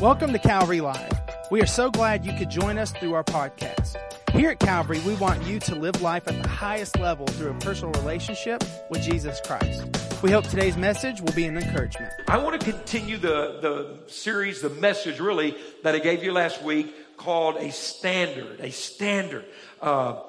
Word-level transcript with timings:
Welcome 0.00 0.34
to 0.34 0.38
Calvary 0.38 0.82
Live. 0.82 1.10
We 1.50 1.62
are 1.62 1.66
so 1.66 1.90
glad 1.90 2.26
you 2.26 2.34
could 2.34 2.50
join 2.50 2.76
us 2.76 2.92
through 2.92 3.14
our 3.14 3.24
podcast. 3.24 3.96
Here 4.32 4.50
at 4.50 4.58
Calvary, 4.58 5.00
we 5.06 5.14
want 5.14 5.42
you 5.44 5.58
to 5.60 5.74
live 5.74 6.02
life 6.02 6.28
at 6.28 6.42
the 6.42 6.46
highest 6.46 6.98
level 6.98 7.24
through 7.24 7.52
a 7.52 7.54
personal 7.60 7.92
relationship 7.92 8.62
with 8.90 9.00
Jesus 9.00 9.40
Christ. 9.40 9.86
We 10.22 10.30
hope 10.30 10.46
today's 10.48 10.76
message 10.76 11.22
will 11.22 11.32
be 11.32 11.46
an 11.46 11.56
encouragement. 11.56 12.12
I 12.28 12.36
want 12.36 12.60
to 12.60 12.70
continue 12.70 13.16
the, 13.16 13.58
the 13.62 14.10
series, 14.12 14.60
the 14.60 14.68
message 14.68 15.18
really, 15.18 15.56
that 15.82 15.94
I 15.94 15.98
gave 15.98 16.22
you 16.22 16.32
last 16.32 16.62
week 16.62 17.16
called 17.16 17.56
A 17.56 17.72
Standard. 17.72 18.60
A 18.60 18.70
Standard. 18.72 19.46
Uh, 19.80 20.20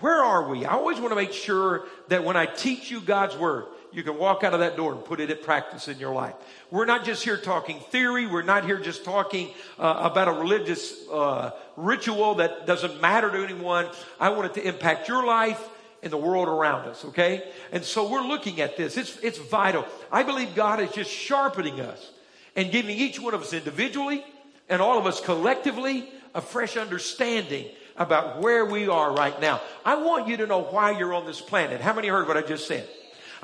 where 0.00 0.22
are 0.22 0.50
we? 0.50 0.66
I 0.66 0.74
always 0.74 1.00
want 1.00 1.12
to 1.12 1.16
make 1.16 1.32
sure 1.32 1.86
that 2.08 2.24
when 2.24 2.36
I 2.36 2.44
teach 2.44 2.90
you 2.90 3.00
God's 3.00 3.38
Word, 3.38 3.64
you 3.94 4.02
can 4.02 4.18
walk 4.18 4.42
out 4.42 4.52
of 4.54 4.60
that 4.60 4.76
door 4.76 4.92
and 4.92 5.04
put 5.04 5.20
it 5.20 5.30
at 5.30 5.42
practice 5.42 5.86
in 5.86 5.98
your 5.98 6.12
life. 6.12 6.34
We're 6.70 6.84
not 6.84 7.04
just 7.04 7.22
here 7.22 7.36
talking 7.36 7.78
theory. 7.78 8.26
We're 8.26 8.42
not 8.42 8.64
here 8.64 8.78
just 8.78 9.04
talking 9.04 9.50
uh, 9.78 10.00
about 10.00 10.26
a 10.26 10.32
religious 10.32 11.08
uh, 11.08 11.52
ritual 11.76 12.34
that 12.36 12.66
doesn't 12.66 13.00
matter 13.00 13.30
to 13.30 13.44
anyone. 13.44 13.86
I 14.18 14.30
want 14.30 14.46
it 14.46 14.54
to 14.60 14.66
impact 14.66 15.08
your 15.08 15.24
life 15.24 15.62
and 16.02 16.12
the 16.12 16.18
world 16.18 16.48
around 16.48 16.88
us, 16.88 17.04
okay? 17.06 17.48
And 17.70 17.84
so 17.84 18.10
we're 18.10 18.26
looking 18.26 18.60
at 18.60 18.76
this. 18.76 18.96
It's, 18.96 19.16
it's 19.18 19.38
vital. 19.38 19.86
I 20.10 20.24
believe 20.24 20.56
God 20.56 20.80
is 20.80 20.90
just 20.90 21.10
sharpening 21.10 21.80
us 21.80 22.10
and 22.56 22.72
giving 22.72 22.96
each 22.96 23.20
one 23.20 23.32
of 23.32 23.42
us 23.42 23.52
individually 23.52 24.24
and 24.68 24.82
all 24.82 24.98
of 24.98 25.06
us 25.06 25.20
collectively 25.20 26.08
a 26.34 26.40
fresh 26.40 26.76
understanding 26.76 27.66
about 27.96 28.42
where 28.42 28.64
we 28.64 28.88
are 28.88 29.14
right 29.14 29.40
now. 29.40 29.60
I 29.84 29.94
want 30.02 30.26
you 30.26 30.36
to 30.38 30.46
know 30.48 30.62
why 30.62 30.98
you're 30.98 31.14
on 31.14 31.26
this 31.26 31.40
planet. 31.40 31.80
How 31.80 31.92
many 31.92 32.08
heard 32.08 32.26
what 32.26 32.36
I 32.36 32.42
just 32.42 32.66
said? 32.66 32.88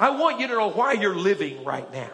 I 0.00 0.10
want 0.10 0.40
you 0.40 0.48
to 0.48 0.54
know 0.54 0.70
why 0.70 0.94
you're 0.94 1.14
living 1.14 1.62
right 1.62 1.90
now. 1.92 2.10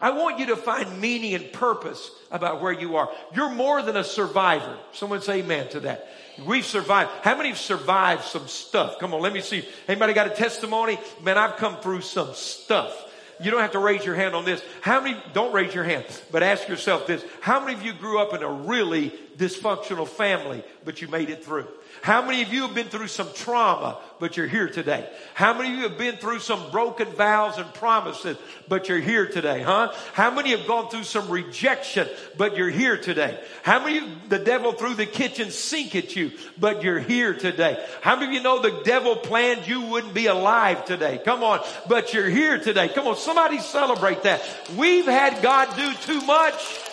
I 0.00 0.10
want 0.10 0.38
you 0.38 0.46
to 0.46 0.56
find 0.56 1.00
meaning 1.00 1.34
and 1.34 1.52
purpose 1.52 2.10
about 2.30 2.62
where 2.62 2.72
you 2.72 2.96
are. 2.96 3.10
You're 3.34 3.50
more 3.50 3.82
than 3.82 3.96
a 3.96 4.04
survivor. 4.04 4.76
Someone 4.92 5.22
say 5.22 5.40
amen 5.40 5.68
to 5.70 5.80
that. 5.80 6.08
We've 6.46 6.66
survived. 6.66 7.10
How 7.22 7.36
many 7.36 7.48
have 7.48 7.58
survived 7.58 8.24
some 8.24 8.46
stuff? 8.46 8.98
Come 9.00 9.12
on, 9.12 9.20
let 9.20 9.32
me 9.32 9.40
see. 9.40 9.66
Anybody 9.88 10.12
got 10.12 10.26
a 10.26 10.34
testimony? 10.34 10.98
Man, 11.22 11.36
I've 11.36 11.56
come 11.56 11.78
through 11.78 12.02
some 12.02 12.34
stuff. 12.34 13.04
You 13.40 13.50
don't 13.50 13.60
have 13.60 13.72
to 13.72 13.78
raise 13.78 14.04
your 14.04 14.14
hand 14.14 14.34
on 14.34 14.44
this. 14.44 14.62
How 14.80 15.00
many, 15.00 15.20
don't 15.32 15.52
raise 15.52 15.74
your 15.74 15.84
hand, 15.84 16.04
but 16.30 16.42
ask 16.42 16.68
yourself 16.68 17.06
this. 17.06 17.24
How 17.40 17.60
many 17.60 17.74
of 17.74 17.82
you 17.82 17.92
grew 17.92 18.18
up 18.18 18.34
in 18.34 18.42
a 18.42 18.50
really 18.50 19.12
dysfunctional 19.36 20.08
family, 20.08 20.64
but 20.84 21.02
you 21.02 21.08
made 21.08 21.30
it 21.30 21.44
through? 21.44 21.66
How 22.02 22.24
many 22.24 22.42
of 22.42 22.52
you 22.52 22.62
have 22.62 22.74
been 22.74 22.88
through 22.88 23.08
some 23.08 23.32
trauma, 23.34 23.98
but 24.18 24.36
you're 24.36 24.46
here 24.46 24.68
today? 24.68 25.08
How 25.34 25.56
many 25.56 25.72
of 25.72 25.76
you 25.76 25.88
have 25.88 25.98
been 25.98 26.16
through 26.16 26.40
some 26.40 26.70
broken 26.70 27.08
vows 27.08 27.58
and 27.58 27.72
promises, 27.74 28.36
but 28.68 28.88
you're 28.88 29.00
here 29.00 29.26
today, 29.26 29.62
huh? 29.62 29.92
How 30.12 30.30
many 30.30 30.50
have 30.50 30.66
gone 30.66 30.88
through 30.88 31.04
some 31.04 31.28
rejection, 31.28 32.08
but 32.36 32.56
you're 32.56 32.70
here 32.70 32.96
today? 32.96 33.42
How 33.62 33.82
many 33.82 33.98
of 33.98 34.28
the 34.28 34.38
devil 34.38 34.72
threw 34.72 34.94
the 34.94 35.06
kitchen 35.06 35.50
sink 35.50 35.94
at 35.96 36.14
you, 36.16 36.32
but 36.58 36.82
you're 36.82 37.00
here 37.00 37.34
today? 37.34 37.84
How 38.00 38.16
many 38.16 38.28
of 38.28 38.32
you 38.34 38.42
know 38.42 38.60
the 38.60 38.82
devil 38.84 39.16
planned 39.16 39.66
you 39.66 39.82
wouldn't 39.82 40.14
be 40.14 40.26
alive 40.26 40.84
today? 40.84 41.20
Come 41.24 41.42
on, 41.42 41.60
but 41.88 42.14
you're 42.14 42.28
here 42.28 42.58
today. 42.58 42.88
Come 42.88 43.06
on, 43.06 43.16
somebody 43.16 43.58
celebrate 43.58 44.22
that. 44.22 44.42
We've 44.76 45.06
had 45.06 45.42
God 45.42 45.74
do 45.76 45.92
too 45.94 46.20
much. 46.26 46.85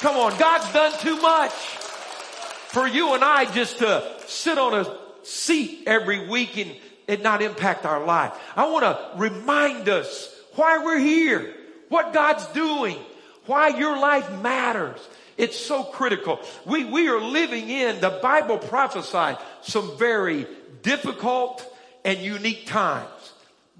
Come 0.00 0.16
on, 0.16 0.38
God's 0.38 0.72
done 0.72 0.98
too 1.00 1.20
much 1.20 1.52
for 1.52 2.86
you 2.86 3.14
and 3.14 3.22
I 3.22 3.50
just 3.52 3.78
to 3.78 4.04
sit 4.26 4.58
on 4.58 4.74
a 4.74 4.96
seat 5.22 5.84
every 5.86 6.28
week 6.28 6.56
and 6.56 6.74
it 7.06 7.22
not 7.22 7.42
impact 7.42 7.84
our 7.86 8.04
life. 8.04 8.32
I 8.56 8.68
want 8.68 8.84
to 8.84 9.18
remind 9.18 9.88
us 9.88 10.34
why 10.54 10.78
we're 10.84 10.98
here, 10.98 11.54
what 11.88 12.12
God's 12.12 12.44
doing, 12.48 12.96
why 13.46 13.68
your 13.68 13.98
life 13.98 14.30
matters. 14.40 14.98
It's 15.36 15.58
so 15.58 15.84
critical. 15.84 16.40
We, 16.64 16.84
we 16.84 17.08
are 17.08 17.20
living 17.20 17.68
in, 17.68 18.00
the 18.00 18.18
Bible 18.22 18.58
prophesied 18.58 19.38
some 19.62 19.96
very 19.98 20.46
difficult 20.82 21.64
and 22.04 22.18
unique 22.18 22.66
times. 22.66 23.32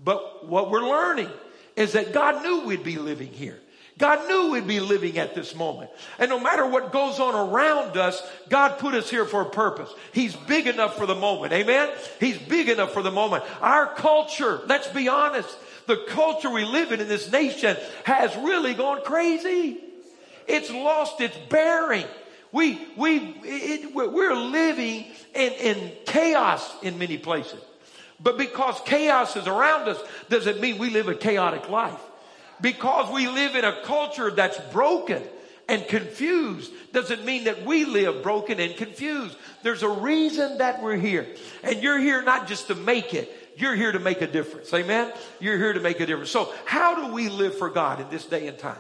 But 0.03 0.49
what 0.49 0.71
we're 0.71 0.89
learning 0.89 1.31
is 1.77 1.93
that 1.93 2.13
God 2.13 2.43
knew 2.43 2.67
we'd 2.67 2.85
be 2.85 2.99
living 2.99 3.33
here. 3.33 3.59
God 3.97 4.27
knew 4.27 4.50
we'd 4.50 4.66
be 4.66 4.81
living 4.81 5.19
at 5.19 5.37
this 5.37 5.55
moment. 5.55 5.91
And 6.19 6.28
no 6.28 6.41
matter 6.41 6.66
what 6.66 6.91
goes 6.91 7.21
on 7.21 7.34
around 7.34 7.97
us, 7.97 8.21
God 8.49 8.78
put 8.78 8.94
us 8.94 9.09
here 9.09 9.25
for 9.25 9.43
a 9.43 9.49
purpose. 9.49 9.93
He's 10.12 10.34
big 10.34 10.66
enough 10.66 10.97
for 10.97 11.06
the 11.06 11.15
moment. 11.15 11.53
Amen? 11.53 11.91
He's 12.19 12.37
big 12.37 12.69
enough 12.69 12.93
for 12.93 13.03
the 13.03 13.12
moment. 13.12 13.44
Our 13.60 13.87
culture, 13.94 14.62
let's 14.66 14.88
be 14.88 15.09
honest, 15.09 15.49
the 15.87 16.05
culture 16.09 16.50
we 16.50 16.65
live 16.65 16.91
in 16.91 17.00
in 17.00 17.09
this 17.09 17.31
nation 17.31 17.77
has 18.03 18.34
really 18.37 18.75
gone 18.75 19.03
crazy. 19.05 19.78
It's 20.49 20.71
lost 20.71 21.21
its 21.21 21.37
bearing. 21.49 22.06
We, 22.50 22.81
we, 22.97 23.19
it, 23.44 23.94
we're 23.94 24.34
living 24.34 25.05
in, 25.34 25.53
in 25.53 25.93
chaos 26.05 26.69
in 26.82 26.99
many 26.99 27.16
places. 27.16 27.61
But 28.19 28.38
because 28.38 28.81
chaos 28.87 29.37
is 29.37 29.47
around 29.47 29.88
us 29.88 30.03
doesn't 30.28 30.61
mean 30.61 30.78
we 30.78 30.91
live 30.91 31.09
a 31.09 31.15
chaotic 31.15 31.69
life 31.69 32.00
because 32.61 33.13
we 33.13 33.29
live 33.29 33.55
in 33.57 33.65
a 33.65 33.83
culture 33.83 34.31
that's 34.31 34.59
broken 34.73 35.23
and 35.69 35.87
confused 35.89 36.73
doesn't 36.93 37.25
mean 37.25 37.45
that 37.45 37.65
we 37.65 37.85
live 37.85 38.23
broken 38.23 38.61
and 38.61 38.77
confused. 38.77 39.37
There's 39.63 39.83
a 39.83 39.89
reason 39.89 40.59
that 40.59 40.83
we're 40.83 40.97
here. 40.97 41.27
And 41.63 41.83
you're 41.83 41.99
here 41.99 42.23
not 42.23 42.47
just 42.47 42.69
to 42.69 42.75
make 42.75 43.15
it. 43.15 43.33
You're 43.57 43.75
here 43.75 43.93
to 43.93 44.01
make 44.01 44.21
a 44.21 44.27
difference. 44.27 44.73
Amen? 44.75 45.13
You're 45.41 45.59
here 45.59 45.73
to 45.73 45.81
make 45.81 46.01
a 46.01 46.07
difference. 46.07 46.31
So 46.31 46.53
how 46.65 47.07
do 47.07 47.13
we 47.13 47.29
live 47.29 47.57
for 47.57 47.71
God 47.71 48.01
in 48.01 48.11
this 48.11 48.27
day 48.27 48.47
and 48.47 48.59
time? 48.59 48.79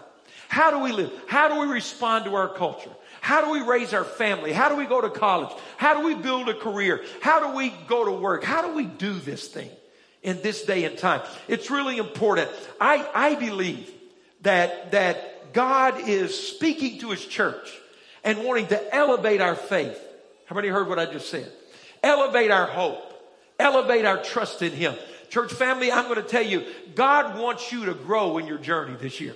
How 0.48 0.70
do 0.70 0.78
we 0.78 0.92
live? 0.92 1.10
How 1.26 1.48
do 1.48 1.60
we 1.60 1.72
respond 1.72 2.26
to 2.26 2.34
our 2.34 2.48
culture? 2.48 2.90
How 3.20 3.44
do 3.44 3.50
we 3.50 3.60
raise 3.62 3.94
our 3.94 4.04
family? 4.04 4.52
How 4.52 4.68
do 4.68 4.76
we 4.76 4.84
go 4.84 5.00
to 5.00 5.08
college? 5.08 5.50
How 5.78 5.94
do 5.98 6.06
we 6.06 6.14
build 6.14 6.48
a 6.48 6.54
career? 6.54 7.02
How 7.22 7.40
do 7.40 7.56
we 7.56 7.72
go 7.88 8.04
to 8.04 8.12
work? 8.12 8.44
How 8.44 8.62
do 8.66 8.74
we 8.74 8.84
do 8.84 9.14
this 9.14 9.48
thing? 9.48 9.70
In 10.24 10.42
this 10.42 10.64
day 10.64 10.84
and 10.84 10.98
time. 10.98 11.20
It's 11.46 11.70
really 11.70 11.98
important. 11.98 12.50
I, 12.80 13.08
I 13.14 13.34
believe 13.36 13.88
that, 14.40 14.90
that 14.90 15.52
God 15.52 16.08
is 16.08 16.36
speaking 16.36 16.98
to 17.00 17.10
his 17.10 17.24
church 17.24 17.70
and 18.24 18.42
wanting 18.42 18.66
to 18.68 18.94
elevate 18.94 19.40
our 19.40 19.54
faith. 19.54 20.00
How 20.46 20.56
many 20.56 20.68
heard 20.68 20.88
what 20.88 20.98
I 20.98 21.06
just 21.06 21.30
said? 21.30 21.50
Elevate 22.02 22.50
our 22.50 22.66
hope. 22.66 23.12
Elevate 23.58 24.04
our 24.04 24.22
trust 24.22 24.62
in 24.62 24.72
him. 24.72 24.94
Church 25.28 25.52
family, 25.52 25.92
I'm 25.92 26.04
going 26.04 26.16
to 26.16 26.28
tell 26.28 26.42
you, 26.42 26.64
God 26.94 27.38
wants 27.38 27.70
you 27.70 27.86
to 27.86 27.94
grow 27.94 28.38
in 28.38 28.46
your 28.46 28.58
journey 28.58 28.96
this 29.00 29.20
year. 29.20 29.34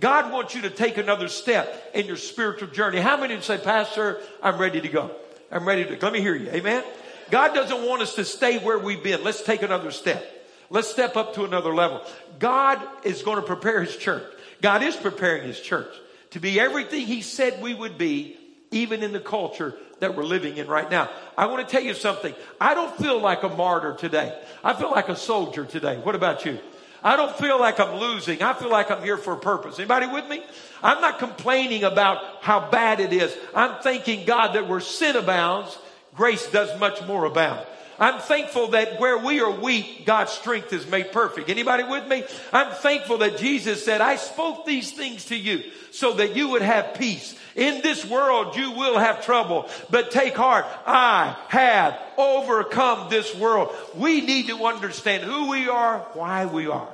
God 0.00 0.32
wants 0.32 0.54
you 0.54 0.62
to 0.62 0.70
take 0.70 0.96
another 0.96 1.28
step 1.28 1.92
in 1.94 2.06
your 2.06 2.16
spiritual 2.16 2.68
journey. 2.68 2.98
How 2.98 3.16
many 3.16 3.40
say, 3.40 3.58
Pastor, 3.58 4.20
I'm 4.42 4.58
ready 4.58 4.80
to 4.80 4.88
go? 4.88 5.10
I'm 5.52 5.66
ready 5.66 5.84
to, 5.84 5.98
let 5.98 6.12
me 6.12 6.20
hear 6.20 6.34
you. 6.34 6.48
Amen. 6.48 6.82
God 7.30 7.54
doesn't 7.54 7.86
want 7.86 8.02
us 8.02 8.14
to 8.16 8.24
stay 8.24 8.58
where 8.58 8.78
we've 8.78 9.02
been. 9.02 9.24
Let's 9.24 9.42
take 9.42 9.62
another 9.62 9.90
step. 9.90 10.24
Let's 10.70 10.88
step 10.88 11.16
up 11.16 11.34
to 11.34 11.44
another 11.44 11.74
level. 11.74 12.02
God 12.38 12.80
is 13.04 13.22
going 13.22 13.36
to 13.36 13.42
prepare 13.42 13.82
his 13.82 13.96
church. 13.96 14.24
God 14.60 14.82
is 14.82 14.96
preparing 14.96 15.42
his 15.42 15.60
church 15.60 15.92
to 16.30 16.40
be 16.40 16.58
everything 16.58 17.06
he 17.06 17.22
said 17.22 17.62
we 17.62 17.74
would 17.74 17.98
be, 17.98 18.36
even 18.70 19.02
in 19.02 19.12
the 19.12 19.20
culture 19.20 19.76
that 20.00 20.16
we're 20.16 20.24
living 20.24 20.56
in 20.56 20.66
right 20.66 20.90
now. 20.90 21.08
I 21.38 21.46
want 21.46 21.66
to 21.66 21.70
tell 21.70 21.82
you 21.82 21.94
something. 21.94 22.34
I 22.60 22.74
don't 22.74 22.94
feel 22.96 23.20
like 23.20 23.42
a 23.42 23.48
martyr 23.48 23.94
today. 23.94 24.36
I 24.64 24.74
feel 24.74 24.90
like 24.90 25.08
a 25.08 25.16
soldier 25.16 25.64
today. 25.64 25.98
What 25.98 26.14
about 26.14 26.44
you? 26.44 26.58
I 27.02 27.16
don't 27.16 27.36
feel 27.36 27.60
like 27.60 27.78
I'm 27.78 28.00
losing. 28.00 28.42
I 28.42 28.54
feel 28.54 28.70
like 28.70 28.90
I'm 28.90 29.02
here 29.02 29.18
for 29.18 29.34
a 29.34 29.38
purpose. 29.38 29.78
Anybody 29.78 30.06
with 30.06 30.26
me? 30.26 30.42
I'm 30.82 31.02
not 31.02 31.18
complaining 31.18 31.84
about 31.84 32.42
how 32.42 32.70
bad 32.70 32.98
it 32.98 33.12
is. 33.12 33.36
I'm 33.54 33.82
thanking 33.82 34.24
God 34.24 34.54
that 34.54 34.66
where 34.66 34.80
sin 34.80 35.14
abounds, 35.14 35.78
grace 36.14 36.50
does 36.50 36.78
much 36.78 37.02
more 37.06 37.24
abound. 37.24 37.66
I'm 37.98 38.20
thankful 38.20 38.68
that 38.68 38.98
where 38.98 39.18
we 39.18 39.40
are 39.40 39.50
weak, 39.50 40.04
God's 40.04 40.32
strength 40.32 40.72
is 40.72 40.86
made 40.86 41.12
perfect. 41.12 41.48
Anybody 41.48 41.84
with 41.84 42.06
me? 42.08 42.24
I'm 42.52 42.72
thankful 42.74 43.18
that 43.18 43.38
Jesus 43.38 43.84
said, 43.84 44.00
I 44.00 44.16
spoke 44.16 44.66
these 44.66 44.90
things 44.90 45.26
to 45.26 45.36
you 45.36 45.62
so 45.92 46.14
that 46.14 46.34
you 46.34 46.48
would 46.50 46.62
have 46.62 46.94
peace. 46.94 47.36
In 47.54 47.82
this 47.82 48.04
world, 48.04 48.56
you 48.56 48.72
will 48.72 48.98
have 48.98 49.24
trouble, 49.24 49.68
but 49.90 50.10
take 50.10 50.34
heart. 50.34 50.66
I 50.86 51.36
have 51.48 51.96
overcome 52.18 53.10
this 53.10 53.32
world. 53.36 53.72
We 53.94 54.20
need 54.22 54.48
to 54.48 54.64
understand 54.64 55.22
who 55.22 55.50
we 55.50 55.68
are, 55.68 56.00
why 56.14 56.46
we 56.46 56.66
are 56.66 56.88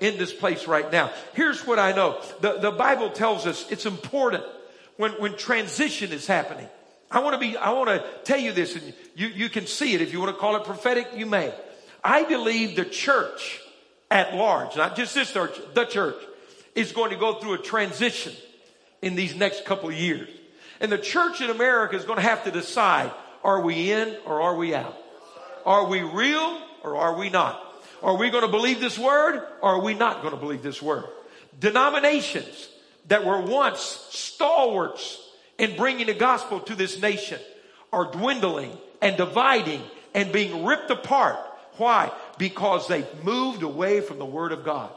in 0.00 0.18
this 0.18 0.32
place 0.32 0.68
right 0.68 0.90
now. 0.90 1.10
Here's 1.34 1.66
what 1.66 1.80
I 1.80 1.92
know. 1.92 2.20
The, 2.40 2.58
the 2.58 2.70
Bible 2.70 3.10
tells 3.10 3.44
us 3.44 3.68
it's 3.72 3.86
important 3.86 4.44
when, 4.98 5.12
when 5.12 5.36
transition 5.36 6.12
is 6.12 6.28
happening. 6.28 6.68
I 7.10 7.20
want 7.20 7.34
to 7.34 7.38
be, 7.38 7.56
I 7.56 7.70
want 7.70 7.88
to 7.88 8.04
tell 8.24 8.38
you 8.38 8.52
this 8.52 8.74
and 8.74 8.94
you, 9.14 9.28
you 9.28 9.48
can 9.48 9.66
see 9.66 9.94
it. 9.94 10.00
If 10.00 10.12
you 10.12 10.20
want 10.20 10.34
to 10.34 10.40
call 10.40 10.56
it 10.56 10.64
prophetic, 10.64 11.08
you 11.14 11.26
may. 11.26 11.52
I 12.02 12.24
believe 12.24 12.76
the 12.76 12.84
church 12.84 13.60
at 14.10 14.34
large, 14.34 14.76
not 14.76 14.96
just 14.96 15.14
this 15.14 15.32
church, 15.32 15.58
the 15.74 15.84
church 15.84 16.16
is 16.74 16.92
going 16.92 17.10
to 17.10 17.16
go 17.16 17.34
through 17.34 17.54
a 17.54 17.58
transition 17.58 18.32
in 19.00 19.14
these 19.14 19.34
next 19.34 19.64
couple 19.64 19.88
of 19.88 19.94
years. 19.94 20.28
And 20.80 20.90
the 20.90 20.98
church 20.98 21.40
in 21.40 21.50
America 21.50 21.96
is 21.96 22.04
going 22.04 22.16
to 22.16 22.22
have 22.22 22.44
to 22.44 22.50
decide, 22.50 23.10
are 23.42 23.60
we 23.60 23.92
in 23.92 24.16
or 24.26 24.42
are 24.42 24.56
we 24.56 24.74
out? 24.74 24.96
Are 25.64 25.86
we 25.86 26.02
real 26.02 26.60
or 26.82 26.96
are 26.96 27.16
we 27.16 27.30
not? 27.30 27.60
Are 28.02 28.16
we 28.16 28.30
going 28.30 28.44
to 28.44 28.50
believe 28.50 28.80
this 28.80 28.98
word 28.98 29.36
or 29.62 29.76
are 29.76 29.80
we 29.80 29.94
not 29.94 30.20
going 30.20 30.34
to 30.34 30.40
believe 30.40 30.62
this 30.62 30.82
word? 30.82 31.04
Denominations 31.58 32.68
that 33.08 33.24
were 33.24 33.40
once 33.40 33.80
stalwarts 34.10 35.18
in 35.58 35.76
bringing 35.76 36.06
the 36.06 36.14
gospel 36.14 36.60
to 36.60 36.74
this 36.74 37.00
nation 37.00 37.40
are 37.92 38.10
dwindling 38.10 38.76
and 39.00 39.16
dividing 39.16 39.82
and 40.14 40.32
being 40.32 40.64
ripped 40.64 40.90
apart. 40.90 41.38
Why? 41.76 42.12
Because 42.38 42.88
they've 42.88 43.24
moved 43.24 43.62
away 43.62 44.00
from 44.00 44.18
the 44.18 44.24
word 44.24 44.52
of 44.52 44.64
God. 44.64 44.90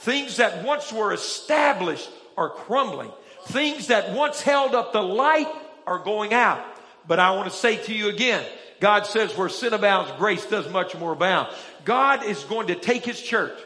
Things 0.00 0.36
that 0.36 0.64
once 0.64 0.92
were 0.92 1.12
established 1.12 2.08
are 2.36 2.50
crumbling. 2.50 3.10
Things 3.46 3.88
that 3.88 4.12
once 4.12 4.40
held 4.40 4.74
up 4.74 4.92
the 4.92 5.02
light 5.02 5.48
are 5.86 5.98
going 5.98 6.34
out. 6.34 6.64
But 7.06 7.20
I 7.20 7.30
want 7.32 7.50
to 7.50 7.56
say 7.56 7.76
to 7.76 7.94
you 7.94 8.08
again, 8.08 8.44
God 8.80 9.06
says 9.06 9.36
where 9.36 9.48
sin 9.48 9.72
abounds, 9.72 10.12
grace 10.18 10.44
does 10.46 10.68
much 10.70 10.96
more 10.96 11.12
abound. 11.12 11.54
God 11.84 12.24
is 12.24 12.42
going 12.44 12.66
to 12.68 12.74
take 12.74 13.04
his 13.04 13.20
church 13.20 13.58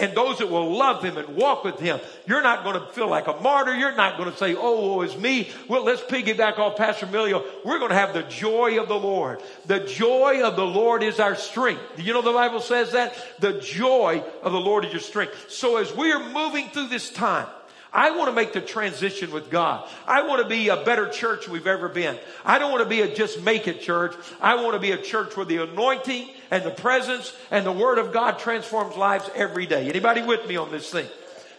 and 0.00 0.16
those 0.16 0.38
that 0.38 0.48
will 0.48 0.74
love 0.74 1.04
him 1.04 1.18
and 1.18 1.36
walk 1.36 1.62
with 1.62 1.78
him. 1.78 2.00
You're 2.26 2.42
not 2.42 2.64
going 2.64 2.80
to 2.80 2.86
feel 2.92 3.08
like 3.08 3.26
a 3.26 3.34
martyr. 3.40 3.74
You're 3.74 3.94
not 3.94 4.16
going 4.16 4.30
to 4.30 4.36
say, 4.36 4.54
oh, 4.56 5.02
it's 5.02 5.16
me. 5.16 5.50
Well, 5.68 5.84
let's 5.84 6.00
piggyback 6.00 6.58
off 6.58 6.76
Pastor 6.76 7.06
Emilio. 7.06 7.44
We're 7.64 7.78
going 7.78 7.90
to 7.90 7.96
have 7.96 8.14
the 8.14 8.22
joy 8.22 8.80
of 8.80 8.88
the 8.88 8.98
Lord. 8.98 9.42
The 9.66 9.80
joy 9.80 10.42
of 10.42 10.56
the 10.56 10.66
Lord 10.66 11.02
is 11.02 11.20
our 11.20 11.36
strength. 11.36 11.82
You 11.98 12.14
know 12.14 12.22
the 12.22 12.32
Bible 12.32 12.60
says 12.60 12.92
that? 12.92 13.14
The 13.40 13.60
joy 13.60 14.24
of 14.42 14.52
the 14.52 14.60
Lord 14.60 14.86
is 14.86 14.92
your 14.92 15.00
strength. 15.00 15.50
So 15.50 15.76
as 15.76 15.94
we 15.94 16.10
are 16.12 16.30
moving 16.30 16.68
through 16.70 16.88
this 16.88 17.10
time, 17.10 17.46
I 17.92 18.12
want 18.12 18.30
to 18.30 18.34
make 18.34 18.52
the 18.52 18.60
transition 18.60 19.32
with 19.32 19.50
God. 19.50 19.88
I 20.06 20.22
want 20.22 20.42
to 20.42 20.48
be 20.48 20.68
a 20.68 20.76
better 20.84 21.08
church 21.08 21.48
we've 21.48 21.66
ever 21.66 21.88
been. 21.88 22.18
I 22.44 22.58
don't 22.58 22.70
want 22.70 22.84
to 22.84 22.88
be 22.88 23.00
a 23.00 23.12
just 23.12 23.42
make 23.42 23.66
it 23.66 23.80
church. 23.80 24.14
I 24.40 24.62
want 24.62 24.74
to 24.74 24.78
be 24.78 24.92
a 24.92 24.98
church 25.02 25.36
where 25.36 25.46
the 25.46 25.64
anointing 25.64 26.28
and 26.50 26.64
the 26.64 26.70
presence 26.70 27.32
and 27.50 27.64
the 27.64 27.72
word 27.72 27.98
of 27.98 28.12
God 28.12 28.38
transforms 28.38 28.96
lives 28.96 29.28
every 29.34 29.66
day. 29.66 29.88
Anybody 29.88 30.22
with 30.22 30.46
me 30.48 30.56
on 30.56 30.70
this 30.70 30.90
thing? 30.90 31.06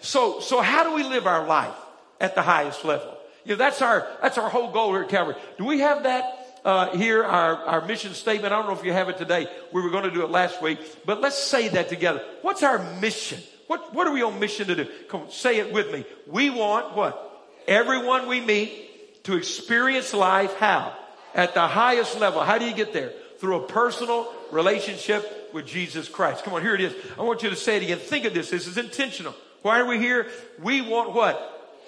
So, 0.02 0.40
so 0.40 0.62
how 0.62 0.84
do 0.84 0.94
we 0.96 1.04
live 1.04 1.28
our 1.28 1.46
life 1.46 1.76
at 2.20 2.36
the 2.36 2.42
highest 2.42 2.84
level? 2.84 3.18
You 3.46 3.52
know, 3.52 3.58
that's 3.58 3.82
our, 3.82 4.08
that's 4.22 4.38
our 4.38 4.50
whole 4.50 4.72
goal 4.72 4.92
here 4.94 5.04
at 5.04 5.10
Calvary. 5.10 5.36
Do 5.58 5.66
we 5.66 5.80
have 5.80 6.04
that? 6.04 6.38
Uh, 6.64 6.96
here, 6.96 7.24
our, 7.24 7.56
our 7.56 7.86
mission 7.88 8.14
statement. 8.14 8.54
I 8.54 8.58
don't 8.58 8.68
know 8.68 8.80
if 8.80 8.86
you 8.86 8.94
have 8.94 9.10
it 9.10 9.18
today. 9.18 9.48
We 9.74 9.82
were 9.82 9.90
going 9.90 10.04
to 10.04 10.12
do 10.12 10.24
it 10.24 10.30
last 10.30 10.62
week, 10.62 10.80
but 11.08 11.20
let's 11.20 11.38
say 11.38 11.70
that 11.70 11.90
together. 11.90 12.24
What's 12.44 12.62
our 12.62 12.78
mission? 13.00 13.40
What, 13.66 13.96
what 13.96 14.06
are 14.06 14.14
we 14.14 14.22
on 14.22 14.40
mission 14.40 14.68
to 14.68 14.76
do? 14.76 14.88
Come 15.10 15.22
on, 15.22 15.32
say 15.32 15.58
it 15.58 15.74
with 15.74 15.92
me. 15.92 16.06
We 16.28 16.52
want 16.52 16.96
what? 16.96 17.50
Everyone 17.68 18.28
we 18.28 18.42
meet 18.42 19.24
to 19.24 19.38
experience 19.38 20.14
life 20.14 20.54
how? 20.58 20.96
At 21.34 21.56
the 21.56 21.68
highest 21.68 22.20
level. 22.20 22.44
How 22.44 22.60
do 22.60 22.66
you 22.66 22.76
get 22.76 22.94
there? 22.94 23.12
Through 23.40 23.64
a 23.64 23.68
personal 23.68 24.32
relationship 24.52 25.50
with 25.54 25.66
Jesus 25.66 26.08
Christ. 26.08 26.44
Come 26.44 26.54
on, 26.54 26.62
here 26.62 26.76
it 26.76 26.82
is. 26.82 26.94
I 27.18 27.24
want 27.24 27.44
you 27.44 27.50
to 27.50 27.56
say 27.56 27.78
it 27.78 27.84
again. 27.84 27.98
Think 27.98 28.26
of 28.26 28.34
this. 28.34 28.50
This 28.50 28.68
is 28.68 28.78
intentional. 28.78 29.36
Why 29.62 29.80
are 29.80 29.86
we 29.86 30.00
here? 30.00 30.28
We 30.62 30.82
want 30.82 31.14
what? 31.14 31.48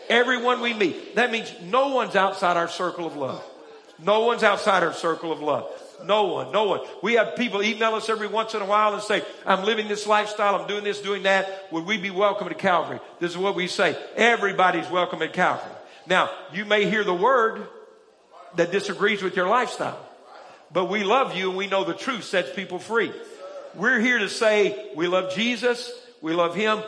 Everyone 0.09 0.61
we 0.61 0.73
meet. 0.73 1.15
That 1.15 1.31
means 1.31 1.51
no 1.63 1.89
one's 1.89 2.15
outside 2.15 2.57
our 2.57 2.67
circle 2.67 3.05
of 3.05 3.15
love. 3.15 3.43
No 3.99 4.25
one's 4.25 4.43
outside 4.43 4.83
our 4.83 4.93
circle 4.93 5.31
of 5.31 5.39
love. 5.39 5.69
No 6.03 6.25
one, 6.25 6.51
no 6.51 6.65
one. 6.65 6.81
We 7.01 7.13
have 7.13 7.35
people 7.37 7.63
email 7.63 7.95
us 7.95 8.09
every 8.09 8.27
once 8.27 8.53
in 8.53 8.61
a 8.61 8.65
while 8.65 8.93
and 8.93 9.01
say, 9.01 9.23
I'm 9.45 9.63
living 9.63 9.87
this 9.87 10.05
lifestyle, 10.05 10.55
I'm 10.55 10.67
doing 10.67 10.83
this, 10.83 10.99
doing 10.99 11.23
that. 11.23 11.71
Would 11.71 11.85
we 11.85 11.97
be 11.97 12.09
welcome 12.09 12.49
to 12.49 12.55
Calvary? 12.55 12.99
This 13.19 13.31
is 13.31 13.37
what 13.37 13.55
we 13.55 13.67
say. 13.67 13.97
Everybody's 14.15 14.89
welcome 14.89 15.21
at 15.21 15.31
Calvary. 15.31 15.71
Now, 16.05 16.29
you 16.51 16.65
may 16.65 16.89
hear 16.89 17.05
the 17.05 17.13
word 17.13 17.65
that 18.55 18.71
disagrees 18.71 19.21
with 19.21 19.37
your 19.37 19.47
lifestyle, 19.47 19.97
but 20.73 20.85
we 20.85 21.03
love 21.03 21.35
you 21.35 21.49
and 21.49 21.57
we 21.57 21.67
know 21.67 21.83
the 21.83 21.93
truth 21.93 22.23
sets 22.23 22.51
people 22.53 22.79
free. 22.79 23.11
We're 23.75 23.99
here 23.99 24.19
to 24.19 24.29
say 24.29 24.91
we 24.95 25.07
love 25.07 25.33
Jesus, 25.33 25.91
we 26.21 26.33
love 26.33 26.55
Him, 26.55 26.81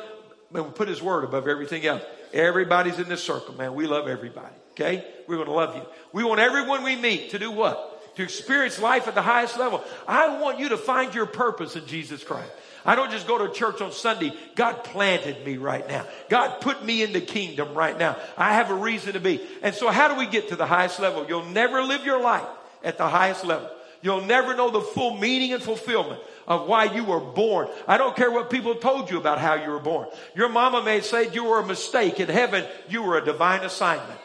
and 0.54 0.66
we 0.66 0.72
put 0.72 0.88
His 0.88 1.02
word 1.02 1.24
above 1.24 1.48
everything 1.48 1.86
else. 1.86 2.04
Everybody's 2.34 3.00
in 3.00 3.08
this 3.08 3.24
circle, 3.24 3.56
man. 3.56 3.76
We 3.76 3.88
love 3.88 4.08
everybody. 4.08 4.54
Okay? 4.72 5.06
We're 5.28 5.38
going 5.38 5.48
to 5.48 5.54
love 5.54 5.76
you. 5.76 5.84
We 6.12 6.24
want 6.24 6.42
everyone 6.42 6.84
we 6.84 6.96
meet 6.96 7.32
to 7.32 7.40
do 7.40 7.50
what? 7.50 7.94
to 8.16 8.24
experience 8.24 8.80
life 8.80 9.08
at 9.08 9.16
the 9.16 9.22
highest 9.22 9.58
level. 9.58 9.84
I 10.08 10.40
want 10.40 10.60
you 10.60 10.70
to 10.70 10.78
find 10.78 11.14
your 11.14 11.26
purpose 11.26 11.76
in 11.76 11.86
Jesus 11.86 12.24
Christ. 12.24 12.50
I 12.86 12.96
don't 12.96 13.12
just 13.12 13.28
go 13.28 13.46
to 13.46 13.54
church 13.54 13.82
on 13.82 13.92
Sunday. 13.92 14.32
God 14.56 14.84
planted 14.84 15.46
me 15.46 15.58
right 15.58 15.88
now. 15.88 16.06
God 16.30 16.62
put 16.62 16.86
me 16.86 17.04
in 17.04 17.14
the 17.14 17.22
kingdom 17.22 17.74
right 17.74 17.98
now. 17.98 18.16
I 18.38 18.54
have 18.54 18.70
a 18.70 18.76
reason 18.76 19.14
to 19.14 19.20
be. 19.20 19.42
And 19.64 19.74
so 19.74 19.90
how 19.90 20.08
do 20.08 20.16
we 20.16 20.28
get 20.28 20.50
to 20.50 20.56
the 20.56 20.68
highest 20.68 21.00
level? 21.00 21.26
You'll 21.28 21.46
never 21.46 21.82
live 21.82 22.06
your 22.06 22.22
life 22.22 22.48
at 22.86 22.98
the 22.98 23.08
highest 23.08 23.44
level. 23.44 23.70
You'll 24.02 24.22
never 24.22 24.56
know 24.56 24.70
the 24.70 24.82
full 24.82 25.18
meaning 25.18 25.54
and 25.54 25.64
fulfillment 25.64 26.22
of 26.48 26.68
why 26.68 26.86
you 26.86 27.04
were 27.04 27.20
born. 27.20 27.68
I 27.88 27.98
don't 27.98 28.16
care 28.16 28.30
what 28.30 28.52
people 28.52 28.76
told 28.76 29.10
you 29.10 29.18
about 29.18 29.40
how 29.40 29.56
you 29.56 29.72
were 29.72 29.80
born. 29.80 30.08
Your 30.36 30.48
mama 30.48 30.84
may 30.84 31.02
say 31.02 31.34
you 31.34 31.46
were 31.46 31.60
a 31.60 31.66
mistake. 31.66 32.20
In 32.20 32.30
heaven, 32.30 32.64
you 32.88 33.02
were 33.02 33.18
a 33.18 33.26
divine 33.26 33.62
assignment. 33.62 34.20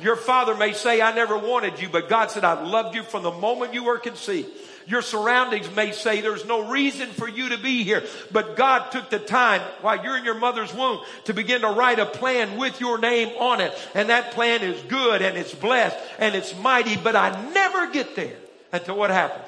Your 0.00 0.16
father 0.16 0.54
may 0.54 0.72
say, 0.72 1.02
I 1.02 1.14
never 1.14 1.36
wanted 1.36 1.80
you, 1.80 1.88
but 1.90 2.08
God 2.08 2.30
said, 2.30 2.42
I 2.42 2.64
loved 2.64 2.94
you 2.94 3.02
from 3.02 3.22
the 3.22 3.30
moment 3.30 3.74
you 3.74 3.84
were 3.84 3.98
conceived. 3.98 4.48
Your 4.86 5.02
surroundings 5.02 5.70
may 5.74 5.92
say 5.92 6.20
there's 6.20 6.44
no 6.44 6.68
reason 6.68 7.08
for 7.10 7.28
you 7.28 7.50
to 7.50 7.58
be 7.58 7.84
here, 7.84 8.04
but 8.30 8.56
God 8.56 8.90
took 8.90 9.10
the 9.10 9.18
time 9.18 9.60
while 9.80 10.02
you're 10.02 10.16
in 10.16 10.24
your 10.24 10.38
mother's 10.38 10.72
womb 10.74 11.00
to 11.24 11.34
begin 11.34 11.60
to 11.62 11.68
write 11.68 11.98
a 11.98 12.06
plan 12.06 12.58
with 12.58 12.80
your 12.80 12.98
name 12.98 13.28
on 13.38 13.60
it. 13.60 13.72
And 13.94 14.08
that 14.08 14.32
plan 14.32 14.62
is 14.62 14.80
good 14.82 15.22
and 15.22 15.36
it's 15.36 15.54
blessed 15.54 15.96
and 16.18 16.34
it's 16.34 16.56
mighty, 16.56 16.96
but 16.96 17.16
I 17.16 17.52
never 17.52 17.90
get 17.90 18.16
there 18.16 18.36
until 18.72 18.96
what 18.96 19.10
happens? 19.10 19.44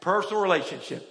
Personal 0.00 0.42
relationship 0.42 1.06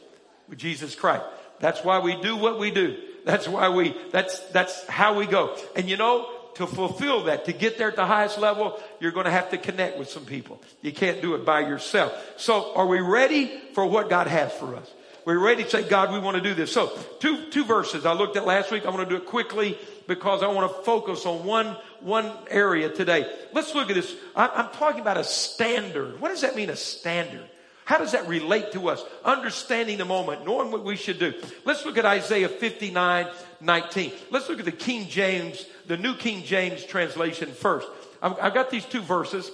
with 0.48 0.60
Jesus 0.60 0.96
Christ. 0.96 1.26
That's 1.60 1.84
why 1.84 2.00
we 2.00 2.20
do 2.22 2.36
what 2.36 2.60
we 2.60 2.72
do. 2.72 2.98
That's 3.26 3.48
why 3.48 3.70
we, 3.70 3.94
that's, 4.12 4.40
that's 4.52 4.88
how 4.88 5.18
we 5.18 5.26
go. 5.26 5.58
And 5.76 5.90
you 5.90 5.98
know, 5.98 6.30
to 6.58 6.68
fulfill 6.68 7.26
that, 7.26 7.46
to 7.46 7.54
get 7.54 7.78
there 7.78 7.90
at 7.90 7.96
the 7.96 8.06
highest 8.06 8.40
level, 8.40 8.80
you're 9.00 9.12
going 9.12 9.26
to 9.26 9.32
have 9.32 9.52
to 9.52 9.58
connect 9.58 9.98
with 9.98 10.10
some 10.10 10.26
people. 10.26 10.62
You 10.82 10.92
can't 10.92 11.22
do 11.22 11.36
it 11.36 11.46
by 11.46 11.62
yourself. 11.62 12.14
So 12.38 12.76
are 12.76 12.88
we 12.88 13.00
ready 13.00 13.52
for 13.74 13.86
what 13.86 14.10
God 14.10 14.28
has 14.28 14.52
for 14.54 14.76
us? 14.76 14.92
We're 15.24 15.40
ready 15.40 15.64
to 15.64 15.70
say, 15.70 15.84
God, 15.84 16.12
we 16.14 16.20
want 16.20 16.38
to 16.38 16.42
do 16.42 16.54
this. 16.54 16.72
So 16.72 16.98
two, 17.20 17.50
two 17.52 17.66
verses 17.66 18.06
I 18.06 18.14
looked 18.14 18.38
at 18.38 18.46
last 18.46 18.72
week. 18.72 18.86
I 18.86 18.90
want 18.90 19.08
to 19.08 19.16
do 19.16 19.22
it 19.22 19.28
quickly 19.28 19.78
because 20.08 20.42
I 20.42 20.48
want 20.48 20.72
to 20.72 20.84
focus 20.84 21.26
on 21.26 21.46
one, 21.46 21.76
one 22.00 22.32
area 22.50 22.90
today. 22.90 23.32
Let's 23.54 23.76
look 23.76 23.90
at 23.90 23.96
this. 23.96 24.16
I'm 24.36 24.70
talking 24.70 25.02
about 25.02 25.18
a 25.18 25.24
standard. 25.24 26.20
What 26.22 26.30
does 26.30 26.42
that 26.42 26.56
mean, 26.56 26.70
a 26.70 26.76
standard? 26.76 27.48
How 27.88 27.98
does 27.98 28.12
that 28.14 28.28
relate 28.28 28.74
to 28.74 28.90
us? 28.90 29.04
Understanding 29.24 29.98
the 29.98 30.06
moment, 30.06 30.46
knowing 30.46 30.72
what 30.72 30.84
we 30.84 30.98
should 30.98 31.20
do. 31.20 31.34
Let's 31.64 31.86
look 31.86 31.98
at 31.98 32.06
Isaiah 32.06 32.50
59, 32.50 33.28
19. 33.62 34.12
Let's 34.30 34.50
look 34.50 34.60
at 34.60 34.66
the 34.66 34.74
King 34.74 35.08
James 35.08 35.66
the 35.88 35.98
New 35.98 36.16
King 36.16 36.44
James 36.44 36.84
translation 36.84 37.52
first. 37.52 37.88
I've, 38.22 38.40
I've 38.40 38.54
got 38.54 38.70
these 38.70 38.86
two 38.86 39.02
verses, 39.02 39.50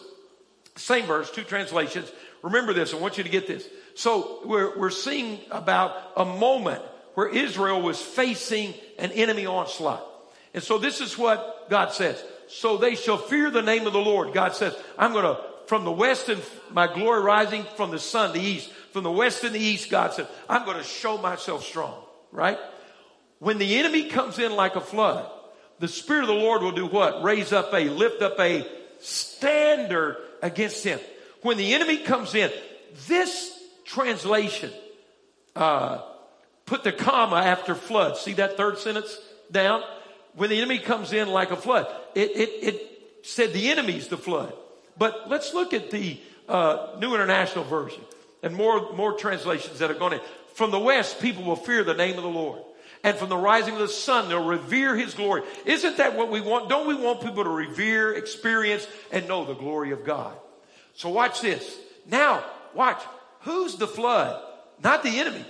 same 0.75 1.05
verse, 1.05 1.31
two 1.31 1.43
translations. 1.43 2.11
Remember 2.41 2.73
this. 2.73 2.93
I 2.93 2.97
want 2.97 3.17
you 3.17 3.23
to 3.23 3.29
get 3.29 3.47
this. 3.47 3.67
So 3.95 4.41
we're, 4.45 4.77
we're 4.77 4.89
seeing 4.89 5.39
about 5.51 5.95
a 6.17 6.25
moment 6.25 6.81
where 7.13 7.29
Israel 7.29 7.81
was 7.81 8.01
facing 8.01 8.73
an 8.97 9.11
enemy 9.11 9.45
onslaught. 9.45 10.03
And 10.53 10.63
so 10.63 10.77
this 10.77 10.99
is 10.99 11.17
what 11.17 11.69
God 11.69 11.93
says. 11.93 12.21
So 12.47 12.77
they 12.77 12.95
shall 12.95 13.17
fear 13.17 13.49
the 13.49 13.61
name 13.61 13.87
of 13.87 13.93
the 13.93 13.99
Lord. 13.99 14.33
God 14.33 14.55
says, 14.55 14.75
I'm 14.97 15.13
going 15.13 15.23
to, 15.23 15.39
from 15.67 15.85
the 15.85 15.91
west 15.91 16.29
and 16.29 16.41
my 16.71 16.91
glory 16.91 17.21
rising 17.21 17.63
from 17.75 17.91
the 17.91 17.99
sun, 17.99 18.33
the 18.33 18.41
east, 18.41 18.69
from 18.91 19.03
the 19.03 19.11
west 19.11 19.43
and 19.43 19.55
the 19.55 19.59
east, 19.59 19.89
God 19.89 20.13
said, 20.13 20.27
I'm 20.49 20.65
going 20.65 20.77
to 20.77 20.83
show 20.83 21.17
myself 21.17 21.63
strong, 21.63 21.95
right? 22.31 22.59
When 23.39 23.57
the 23.57 23.77
enemy 23.77 24.09
comes 24.09 24.37
in 24.37 24.55
like 24.55 24.75
a 24.75 24.81
flood, 24.81 25.29
the 25.83 25.89
Spirit 25.89 26.21
of 26.21 26.27
the 26.27 26.33
Lord 26.33 26.61
will 26.61 26.71
do 26.71 26.85
what? 26.85 27.23
Raise 27.23 27.51
up 27.51 27.73
a, 27.73 27.89
lift 27.89 28.21
up 28.21 28.39
a 28.39 28.65
standard 28.99 30.15
against 30.41 30.81
him. 30.81 30.97
When 31.41 31.57
the 31.57 31.73
enemy 31.73 31.97
comes 31.97 32.35
in, 32.35 32.49
this 33.09 33.51
translation, 33.83 34.71
uh, 35.57 35.99
put 36.65 36.85
the 36.85 36.93
comma 36.93 37.35
after 37.35 37.75
flood. 37.75 38.15
See 38.15 38.31
that 38.35 38.55
third 38.55 38.77
sentence 38.77 39.19
down? 39.51 39.83
When 40.35 40.49
the 40.49 40.57
enemy 40.57 40.79
comes 40.79 41.11
in 41.11 41.27
like 41.27 41.51
a 41.51 41.57
flood, 41.57 41.93
it, 42.15 42.31
it, 42.31 42.49
it 42.63 43.25
said 43.25 43.51
the 43.51 43.69
enemy's 43.69 44.07
the 44.07 44.15
flood. 44.15 44.53
But 44.97 45.27
let's 45.27 45.53
look 45.53 45.73
at 45.73 45.91
the 45.91 46.17
uh, 46.47 46.95
New 46.97 47.13
International 47.13 47.65
Version 47.65 48.03
and 48.41 48.55
more, 48.55 48.93
more 48.93 49.17
translations 49.17 49.79
that 49.79 49.91
are 49.91 49.95
going 49.95 50.13
in. 50.13 50.21
From 50.53 50.71
the 50.71 50.79
West, 50.79 51.19
people 51.19 51.43
will 51.43 51.57
fear 51.57 51.83
the 51.83 51.93
name 51.93 52.15
of 52.15 52.23
the 52.23 52.29
Lord 52.29 52.61
and 53.03 53.17
from 53.17 53.27
the 53.29 53.37
rising 53.37 53.73
of 53.73 53.81
the 53.81 53.89
sun, 53.89 54.29
they'll 54.29 54.45
revere 54.45 54.95
his 54.95 55.13
glory. 55.13 55.43
Isn't 55.65 55.97
that 55.97 56.15
what 56.15 56.31
we 56.31 56.39
want? 56.39 56.69
Don't 56.69 56.87
we 56.87 56.95
want 56.95 57.21
people 57.21 57.43
to 57.43 57.49
revere, 57.49 58.13
experience, 58.13 58.87
and 59.11 59.27
know 59.27 59.43
the 59.43 59.53
glory 59.53 59.91
of 59.91 60.05
God? 60.05 60.35
So 60.95 61.09
watch 61.09 61.41
this. 61.41 61.77
Now, 62.09 62.43
watch. 62.73 63.01
Who's 63.41 63.75
the 63.75 63.87
flood? 63.87 64.41
Not 64.81 65.03
the 65.03 65.19
enemy. 65.19 65.45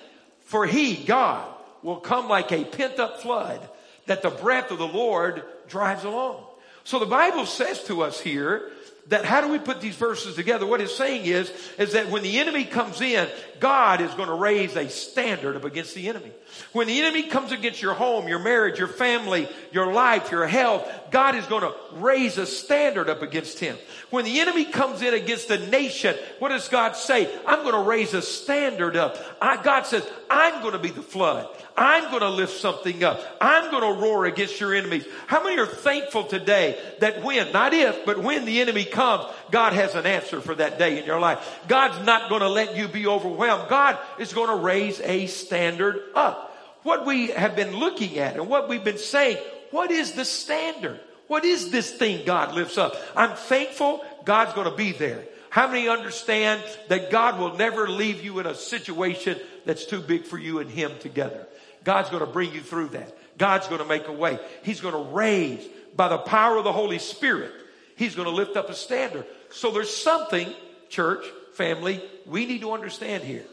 For 0.45 0.65
he, 0.65 0.95
God, 0.95 1.48
will 1.83 1.98
come 1.98 2.27
like 2.27 2.51
a 2.51 2.65
pent 2.65 3.00
up 3.00 3.22
flood 3.22 3.60
that 4.07 4.24
the 4.24 4.29
breath 4.29 4.72
of 4.72 4.79
the 4.79 4.88
Lord 4.88 5.43
drives 5.67 6.03
along. 6.03 6.43
So 6.83 7.00
the 7.00 7.05
Bible 7.05 7.45
says 7.45 7.83
to 7.86 8.01
us 8.01 8.19
here 8.19 8.72
that 9.07 9.25
how 9.25 9.41
do 9.41 9.50
we 9.50 9.60
put 9.60 9.79
these 9.79 9.95
verses 9.95 10.36
together? 10.36 10.65
What 10.65 10.81
it's 10.81 10.95
saying 10.95 11.25
is, 11.25 11.51
is 11.77 11.93
that 11.93 12.10
when 12.10 12.24
the 12.24 12.39
enemy 12.39 12.65
comes 12.65 13.00
in, 13.00 13.27
God 13.60 14.01
is 14.01 14.13
going 14.15 14.29
to 14.29 14.36
raise 14.36 14.75
a 14.75 14.89
standard 14.89 15.55
up 15.55 15.63
against 15.63 15.95
the 15.95 16.10
enemy. 16.10 16.31
When 16.72 16.88
the 16.88 17.00
enemy 17.00 17.24
comes 17.24 17.51
against 17.51 17.81
your 17.81 17.93
home, 17.93 18.27
your 18.27 18.39
marriage, 18.39 18.79
your 18.79 18.88
family, 18.88 19.48
your 19.72 19.93
life, 19.93 20.31
your 20.31 20.48
health, 20.48 20.89
God 21.12 21.36
is 21.36 21.45
going 21.45 21.62
to 21.62 21.74
raise 21.93 22.38
a 22.38 22.45
standard 22.45 23.10
up 23.10 23.22
against 23.22 23.60
him. 23.60 23.77
When 24.10 24.25
the 24.25 24.39
enemy 24.39 24.65
comes 24.65 25.01
in 25.01 25.13
against 25.13 25.50
a 25.51 25.69
nation, 25.69 26.15
what 26.39 26.50
does 26.50 26.67
God 26.67 26.95
say? 26.95 27.33
I'm 27.45 27.62
going 27.62 27.75
to 27.75 27.88
raise 27.88 28.13
a 28.13 28.22
standard 28.22 28.95
up. 28.95 29.17
I, 29.41 29.62
God 29.62 29.86
says, 29.86 30.07
I'm 30.29 30.62
going 30.62 30.74
to 30.74 30.79
be 30.79 30.89
the 30.89 31.01
flood. 31.01 31.48
I'm 31.75 32.10
going 32.10 32.22
to 32.22 32.29
lift 32.29 32.60
something 32.60 33.03
up. 33.03 33.19
I'm 33.41 33.72
going 33.72 33.95
to 33.95 34.01
roar 34.01 34.25
against 34.25 34.60
your 34.60 34.74
enemies. 34.74 35.05
How 35.27 35.43
many 35.43 35.60
are 35.60 35.65
thankful 35.65 36.25
today 36.25 36.79
that 37.00 37.24
when, 37.24 37.51
not 37.51 37.74
if, 37.74 38.05
but 38.05 38.19
when 38.19 38.45
the 38.45 38.62
enemy 38.62 38.86
comes, 38.86 39.25
God 39.51 39.74
has 39.74 39.95
an 39.95 40.05
answer 40.05 40.41
for 40.41 40.55
that 40.55 40.77
day 40.77 41.00
in 41.00 41.05
your 41.05 41.19
life. 41.19 41.62
God's 41.67 42.05
not 42.05 42.29
going 42.29 42.41
to 42.41 42.50
let 42.50 42.75
you 42.75 42.88
be 42.88 43.07
overwhelmed. 43.07 43.69
God 43.69 43.98
is 44.19 44.33
going 44.33 44.50
to 44.50 44.63
raise 44.63 45.00
a 45.01 45.27
standard 45.27 46.01
up. 46.15 46.42
What 46.83 47.05
we 47.05 47.27
have 47.27 47.55
been 47.55 47.75
looking 47.75 48.17
at 48.17 48.35
and 48.35 48.47
what 48.47 48.69
we've 48.69 48.83
been 48.83 48.97
saying, 48.97 49.37
what 49.71 49.89
is 49.91 50.11
the 50.11 50.25
standard? 50.25 50.99
What 51.27 51.45
is 51.45 51.71
this 51.71 51.91
thing 51.91 52.25
God 52.25 52.53
lifts 52.53 52.77
up? 52.77 52.95
I'm 53.15 53.35
thankful 53.35 54.03
God's 54.25 54.53
going 54.53 54.69
to 54.69 54.75
be 54.75 54.91
there. 54.91 55.23
How 55.49 55.67
many 55.67 55.87
understand 55.87 56.61
that 56.89 57.11
God 57.11 57.39
will 57.39 57.55
never 57.55 57.87
leave 57.87 58.23
you 58.23 58.39
in 58.39 58.47
a 58.47 58.55
situation 58.55 59.37
that's 59.65 59.85
too 59.85 60.01
big 60.01 60.25
for 60.25 60.37
you 60.37 60.59
and 60.59 60.69
Him 60.69 60.91
together? 60.99 61.47
God's 61.83 62.09
going 62.09 62.25
to 62.25 62.31
bring 62.31 62.53
you 62.53 62.61
through 62.61 62.89
that. 62.89 63.17
God's 63.37 63.67
going 63.67 63.81
to 63.81 63.87
make 63.87 64.07
a 64.07 64.13
way. 64.13 64.39
He's 64.63 64.81
going 64.81 64.93
to 64.93 65.11
raise 65.11 65.65
by 65.95 66.07
the 66.07 66.17
power 66.17 66.57
of 66.57 66.63
the 66.63 66.73
Holy 66.73 66.99
Spirit. 66.99 67.51
He's 67.95 68.15
going 68.15 68.27
to 68.27 68.33
lift 68.33 68.57
up 68.57 68.69
a 68.69 68.73
standard. 68.73 69.25
So 69.51 69.71
there's 69.71 69.95
something, 69.95 70.51
church, 70.89 71.25
family, 71.53 72.03
we 72.25 72.45
need 72.45 72.61
to 72.61 72.71
understand 72.71 73.23
here. 73.23 73.45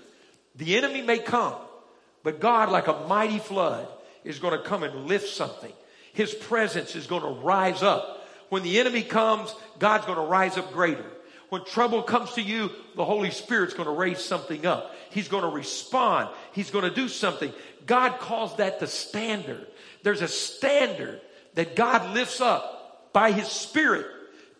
The 0.56 0.76
enemy 0.76 1.02
may 1.02 1.18
come, 1.18 1.54
but 2.22 2.40
God, 2.40 2.70
like 2.70 2.86
a 2.86 3.06
mighty 3.06 3.38
flood, 3.38 3.86
is 4.24 4.38
going 4.38 4.56
to 4.56 4.64
come 4.64 4.82
and 4.82 5.06
lift 5.06 5.28
something. 5.28 5.72
His 6.12 6.34
presence 6.34 6.96
is 6.96 7.06
going 7.06 7.22
to 7.22 7.40
rise 7.40 7.82
up. 7.82 8.26
When 8.48 8.62
the 8.62 8.80
enemy 8.80 9.02
comes, 9.02 9.54
God's 9.78 10.06
going 10.06 10.18
to 10.18 10.24
rise 10.24 10.58
up 10.58 10.72
greater. 10.72 11.04
When 11.50 11.64
trouble 11.64 12.02
comes 12.02 12.32
to 12.32 12.42
you, 12.42 12.70
the 12.96 13.04
Holy 13.04 13.30
Spirit's 13.30 13.74
going 13.74 13.88
to 13.88 13.94
raise 13.94 14.22
something 14.22 14.66
up. 14.66 14.94
He's 15.10 15.28
going 15.28 15.42
to 15.42 15.48
respond. 15.48 16.28
He's 16.52 16.70
going 16.70 16.84
to 16.84 16.94
do 16.94 17.08
something. 17.08 17.52
God 17.86 18.18
calls 18.18 18.56
that 18.56 18.80
the 18.80 18.86
standard. 18.86 19.66
There's 20.02 20.22
a 20.22 20.28
standard 20.28 21.20
that 21.54 21.74
God 21.74 22.14
lifts 22.14 22.40
up 22.40 23.12
by 23.12 23.32
His 23.32 23.48
Spirit 23.48 24.06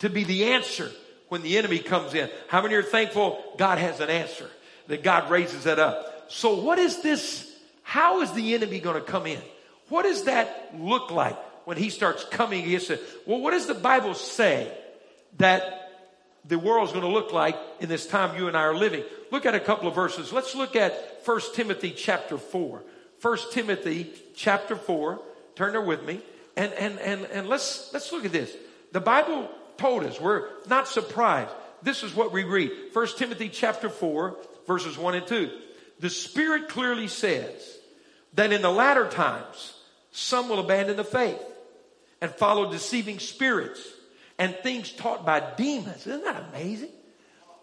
to 0.00 0.08
be 0.08 0.24
the 0.24 0.46
answer 0.46 0.90
when 1.28 1.42
the 1.42 1.58
enemy 1.58 1.78
comes 1.78 2.14
in. 2.14 2.28
How 2.48 2.62
many 2.62 2.74
are 2.74 2.82
thankful 2.82 3.42
God 3.56 3.78
has 3.78 4.00
an 4.00 4.10
answer? 4.10 4.50
That 4.88 5.04
God 5.04 5.30
raises 5.30 5.64
that 5.64 5.78
up. 5.78 6.26
So 6.32 6.60
what 6.60 6.78
is 6.78 7.02
this? 7.02 7.49
How 7.90 8.20
is 8.20 8.30
the 8.34 8.54
enemy 8.54 8.78
going 8.78 8.94
to 8.94 9.04
come 9.04 9.26
in? 9.26 9.40
What 9.88 10.04
does 10.04 10.22
that 10.26 10.76
look 10.78 11.10
like 11.10 11.36
when 11.66 11.76
he 11.76 11.90
starts 11.90 12.22
coming 12.22 12.64
against 12.64 12.88
it? 12.90 13.02
Well, 13.26 13.40
what 13.40 13.50
does 13.50 13.66
the 13.66 13.74
Bible 13.74 14.14
say 14.14 14.72
that 15.38 15.90
the 16.44 16.56
world's 16.56 16.92
going 16.92 17.04
to 17.04 17.10
look 17.10 17.32
like 17.32 17.56
in 17.80 17.88
this 17.88 18.06
time 18.06 18.38
you 18.38 18.46
and 18.46 18.56
I 18.56 18.60
are 18.60 18.76
living? 18.76 19.02
Look 19.32 19.44
at 19.44 19.56
a 19.56 19.58
couple 19.58 19.88
of 19.88 19.96
verses. 19.96 20.32
Let's 20.32 20.54
look 20.54 20.76
at 20.76 21.22
1 21.24 21.40
Timothy 21.52 21.90
chapter 21.90 22.38
4. 22.38 22.80
1 23.22 23.38
Timothy 23.50 24.12
chapter 24.36 24.76
4. 24.76 25.20
Turn 25.56 25.72
there 25.72 25.80
with 25.80 26.04
me. 26.04 26.20
And, 26.56 26.72
and, 26.74 26.96
and, 27.00 27.24
and 27.24 27.48
let's, 27.48 27.92
let's 27.92 28.12
look 28.12 28.24
at 28.24 28.30
this. 28.30 28.54
The 28.92 29.00
Bible 29.00 29.50
told 29.78 30.04
us, 30.04 30.20
we're 30.20 30.46
not 30.68 30.86
surprised. 30.86 31.50
This 31.82 32.04
is 32.04 32.14
what 32.14 32.30
we 32.30 32.44
read. 32.44 32.70
1 32.92 33.06
Timothy 33.16 33.48
chapter 33.48 33.88
4, 33.88 34.36
verses 34.68 34.96
1 34.96 35.14
and 35.16 35.26
2. 35.26 35.50
The 35.98 36.08
Spirit 36.08 36.68
clearly 36.68 37.08
says 37.08 37.78
that 38.34 38.52
in 38.52 38.62
the 38.62 38.70
latter 38.70 39.08
times, 39.08 39.74
some 40.12 40.48
will 40.48 40.60
abandon 40.60 40.96
the 40.96 41.04
faith 41.04 41.40
and 42.20 42.30
follow 42.30 42.70
deceiving 42.70 43.18
spirits 43.18 43.80
and 44.38 44.54
things 44.56 44.92
taught 44.92 45.24
by 45.24 45.40
demons. 45.56 46.06
Isn't 46.06 46.24
that 46.24 46.44
amazing? 46.50 46.90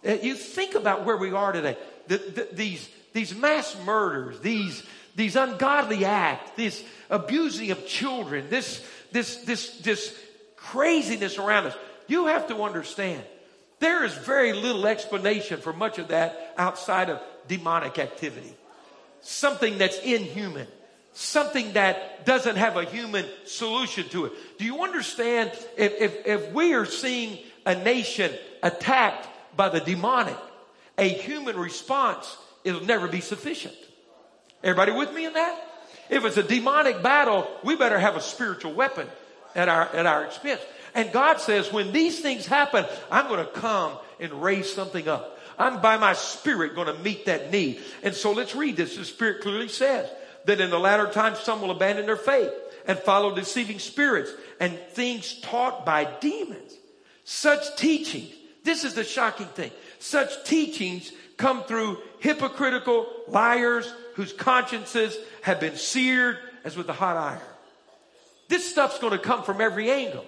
Uh, 0.07 0.13
you 0.21 0.35
think 0.35 0.75
about 0.75 1.05
where 1.05 1.17
we 1.17 1.31
are 1.31 1.51
today. 1.51 1.77
The, 2.07 2.17
the, 2.17 2.47
these, 2.53 2.89
these 3.13 3.35
mass 3.35 3.75
murders, 3.85 4.39
these, 4.39 4.83
these 5.15 5.35
ungodly 5.35 6.05
acts, 6.05 6.51
this 6.55 6.83
abusing 7.09 7.71
of 7.71 7.85
children, 7.87 8.49
this, 8.49 8.85
this, 9.11 9.37
this, 9.37 9.77
this 9.79 10.17
craziness 10.55 11.37
around 11.37 11.67
us. 11.67 11.75
You 12.07 12.27
have 12.27 12.47
to 12.47 12.63
understand 12.63 13.23
there 13.79 14.03
is 14.03 14.13
very 14.13 14.53
little 14.53 14.87
explanation 14.87 15.59
for 15.59 15.73
much 15.73 15.99
of 15.99 16.09
that 16.09 16.53
outside 16.57 17.09
of 17.09 17.21
demonic 17.47 17.99
activity. 17.99 18.55
Something 19.21 19.77
that's 19.77 19.99
inhuman. 19.99 20.67
Something 21.13 21.73
that 21.73 22.25
doesn't 22.25 22.57
have 22.57 22.77
a 22.77 22.85
human 22.85 23.25
solution 23.45 24.07
to 24.09 24.25
it. 24.25 24.33
Do 24.59 24.65
you 24.65 24.83
understand 24.83 25.51
if, 25.77 25.93
if, 25.99 26.27
if 26.27 26.51
we 26.53 26.73
are 26.73 26.85
seeing 26.85 27.39
a 27.65 27.75
nation 27.75 28.31
attacked 28.61 29.27
by 29.55 29.69
the 29.69 29.79
demonic, 29.79 30.37
a 30.97 31.07
human 31.07 31.57
response, 31.57 32.37
it'll 32.63 32.85
never 32.85 33.07
be 33.07 33.21
sufficient. 33.21 33.75
Everybody 34.63 34.91
with 34.91 35.13
me 35.13 35.25
in 35.25 35.33
that? 35.33 35.63
If 36.09 36.23
it's 36.23 36.37
a 36.37 36.43
demonic 36.43 37.03
battle, 37.03 37.47
we 37.63 37.75
better 37.75 37.99
have 37.99 38.15
a 38.15 38.21
spiritual 38.21 38.73
weapon 38.73 39.07
at 39.55 39.69
our, 39.69 39.83
at 39.93 40.05
our 40.05 40.25
expense. 40.25 40.61
And 40.95 41.11
God 41.11 41.39
says, 41.39 41.71
when 41.71 41.91
these 41.91 42.21
things 42.21 42.45
happen, 42.45 42.85
I'm 43.11 43.27
going 43.27 43.45
to 43.45 43.51
come 43.51 43.97
and 44.19 44.41
raise 44.41 44.71
something 44.71 45.07
up. 45.07 45.36
I'm 45.57 45.81
by 45.81 45.97
my 45.97 46.13
spirit 46.13 46.75
going 46.75 46.87
to 46.87 47.03
meet 47.03 47.25
that 47.25 47.51
need. 47.51 47.81
And 48.03 48.13
so 48.13 48.31
let's 48.31 48.55
read 48.55 48.77
this. 48.77 48.95
The 48.95 49.05
spirit 49.05 49.41
clearly 49.41 49.67
says 49.67 50.09
that 50.45 50.61
in 50.61 50.69
the 50.69 50.79
latter 50.79 51.11
times, 51.11 51.39
some 51.39 51.61
will 51.61 51.71
abandon 51.71 52.05
their 52.05 52.15
faith 52.15 52.51
and 52.85 52.97
follow 52.99 53.35
deceiving 53.35 53.79
spirits 53.79 54.31
and 54.59 54.77
things 54.91 55.39
taught 55.41 55.85
by 55.85 56.05
demons. 56.19 56.73
Such 57.23 57.75
teachings, 57.75 58.33
this 58.63 58.83
is 58.83 58.93
the 58.93 59.03
shocking 59.03 59.47
thing. 59.47 59.71
Such 59.99 60.45
teachings 60.45 61.11
come 61.37 61.63
through 61.63 61.97
hypocritical 62.19 63.07
liars 63.27 63.91
whose 64.15 64.33
consciences 64.33 65.17
have 65.41 65.59
been 65.59 65.75
seared 65.75 66.37
as 66.63 66.77
with 66.77 66.89
a 66.89 66.93
hot 66.93 67.17
iron. 67.17 67.41
This 68.47 68.69
stuff's 68.69 68.99
going 68.99 69.13
to 69.13 69.19
come 69.19 69.43
from 69.43 69.59
every 69.59 69.91
angle. 69.91 70.25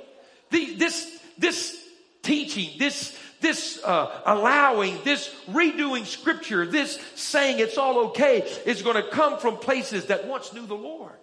The, 0.51 0.75
this, 0.75 1.19
this 1.38 1.77
teaching, 2.21 2.77
this, 2.77 3.17
this 3.41 3.81
uh, 3.84 4.22
allowing, 4.25 4.98
this 5.03 5.34
redoing 5.50 6.05
scripture, 6.05 6.65
this 6.65 7.00
saying 7.15 7.60
it's 7.60 7.77
all 7.77 8.08
okay 8.08 8.41
is 8.65 8.81
going 8.81 8.96
to 8.96 9.10
come 9.10 9.39
from 9.39 9.58
places 9.58 10.05
that 10.08 10.27
once 10.27 10.53
knew 10.53 10.65
the 10.65 10.75
Lord. 10.75 11.13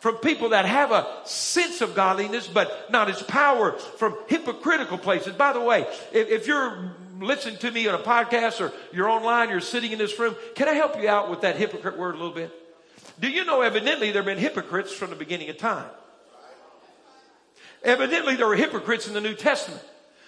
From 0.00 0.16
people 0.16 0.50
that 0.50 0.66
have 0.66 0.92
a 0.92 1.06
sense 1.24 1.80
of 1.80 1.94
godliness, 1.94 2.46
but 2.46 2.90
not 2.90 3.08
its 3.08 3.22
power, 3.22 3.72
from 3.72 4.16
hypocritical 4.28 4.98
places. 4.98 5.34
By 5.34 5.52
the 5.52 5.60
way, 5.60 5.86
if, 6.12 6.28
if 6.28 6.46
you're 6.46 6.94
listening 7.18 7.56
to 7.58 7.70
me 7.70 7.88
on 7.88 7.98
a 7.98 8.02
podcast 8.02 8.60
or 8.60 8.72
you're 8.92 9.08
online, 9.08 9.48
you're 9.48 9.60
sitting 9.60 9.92
in 9.92 9.98
this 9.98 10.18
room, 10.18 10.36
can 10.54 10.68
I 10.68 10.74
help 10.74 11.00
you 11.00 11.08
out 11.08 11.30
with 11.30 11.40
that 11.40 11.56
hypocrite 11.56 11.96
word 11.96 12.14
a 12.14 12.18
little 12.18 12.34
bit? 12.34 12.52
Do 13.18 13.28
you 13.28 13.46
know 13.46 13.62
evidently 13.62 14.10
there 14.12 14.22
have 14.22 14.26
been 14.26 14.38
hypocrites 14.38 14.92
from 14.92 15.10
the 15.10 15.16
beginning 15.16 15.48
of 15.48 15.56
time? 15.56 15.88
Evidently 17.82 18.36
there 18.36 18.46
were 18.46 18.56
hypocrites 18.56 19.08
in 19.08 19.14
the 19.14 19.20
New 19.20 19.34
Testament. 19.34 19.82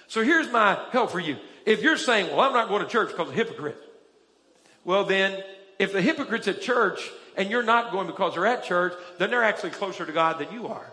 So 0.08 0.24
here's 0.24 0.50
my 0.50 0.78
help 0.90 1.10
for 1.10 1.20
you. 1.20 1.36
If 1.64 1.82
you're 1.82 1.98
saying, 1.98 2.34
well, 2.34 2.40
I'm 2.40 2.54
not 2.54 2.68
going 2.68 2.82
to 2.82 2.88
church 2.88 3.10
because 3.10 3.28
of 3.28 3.34
hypocrites. 3.34 3.78
Well, 4.84 5.04
then 5.04 5.42
if 5.78 5.92
the 5.92 6.00
hypocrites 6.00 6.48
at 6.48 6.62
church 6.62 7.10
and 7.36 7.50
you're 7.50 7.62
not 7.62 7.92
going 7.92 8.06
because 8.06 8.34
they're 8.34 8.46
at 8.46 8.64
church, 8.64 8.94
then 9.18 9.30
they're 9.30 9.44
actually 9.44 9.70
closer 9.70 10.04
to 10.04 10.12
God 10.12 10.38
than 10.38 10.50
you 10.50 10.68
are. 10.68 10.90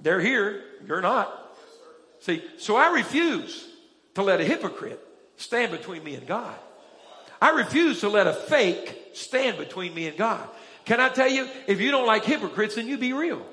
They're 0.00 0.20
here. 0.20 0.62
You're 0.86 1.00
not. 1.00 1.32
See, 2.20 2.42
so 2.58 2.76
I 2.76 2.90
refuse 2.90 3.66
to 4.14 4.22
let 4.22 4.40
a 4.40 4.44
hypocrite 4.44 5.00
stand 5.36 5.70
between 5.70 6.02
me 6.02 6.16
and 6.16 6.26
God. 6.26 6.54
I 7.40 7.50
refuse 7.50 8.00
to 8.00 8.08
let 8.08 8.26
a 8.26 8.32
fake 8.32 9.10
stand 9.14 9.58
between 9.58 9.94
me 9.94 10.08
and 10.08 10.16
God. 10.16 10.46
Can 10.86 11.00
I 11.00 11.08
tell 11.08 11.28
you, 11.28 11.48
if 11.66 11.80
you 11.80 11.90
don't 11.90 12.06
like 12.06 12.24
hypocrites, 12.24 12.74
then 12.74 12.88
you 12.88 12.98
be 12.98 13.12
real. 13.12 13.46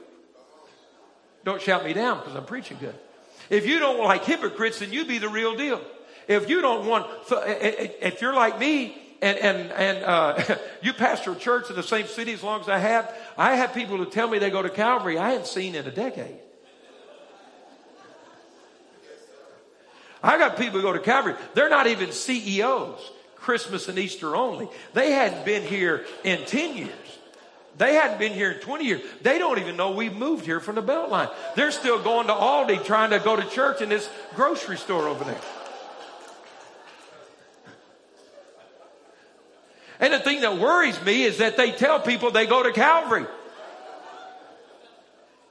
Don't 1.43 1.61
shout 1.61 1.83
me 1.83 1.93
down 1.93 2.19
because 2.19 2.35
I'm 2.35 2.45
preaching 2.45 2.77
good. 2.79 2.95
If 3.49 3.67
you 3.67 3.79
don't 3.79 3.99
like 3.99 4.23
hypocrites, 4.25 4.79
then 4.79 4.93
you 4.93 5.05
be 5.05 5.17
the 5.17 5.29
real 5.29 5.55
deal. 5.55 5.81
If 6.27 6.49
you 6.49 6.61
don't 6.61 6.87
want, 6.87 7.07
eh, 7.31 7.35
eh, 7.35 7.75
eh, 7.77 7.87
if 8.01 8.21
you're 8.21 8.33
like 8.33 8.59
me 8.59 8.97
and, 9.21 9.37
and, 9.37 9.71
and, 9.71 10.03
uh, 10.03 10.57
you 10.81 10.93
pastor 10.93 11.33
a 11.33 11.35
church 11.35 11.69
in 11.69 11.75
the 11.75 11.83
same 11.83 12.07
city 12.07 12.33
as 12.33 12.43
long 12.43 12.61
as 12.61 12.69
I 12.69 12.77
have, 12.77 13.13
I 13.37 13.55
have 13.55 13.73
people 13.73 13.97
who 13.97 14.05
tell 14.05 14.27
me 14.29 14.39
they 14.39 14.49
go 14.49 14.61
to 14.61 14.69
Calvary 14.69 15.17
I 15.17 15.31
haven't 15.31 15.47
seen 15.47 15.75
in 15.75 15.85
a 15.85 15.91
decade. 15.91 16.37
I 20.23 20.37
got 20.37 20.57
people 20.57 20.79
who 20.79 20.81
go 20.83 20.93
to 20.93 20.99
Calvary. 20.99 21.35
They're 21.53 21.69
not 21.69 21.87
even 21.87 22.13
CEOs, 22.13 23.11
Christmas 23.35 23.89
and 23.89 23.99
Easter 23.99 24.37
only. 24.37 24.69
They 24.93 25.11
hadn't 25.11 25.43
been 25.43 25.63
here 25.63 26.05
in 26.23 26.45
10 26.45 26.77
years. 26.77 26.89
They 27.77 27.95
hadn't 27.95 28.19
been 28.19 28.33
here 28.33 28.51
in 28.51 28.59
20 28.59 28.85
years. 28.85 29.01
They 29.21 29.39
don't 29.39 29.59
even 29.59 29.75
know 29.75 29.91
we've 29.91 30.15
moved 30.15 30.45
here 30.45 30.59
from 30.59 30.75
the 30.75 30.83
Beltline. 30.83 31.33
They're 31.55 31.71
still 31.71 32.01
going 32.01 32.27
to 32.27 32.33
Aldi 32.33 32.85
trying 32.85 33.09
to 33.09 33.19
go 33.19 33.35
to 33.35 33.47
church 33.49 33.81
in 33.81 33.89
this 33.89 34.07
grocery 34.35 34.77
store 34.77 35.07
over 35.07 35.23
there. 35.23 35.41
And 39.99 40.13
the 40.13 40.19
thing 40.19 40.41
that 40.41 40.57
worries 40.57 41.01
me 41.03 41.23
is 41.23 41.37
that 41.37 41.57
they 41.57 41.71
tell 41.71 41.99
people 41.99 42.29
they 42.29 42.45
go 42.45 42.61
to 42.61 42.71
Calvary. 42.71 43.25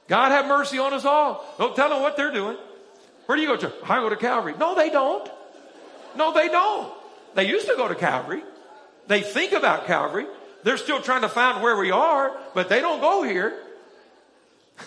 God 0.07 0.31
have 0.31 0.47
mercy 0.47 0.79
on 0.79 0.93
us 0.93 1.05
all. 1.05 1.43
Don't 1.57 1.75
tell 1.75 1.89
them 1.89 2.01
what 2.01 2.15
they're 2.15 2.31
doing. 2.31 2.57
Where 3.25 3.35
do 3.35 3.41
you 3.41 3.47
go 3.47 3.57
to? 3.57 3.73
I 3.89 3.99
go 3.99 4.09
to 4.09 4.15
Calvary. 4.15 4.53
No, 4.59 4.75
they 4.75 4.89
don't. 4.89 5.29
No, 6.15 6.33
they 6.33 6.49
don't. 6.49 6.93
They 7.35 7.47
used 7.47 7.67
to 7.67 7.75
go 7.75 7.87
to 7.87 7.95
Calvary. 7.95 8.43
They 9.07 9.21
think 9.21 9.53
about 9.53 9.87
Calvary. 9.87 10.27
They're 10.63 10.77
still 10.77 11.01
trying 11.01 11.21
to 11.21 11.29
find 11.29 11.61
where 11.61 11.77
we 11.77 11.91
are, 11.91 12.37
but 12.53 12.69
they 12.69 12.79
don't 12.81 13.01
go 13.01 13.23
here. 13.23 13.53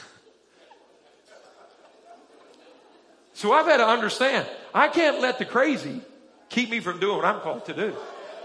so 3.34 3.52
I've 3.52 3.66
had 3.66 3.76
to 3.78 3.86
understand, 3.86 4.46
I 4.74 4.88
can't 4.88 5.20
let 5.20 5.38
the 5.38 5.44
crazy 5.44 6.00
keep 6.48 6.70
me 6.70 6.80
from 6.80 6.98
doing 6.98 7.16
what 7.16 7.26
I'm 7.26 7.40
called 7.40 7.66
to 7.66 7.74
do. 7.74 7.94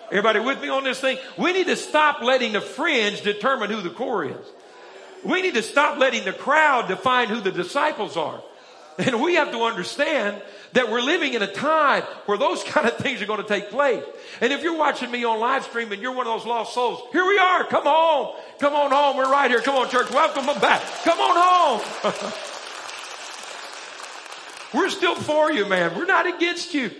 Everybody 0.07 0.41
with 0.41 0.61
me 0.61 0.67
on 0.67 0.83
this 0.83 0.99
thing? 0.99 1.17
We 1.37 1.53
need 1.53 1.67
to 1.67 1.77
stop 1.77 2.21
letting 2.21 2.51
the 2.51 2.61
fringe 2.61 3.21
determine 3.21 3.69
who 3.69 3.81
the 3.81 3.91
core 3.91 4.25
is. 4.25 4.45
We 5.23 5.41
need 5.41 5.53
to 5.53 5.63
stop 5.63 5.99
letting 5.99 6.25
the 6.25 6.33
crowd 6.33 6.89
define 6.89 7.29
who 7.29 7.39
the 7.39 7.51
disciples 7.51 8.17
are. 8.17 8.41
And 9.01 9.21
we 9.21 9.35
have 9.35 9.51
to 9.51 9.63
understand 9.63 10.41
that 10.73 10.91
we're 10.91 11.01
living 11.01 11.33
in 11.33 11.41
a 11.41 11.51
time 11.51 12.03
where 12.25 12.37
those 12.37 12.63
kind 12.65 12.87
of 12.87 12.97
things 12.97 13.21
are 13.21 13.25
going 13.25 13.41
to 13.41 13.47
take 13.47 13.69
place. 13.69 14.03
And 14.39 14.53
if 14.53 14.63
you're 14.63 14.77
watching 14.77 15.11
me 15.11 15.23
on 15.23 15.39
live 15.39 15.63
stream 15.63 15.91
and 15.91 16.01
you're 16.01 16.13
one 16.13 16.27
of 16.27 16.33
those 16.39 16.45
lost 16.45 16.73
souls, 16.73 17.01
here 17.11 17.25
we 17.25 17.37
are. 17.37 17.65
Come 17.65 17.83
home. 17.83 18.35
Come 18.59 18.73
on 18.73 18.91
home. 18.91 19.17
We're 19.17 19.31
right 19.31 19.49
here. 19.49 19.61
Come 19.61 19.75
on, 19.75 19.89
church. 19.89 20.11
Welcome 20.11 20.45
them 20.45 20.59
back. 20.59 20.81
Come 21.03 21.19
on 21.19 21.81
home. 22.03 22.31
we're 24.73 24.89
still 24.89 25.15
for 25.15 25.51
you, 25.51 25.65
man. 25.65 25.95
We're 25.95 26.05
not 26.05 26.27
against 26.27 26.73
you. 26.73 26.91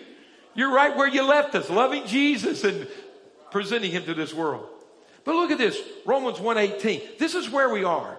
You're 0.53 0.73
right 0.73 0.95
where 0.95 1.07
you 1.07 1.23
left 1.23 1.55
us, 1.55 1.69
loving 1.69 2.05
Jesus 2.07 2.63
and 2.63 2.87
presenting 3.51 3.91
him 3.91 4.03
to 4.05 4.13
this 4.13 4.33
world. 4.33 4.67
But 5.23 5.35
look 5.35 5.51
at 5.51 5.57
this, 5.57 5.77
Romans 6.05 6.39
1:18. 6.39 7.17
This 7.19 7.35
is 7.35 7.49
where 7.49 7.69
we 7.69 7.83
are. 7.83 8.17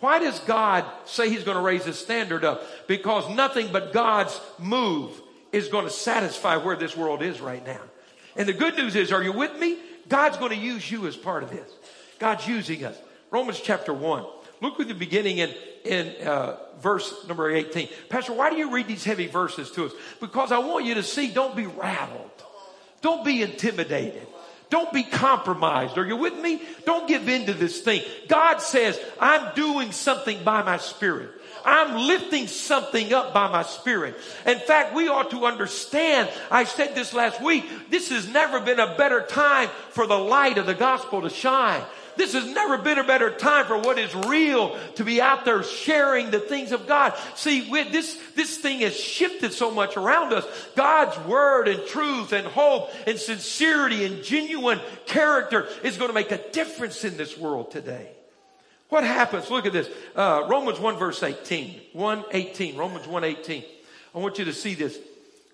Why 0.00 0.18
does 0.18 0.38
God 0.40 0.84
say 1.06 1.30
he's 1.30 1.44
going 1.44 1.56
to 1.56 1.62
raise 1.62 1.84
his 1.84 1.98
standard 1.98 2.44
up? 2.44 2.62
Because 2.86 3.34
nothing 3.34 3.68
but 3.72 3.92
God's 3.92 4.38
move 4.58 5.20
is 5.52 5.68
going 5.68 5.84
to 5.84 5.90
satisfy 5.90 6.56
where 6.56 6.76
this 6.76 6.96
world 6.96 7.22
is 7.22 7.40
right 7.40 7.64
now. 7.64 7.80
And 8.36 8.46
the 8.46 8.52
good 8.52 8.76
news 8.76 8.94
is, 8.94 9.10
are 9.10 9.22
you 9.22 9.32
with 9.32 9.58
me? 9.58 9.78
God's 10.08 10.36
going 10.36 10.50
to 10.50 10.56
use 10.56 10.90
you 10.90 11.06
as 11.06 11.16
part 11.16 11.42
of 11.42 11.50
this. 11.50 11.70
God's 12.18 12.46
using 12.46 12.84
us. 12.84 12.96
Romans 13.30 13.60
chapter 13.60 13.92
1. 13.92 14.24
Look 14.60 14.80
at 14.80 14.88
the 14.88 14.94
beginning 14.94 15.38
in, 15.38 15.54
in 15.84 16.26
uh, 16.26 16.56
verse 16.80 17.26
number 17.26 17.50
18. 17.50 17.88
Pastor, 18.08 18.32
why 18.32 18.50
do 18.50 18.56
you 18.56 18.70
read 18.70 18.86
these 18.86 19.04
heavy 19.04 19.26
verses 19.26 19.70
to 19.72 19.86
us? 19.86 19.92
Because 20.20 20.52
I 20.52 20.58
want 20.58 20.84
you 20.84 20.94
to 20.94 21.02
see, 21.02 21.30
don't 21.30 21.56
be 21.56 21.66
rattled. 21.66 22.30
Don't 23.00 23.24
be 23.24 23.42
intimidated. 23.42 24.26
Don't 24.68 24.92
be 24.92 25.04
compromised. 25.04 25.96
Are 25.96 26.06
you 26.06 26.16
with 26.16 26.36
me? 26.38 26.60
Don't 26.84 27.06
give 27.06 27.28
in 27.28 27.46
to 27.46 27.54
this 27.54 27.80
thing. 27.80 28.02
God 28.28 28.58
says, 28.58 28.98
I'm 29.20 29.54
doing 29.54 29.92
something 29.92 30.42
by 30.42 30.62
my 30.62 30.78
spirit. 30.78 31.30
I'm 31.64 32.06
lifting 32.06 32.46
something 32.46 33.12
up 33.12 33.34
by 33.34 33.50
my 33.50 33.62
spirit. 33.64 34.16
In 34.46 34.58
fact, 34.58 34.94
we 34.94 35.08
ought 35.08 35.30
to 35.32 35.46
understand, 35.46 36.30
I 36.48 36.62
said 36.64 36.94
this 36.94 37.12
last 37.12 37.42
week, 37.42 37.64
this 37.90 38.10
has 38.10 38.28
never 38.28 38.60
been 38.60 38.78
a 38.78 38.96
better 38.96 39.22
time 39.22 39.68
for 39.90 40.06
the 40.06 40.18
light 40.18 40.58
of 40.58 40.66
the 40.66 40.74
gospel 40.74 41.22
to 41.22 41.30
shine. 41.30 41.82
This 42.16 42.32
has 42.32 42.46
never 42.46 42.78
been 42.78 42.98
a 42.98 43.04
better 43.04 43.30
time 43.30 43.66
for 43.66 43.78
what 43.78 43.98
is 43.98 44.14
real 44.14 44.78
to 44.94 45.04
be 45.04 45.20
out 45.20 45.44
there 45.44 45.62
sharing 45.62 46.30
the 46.30 46.40
things 46.40 46.72
of 46.72 46.86
God. 46.86 47.14
See, 47.34 47.70
this, 47.90 48.18
this 48.34 48.58
thing 48.58 48.80
has 48.80 48.98
shifted 48.98 49.52
so 49.52 49.70
much 49.70 49.96
around 49.96 50.32
us. 50.32 50.46
God's 50.74 51.18
word 51.26 51.68
and 51.68 51.86
truth 51.86 52.32
and 52.32 52.46
hope 52.46 52.90
and 53.06 53.18
sincerity 53.18 54.04
and 54.04 54.22
genuine 54.22 54.80
character 55.04 55.68
is 55.82 55.96
going 55.96 56.08
to 56.08 56.14
make 56.14 56.32
a 56.32 56.50
difference 56.50 57.04
in 57.04 57.16
this 57.16 57.36
world 57.36 57.70
today. 57.70 58.10
What 58.88 59.04
happens? 59.04 59.50
Look 59.50 59.66
at 59.66 59.72
this. 59.72 59.88
Uh, 60.14 60.46
Romans 60.48 60.78
1 60.78 60.96
verse 60.98 61.22
18. 61.22 61.80
1 61.92 62.24
18. 62.30 62.76
Romans 62.76 63.06
1 63.06 63.24
18. 63.24 63.64
I 64.14 64.18
want 64.18 64.38
you 64.38 64.44
to 64.46 64.52
see 64.52 64.74
this. 64.74 64.96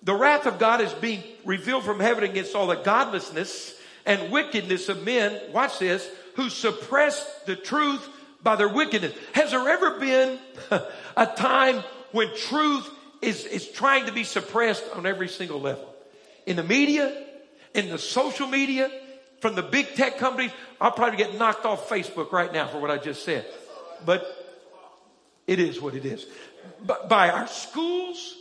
The 0.03 0.13
wrath 0.13 0.45
of 0.45 0.59
God 0.59 0.81
is 0.81 0.93
being 0.93 1.23
revealed 1.45 1.83
from 1.83 1.99
heaven 1.99 2.23
against 2.23 2.55
all 2.55 2.67
the 2.67 2.75
godlessness 2.75 3.75
and 4.05 4.31
wickedness 4.31 4.89
of 4.89 5.03
men. 5.03 5.39
Watch 5.51 5.79
this 5.79 6.07
who 6.35 6.49
suppress 6.49 7.23
the 7.45 7.55
truth 7.55 8.07
by 8.41 8.55
their 8.55 8.69
wickedness. 8.69 9.13
Has 9.33 9.51
there 9.51 9.67
ever 9.67 9.99
been 9.99 10.39
a 11.17 11.25
time 11.25 11.83
when 12.11 12.35
truth 12.35 12.89
is, 13.21 13.45
is 13.45 13.67
trying 13.69 14.05
to 14.07 14.11
be 14.11 14.23
suppressed 14.23 14.83
on 14.93 15.05
every 15.05 15.29
single 15.29 15.61
level? 15.61 15.87
In 16.45 16.57
the 16.57 16.63
media, 16.63 17.25
in 17.73 17.89
the 17.89 17.97
social 17.97 18.47
media, 18.47 18.91
from 19.39 19.55
the 19.55 19.63
big 19.63 19.95
tech 19.95 20.17
companies, 20.17 20.51
I'll 20.79 20.91
probably 20.91 21.17
get 21.17 21.37
knocked 21.37 21.65
off 21.65 21.89
Facebook 21.89 22.31
right 22.31 22.51
now 22.51 22.67
for 22.67 22.79
what 22.79 22.91
I 22.91 22.97
just 22.97 23.23
said. 23.23 23.45
But 24.05 24.25
it 25.47 25.59
is 25.59 25.81
what 25.81 25.95
it 25.95 26.05
is. 26.05 26.25
But 26.85 27.09
by 27.09 27.29
our 27.29 27.47
schools, 27.47 28.35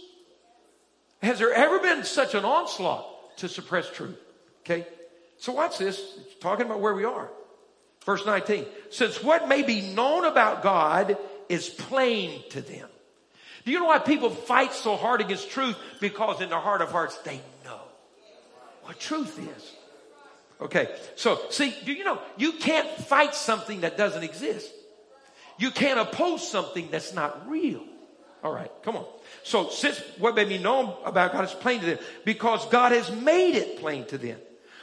has 1.22 1.38
there 1.38 1.52
ever 1.52 1.78
been 1.78 2.04
such 2.04 2.34
an 2.34 2.44
onslaught 2.44 3.36
to 3.38 3.48
suppress 3.48 3.88
truth? 3.90 4.16
Okay. 4.64 4.86
So 5.38 5.52
watch 5.52 5.78
this. 5.78 5.98
It's 6.18 6.34
talking 6.40 6.66
about 6.66 6.80
where 6.80 6.94
we 6.94 7.04
are. 7.04 7.28
Verse 8.04 8.24
19. 8.26 8.66
Since 8.90 9.22
what 9.22 9.48
may 9.48 9.62
be 9.62 9.80
known 9.80 10.24
about 10.24 10.62
God 10.62 11.16
is 11.48 11.68
plain 11.68 12.42
to 12.50 12.60
them. 12.60 12.88
Do 13.64 13.70
you 13.70 13.78
know 13.78 13.86
why 13.86 13.98
people 13.98 14.30
fight 14.30 14.72
so 14.72 14.96
hard 14.96 15.20
against 15.20 15.50
truth? 15.50 15.76
Because 16.00 16.40
in 16.40 16.48
their 16.50 16.58
heart 16.58 16.82
of 16.82 16.90
hearts, 16.90 17.16
they 17.18 17.40
know 17.64 17.80
what 18.82 18.98
truth 18.98 19.38
is. 19.38 19.72
Okay. 20.60 20.88
So 21.14 21.40
see, 21.50 21.74
do 21.84 21.92
you 21.92 22.04
know 22.04 22.18
you 22.36 22.52
can't 22.52 22.88
fight 22.88 23.34
something 23.34 23.82
that 23.82 23.96
doesn't 23.96 24.22
exist? 24.22 24.72
You 25.58 25.70
can't 25.70 26.00
oppose 26.00 26.48
something 26.48 26.88
that's 26.90 27.14
not 27.14 27.48
real. 27.48 27.82
All 28.42 28.52
right. 28.52 28.70
Come 28.82 28.96
on. 28.96 29.04
So 29.44 29.68
since 29.68 30.00
what 30.18 30.34
may 30.34 30.44
be 30.44 30.58
known 30.58 30.92
about 31.04 31.32
God 31.32 31.44
is 31.44 31.52
plain 31.52 31.80
to 31.80 31.86
them 31.86 31.98
because 32.24 32.66
God 32.66 32.90
has 32.90 33.10
made 33.12 33.54
it 33.54 33.78
plain 33.78 34.04
to 34.06 34.18
them. 34.18 34.38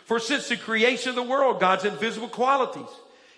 For 0.06 0.20
since 0.20 0.48
the 0.48 0.58
creation 0.58 1.10
of 1.10 1.16
the 1.16 1.24
world, 1.24 1.60
God's 1.60 1.86
invisible 1.86 2.30
qualities, 2.30 2.90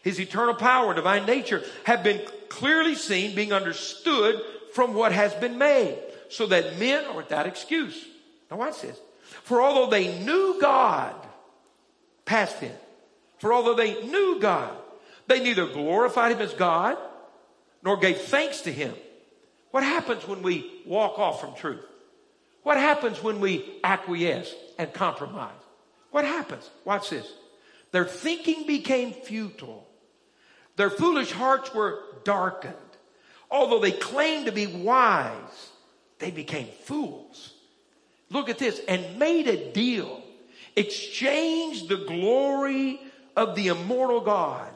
his 0.01 0.19
eternal 0.19 0.55
power 0.55 0.87
and 0.87 0.95
divine 0.95 1.25
nature 1.25 1.63
have 1.83 2.03
been 2.03 2.21
clearly 2.49 2.95
seen, 2.95 3.35
being 3.35 3.53
understood 3.53 4.41
from 4.73 4.93
what 4.93 5.11
has 5.11 5.33
been 5.35 5.57
made, 5.57 5.97
so 6.29 6.47
that 6.47 6.79
men 6.79 7.05
are 7.05 7.15
without 7.15 7.45
excuse. 7.45 8.05
Now 8.49 8.57
watch 8.57 8.81
this. 8.81 8.99
For 9.43 9.61
although 9.61 9.89
they 9.89 10.19
knew 10.19 10.57
God, 10.59 11.15
past 12.25 12.59
tense, 12.59 12.73
for 13.39 13.53
although 13.53 13.75
they 13.75 14.03
knew 14.05 14.39
God, 14.39 14.75
they 15.27 15.41
neither 15.41 15.67
glorified 15.67 16.31
him 16.31 16.41
as 16.41 16.53
God 16.53 16.97
nor 17.83 17.97
gave 17.97 18.17
thanks 18.17 18.61
to 18.61 18.71
him. 18.71 18.93
What 19.71 19.83
happens 19.83 20.27
when 20.27 20.41
we 20.41 20.69
walk 20.85 21.17
off 21.17 21.41
from 21.41 21.55
truth? 21.55 21.83
What 22.63 22.77
happens 22.77 23.23
when 23.23 23.39
we 23.39 23.65
acquiesce 23.83 24.53
and 24.77 24.93
compromise? 24.93 25.53
What 26.11 26.25
happens? 26.25 26.69
Watch 26.85 27.09
this. 27.09 27.31
Their 27.91 28.05
thinking 28.05 28.67
became 28.67 29.13
futile 29.13 29.87
their 30.81 30.89
foolish 30.89 31.31
hearts 31.31 31.71
were 31.75 31.99
darkened. 32.23 32.73
Although 33.51 33.81
they 33.81 33.91
claimed 33.91 34.47
to 34.47 34.51
be 34.51 34.65
wise, 34.65 35.69
they 36.17 36.31
became 36.31 36.69
fools. 36.85 37.53
Look 38.31 38.49
at 38.49 38.57
this 38.57 38.81
and 38.87 39.19
made 39.19 39.47
a 39.47 39.71
deal, 39.71 40.23
exchanged 40.75 41.87
the 41.87 41.97
glory 41.97 42.99
of 43.35 43.53
the 43.55 43.67
immortal 43.67 44.21
God 44.21 44.71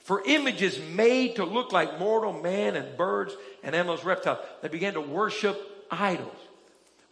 for 0.00 0.24
images 0.26 0.80
made 0.92 1.36
to 1.36 1.44
look 1.44 1.70
like 1.70 2.00
mortal 2.00 2.32
man 2.32 2.74
and 2.74 2.96
birds 2.96 3.32
and 3.62 3.76
animals, 3.76 4.04
reptiles. 4.04 4.38
They 4.60 4.66
began 4.66 4.94
to 4.94 5.00
worship 5.00 5.86
idols. 5.88 6.34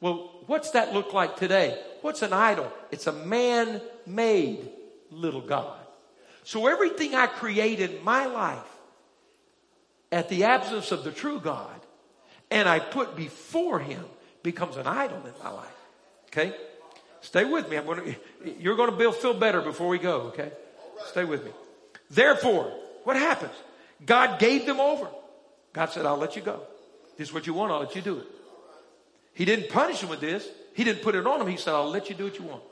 Well, 0.01 0.33
what's 0.49 0.73
that 0.73 0.93
look 0.93 1.13
like 1.13 1.37
today? 1.37 1.81
What's 2.01 2.23
an 2.23 2.33
idol? 2.33 2.73
It's 2.91 3.07
a 3.07 3.13
man 3.13 3.81
made 4.05 4.69
little 5.13 5.43
God. 5.43 5.82
So 6.45 6.67
everything 6.67 7.15
I 7.15 7.27
create 7.27 7.81
in 7.81 8.03
my 8.05 8.27
life 8.27 8.59
at 10.11 10.29
the 10.29 10.45
absence 10.45 10.93
of 10.93 11.05
the 11.05 11.13
true 11.13 11.41
God 11.41 11.81
and 12.51 12.69
I 12.69 12.79
put 12.79 13.17
before 13.17 13.79
him 13.79 14.05
becomes 14.43 14.77
an 14.77 14.87
idol 14.87 15.19
in 15.25 15.33
my 15.43 15.51
life. 15.51 15.67
Okay? 16.27 16.55
Stay 17.21 17.45
with 17.45 17.69
me. 17.71 17.77
I'm 17.77 17.87
going 17.87 18.05
to, 18.05 18.53
you're 18.61 18.77
going 18.77 18.97
to 18.97 19.13
feel 19.13 19.35
better 19.35 19.61
before 19.61 19.89
we 19.89 19.99
go. 19.99 20.33
Okay? 20.33 20.51
Stay 21.07 21.25
with 21.25 21.45
me. 21.45 21.53
Therefore, 22.11 22.73
what 23.05 23.17
happens? 23.17 23.53
God 24.05 24.39
gave 24.39 24.67
them 24.67 24.81
over. 24.81 25.09
God 25.73 25.87
said, 25.87 26.05
I'll 26.05 26.19
let 26.19 26.37
you 26.37 26.43
go. 26.43 26.61
This 27.17 27.29
is 27.29 27.35
what 27.35 27.47
you 27.47 27.55
want. 27.55 27.73
I'll 27.73 27.81
let 27.81 27.95
you 27.95 28.03
do 28.03 28.19
it. 28.19 28.27
He 29.35 29.45
didn't 29.45 29.71
punish 29.71 30.01
them 30.01 30.11
with 30.11 30.21
this. 30.21 30.47
He 30.75 30.85
didn't 30.85 31.03
put 31.03 31.15
it 31.15 31.27
on 31.27 31.39
them. 31.39 31.49
He 31.49 31.57
said, 31.57 31.75
I'll 31.75 31.89
let 31.89 32.09
you 32.11 32.15
do 32.15 32.25
what 32.25 32.39
you 32.39 32.45
want. 32.45 32.63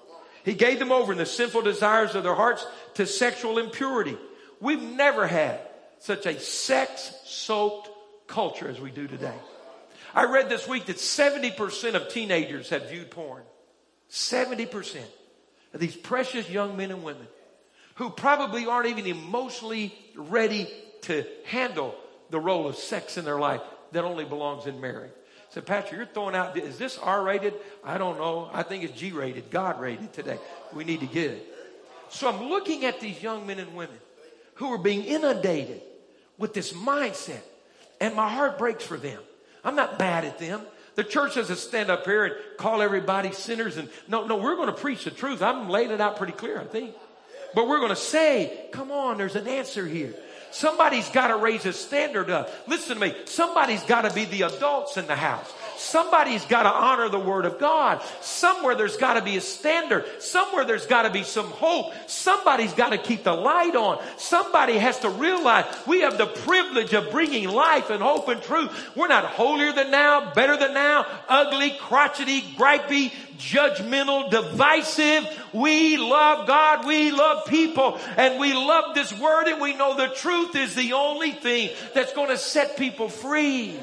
He 0.44 0.54
gave 0.54 0.78
them 0.78 0.92
over 0.92 1.12
in 1.12 1.18
the 1.18 1.26
sinful 1.26 1.62
desires 1.62 2.14
of 2.14 2.22
their 2.22 2.34
hearts 2.34 2.66
to 2.94 3.06
sexual 3.06 3.58
impurity. 3.58 4.16
We've 4.60 4.82
never 4.82 5.26
had 5.26 5.60
such 5.98 6.26
a 6.26 6.38
sex 6.38 7.12
soaked 7.24 7.90
culture 8.26 8.68
as 8.68 8.80
we 8.80 8.90
do 8.90 9.06
today. 9.06 9.34
I 10.14 10.24
read 10.24 10.48
this 10.48 10.66
week 10.66 10.86
that 10.86 10.96
70% 10.96 11.94
of 11.94 12.08
teenagers 12.08 12.70
have 12.70 12.90
viewed 12.90 13.10
porn. 13.10 13.42
70% 14.10 14.96
of 15.72 15.80
these 15.80 15.94
precious 15.94 16.48
young 16.50 16.76
men 16.76 16.90
and 16.90 17.04
women 17.04 17.26
who 17.96 18.10
probably 18.10 18.66
aren't 18.66 18.88
even 18.88 19.06
emotionally 19.06 19.94
ready 20.16 20.68
to 21.02 21.24
handle 21.44 21.94
the 22.30 22.40
role 22.40 22.66
of 22.66 22.76
sex 22.76 23.18
in 23.18 23.24
their 23.24 23.38
life 23.38 23.60
that 23.92 24.04
only 24.04 24.24
belongs 24.24 24.66
in 24.66 24.80
marriage. 24.80 25.12
So, 25.50 25.60
Pastor, 25.60 25.96
you're 25.96 26.06
throwing 26.06 26.36
out, 26.36 26.56
is 26.56 26.78
this 26.78 26.96
R 26.98 27.22
rated? 27.22 27.54
I 27.82 27.98
don't 27.98 28.18
know. 28.18 28.48
I 28.52 28.62
think 28.62 28.84
it's 28.84 28.98
G 28.98 29.10
rated, 29.10 29.50
God 29.50 29.80
rated 29.80 30.12
today. 30.12 30.38
We 30.72 30.84
need 30.84 31.00
to 31.00 31.06
get 31.06 31.32
it. 31.32 31.46
So 32.08 32.28
I'm 32.28 32.48
looking 32.48 32.84
at 32.84 33.00
these 33.00 33.20
young 33.22 33.46
men 33.46 33.58
and 33.58 33.74
women 33.74 33.96
who 34.54 34.72
are 34.72 34.78
being 34.78 35.04
inundated 35.04 35.82
with 36.38 36.54
this 36.54 36.72
mindset, 36.72 37.42
and 38.00 38.14
my 38.14 38.28
heart 38.28 38.58
breaks 38.58 38.84
for 38.84 38.96
them. 38.96 39.20
I'm 39.64 39.74
not 39.74 39.98
bad 39.98 40.24
at 40.24 40.38
them. 40.38 40.62
The 40.94 41.04
church 41.04 41.34
doesn't 41.34 41.56
stand 41.56 41.90
up 41.90 42.04
here 42.04 42.24
and 42.24 42.34
call 42.56 42.82
everybody 42.82 43.32
sinners 43.32 43.76
and 43.76 43.88
no, 44.08 44.26
no, 44.26 44.36
we're 44.36 44.56
going 44.56 44.68
to 44.68 44.72
preach 44.72 45.04
the 45.04 45.10
truth. 45.10 45.42
I'm 45.42 45.68
laying 45.68 45.90
it 45.90 46.00
out 46.00 46.16
pretty 46.16 46.32
clear, 46.32 46.60
I 46.60 46.64
think. 46.64 46.94
But 47.54 47.68
we're 47.68 47.78
going 47.78 47.90
to 47.90 47.96
say, 47.96 48.66
come 48.72 48.90
on, 48.90 49.18
there's 49.18 49.36
an 49.36 49.48
answer 49.48 49.86
here. 49.86 50.14
Somebody's 50.50 51.08
got 51.10 51.28
to 51.28 51.36
raise 51.36 51.64
a 51.66 51.72
standard 51.72 52.30
up. 52.30 52.50
Listen 52.66 52.96
to 52.96 53.00
me. 53.00 53.14
Somebody's 53.26 53.82
got 53.84 54.02
to 54.02 54.12
be 54.12 54.24
the 54.24 54.42
adults 54.42 54.96
in 54.96 55.06
the 55.06 55.16
house. 55.16 55.52
Somebody's 55.80 56.44
got 56.44 56.64
to 56.64 56.68
honor 56.68 57.08
the 57.08 57.18
word 57.18 57.46
of 57.46 57.58
God. 57.58 58.02
Somewhere 58.20 58.74
there's 58.74 58.98
got 58.98 59.14
to 59.14 59.22
be 59.22 59.38
a 59.38 59.40
standard. 59.40 60.04
Somewhere 60.20 60.66
there's 60.66 60.84
got 60.84 61.02
to 61.02 61.10
be 61.10 61.22
some 61.22 61.46
hope. 61.46 61.94
Somebody's 62.06 62.74
got 62.74 62.90
to 62.90 62.98
keep 62.98 63.24
the 63.24 63.32
light 63.32 63.74
on. 63.74 63.98
Somebody 64.18 64.74
has 64.74 64.98
to 65.00 65.08
realize 65.08 65.64
we 65.86 66.00
have 66.02 66.18
the 66.18 66.26
privilege 66.26 66.92
of 66.92 67.10
bringing 67.10 67.48
life 67.48 67.88
and 67.88 68.02
hope 68.02 68.28
and 68.28 68.42
truth. 68.42 68.70
We're 68.94 69.08
not 69.08 69.24
holier 69.24 69.72
than 69.72 69.90
now, 69.90 70.34
better 70.34 70.58
than 70.58 70.74
now, 70.74 71.06
ugly, 71.28 71.70
crotchety, 71.80 72.42
gripey, 72.42 73.10
judgmental, 73.38 74.30
divisive. 74.30 75.26
We 75.54 75.96
love 75.96 76.46
God. 76.46 76.86
We 76.86 77.10
love 77.10 77.46
people 77.46 77.98
and 78.18 78.38
we 78.38 78.52
love 78.52 78.94
this 78.94 79.18
word 79.18 79.48
and 79.48 79.62
we 79.62 79.74
know 79.74 79.96
the 79.96 80.08
truth 80.14 80.54
is 80.56 80.74
the 80.74 80.92
only 80.92 81.32
thing 81.32 81.70
that's 81.94 82.12
going 82.12 82.28
to 82.28 82.36
set 82.36 82.76
people 82.76 83.08
free. 83.08 83.80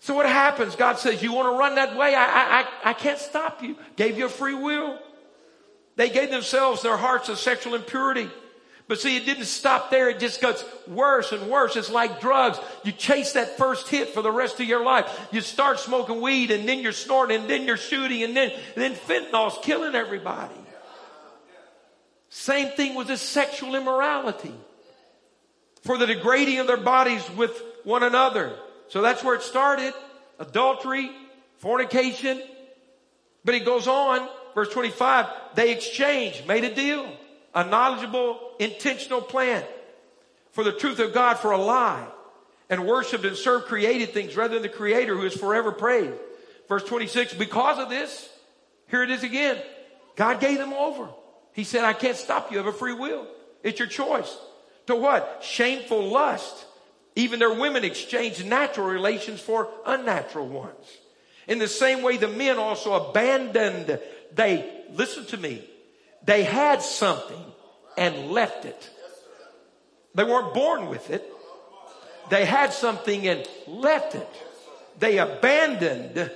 So 0.00 0.14
what 0.14 0.26
happens? 0.26 0.76
God 0.76 0.98
says, 0.98 1.22
you 1.22 1.32
want 1.32 1.54
to 1.54 1.58
run 1.58 1.74
that 1.74 1.94
way? 1.94 2.14
I, 2.14 2.60
I, 2.60 2.90
I 2.90 2.92
can't 2.94 3.18
stop 3.18 3.62
you. 3.62 3.76
Gave 3.96 4.16
you 4.16 4.26
a 4.26 4.30
free 4.30 4.54
will. 4.54 4.98
They 5.96 6.08
gave 6.08 6.30
themselves 6.30 6.80
their 6.80 6.96
hearts 6.96 7.28
of 7.28 7.38
sexual 7.38 7.74
impurity. 7.74 8.30
But 8.88 8.98
see, 8.98 9.16
it 9.18 9.26
didn't 9.26 9.44
stop 9.44 9.90
there. 9.90 10.08
It 10.08 10.18
just 10.18 10.40
gets 10.40 10.64
worse 10.88 11.32
and 11.32 11.50
worse. 11.50 11.76
It's 11.76 11.90
like 11.90 12.18
drugs. 12.18 12.58
You 12.82 12.92
chase 12.92 13.34
that 13.34 13.58
first 13.58 13.88
hit 13.88 14.08
for 14.08 14.22
the 14.22 14.32
rest 14.32 14.58
of 14.58 14.66
your 14.66 14.82
life. 14.82 15.28
You 15.32 15.42
start 15.42 15.78
smoking 15.78 16.22
weed 16.22 16.50
and 16.50 16.66
then 16.66 16.80
you're 16.80 16.92
snorting 16.92 17.42
and 17.42 17.50
then 17.50 17.66
you're 17.66 17.76
shooting 17.76 18.22
and 18.22 18.34
then, 18.34 18.50
and 18.50 18.82
then 18.82 18.94
fentanyl's 18.94 19.58
killing 19.62 19.94
everybody. 19.94 20.54
Same 22.30 22.68
thing 22.68 22.94
with 22.94 23.06
this 23.06 23.20
sexual 23.20 23.74
immorality. 23.74 24.54
For 25.82 25.98
the 25.98 26.06
degrading 26.06 26.58
of 26.58 26.66
their 26.66 26.76
bodies 26.78 27.22
with 27.36 27.62
one 27.84 28.02
another. 28.02 28.56
So 28.90 29.00
that's 29.00 29.24
where 29.24 29.34
it 29.34 29.42
started. 29.42 29.94
Adultery, 30.38 31.10
fornication. 31.58 32.42
But 33.44 33.54
he 33.54 33.60
goes 33.60 33.88
on, 33.88 34.28
verse 34.54 34.68
25, 34.72 35.26
they 35.54 35.72
exchanged, 35.72 36.46
made 36.46 36.64
a 36.64 36.74
deal 36.74 37.10
a 37.54 37.64
knowledgeable, 37.64 38.38
intentional 38.58 39.20
plan 39.20 39.64
for 40.52 40.64
the 40.64 40.72
truth 40.72 40.98
of 40.98 41.12
God 41.12 41.34
for 41.34 41.50
a 41.50 41.58
lie 41.58 42.06
and 42.68 42.86
worshiped 42.86 43.24
and 43.24 43.36
served 43.36 43.66
created 43.66 44.10
things 44.10 44.36
rather 44.36 44.54
than 44.54 44.62
the 44.62 44.68
creator 44.68 45.16
who 45.16 45.24
is 45.24 45.34
forever 45.34 45.72
praised. 45.72 46.14
Verse 46.68 46.84
26, 46.84 47.34
because 47.34 47.78
of 47.78 47.88
this, 47.88 48.28
here 48.88 49.02
it 49.02 49.10
is 49.10 49.24
again. 49.24 49.60
God 50.14 50.40
gave 50.40 50.58
them 50.58 50.72
over. 50.72 51.08
He 51.52 51.64
said, 51.64 51.84
I 51.84 51.92
can't 51.92 52.16
stop 52.16 52.50
you. 52.50 52.58
You 52.58 52.64
have 52.64 52.72
a 52.72 52.76
free 52.76 52.94
will. 52.94 53.26
It's 53.64 53.78
your 53.78 53.88
choice. 53.88 54.36
To 54.86 54.94
what? 54.94 55.40
Shameful 55.42 56.08
lust. 56.08 56.64
Even 57.16 57.38
their 57.38 57.52
women 57.52 57.84
exchanged 57.84 58.46
natural 58.46 58.86
relations 58.86 59.40
for 59.40 59.68
unnatural 59.84 60.46
ones. 60.46 60.98
In 61.48 61.58
the 61.58 61.68
same 61.68 62.02
way, 62.02 62.16
the 62.16 62.28
men 62.28 62.58
also 62.58 63.10
abandoned. 63.10 63.98
They, 64.34 64.84
listen 64.92 65.26
to 65.26 65.36
me, 65.36 65.64
they 66.24 66.44
had 66.44 66.82
something 66.82 67.44
and 67.98 68.30
left 68.30 68.64
it. 68.64 68.90
They 70.14 70.24
weren't 70.24 70.54
born 70.54 70.88
with 70.88 71.10
it. 71.10 71.24
They 72.30 72.44
had 72.44 72.72
something 72.72 73.26
and 73.26 73.46
left 73.66 74.14
it. 74.14 74.28
They 74.98 75.18
abandoned 75.18 76.30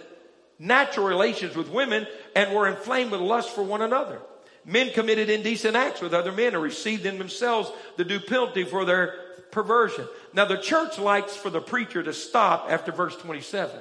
natural 0.59 1.07
relations 1.07 1.55
with 1.55 1.69
women 1.69 2.07
and 2.35 2.55
were 2.55 2.69
inflamed 2.69 3.13
with 3.13 3.21
lust 3.21 3.51
for 3.51 3.63
one 3.63 3.83
another. 3.83 4.21
Men 4.65 4.91
committed 4.91 5.29
indecent 5.29 5.77
acts 5.77 6.01
with 6.01 6.15
other 6.15 6.33
men 6.33 6.55
and 6.55 6.63
received 6.63 7.07
in 7.07 7.19
themselves 7.19 7.71
the 7.97 8.05
due 8.05 8.21
penalty 8.21 8.65
for 8.65 8.85
their 8.85 9.15
perversion. 9.55 10.07
Now 10.35 10.45
the 10.45 10.57
church 10.57 10.99
likes 10.99 11.35
for 11.35 11.49
the 11.49 11.61
preacher 11.61 12.03
to 12.03 12.13
stop 12.13 12.67
after 12.69 12.93
verse 12.93 13.17
27. 13.17 13.81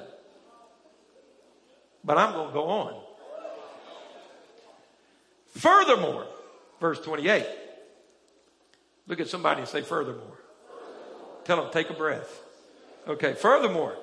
But 2.04 2.16
I'm 2.16 2.32
going 2.32 2.48
to 2.48 2.54
go 2.54 2.64
on. 2.64 3.02
Furthermore, 5.48 6.26
verse 6.80 7.00
28. 7.00 7.46
Look 9.06 9.20
at 9.20 9.28
somebody 9.28 9.60
and 9.60 9.68
say, 9.68 9.82
furthermore. 9.82 10.38
Tell 11.44 11.62
them, 11.62 11.72
take 11.72 11.90
a 11.90 11.94
breath. 11.94 12.40
Okay, 13.06 13.34
furthermore, 13.34 13.96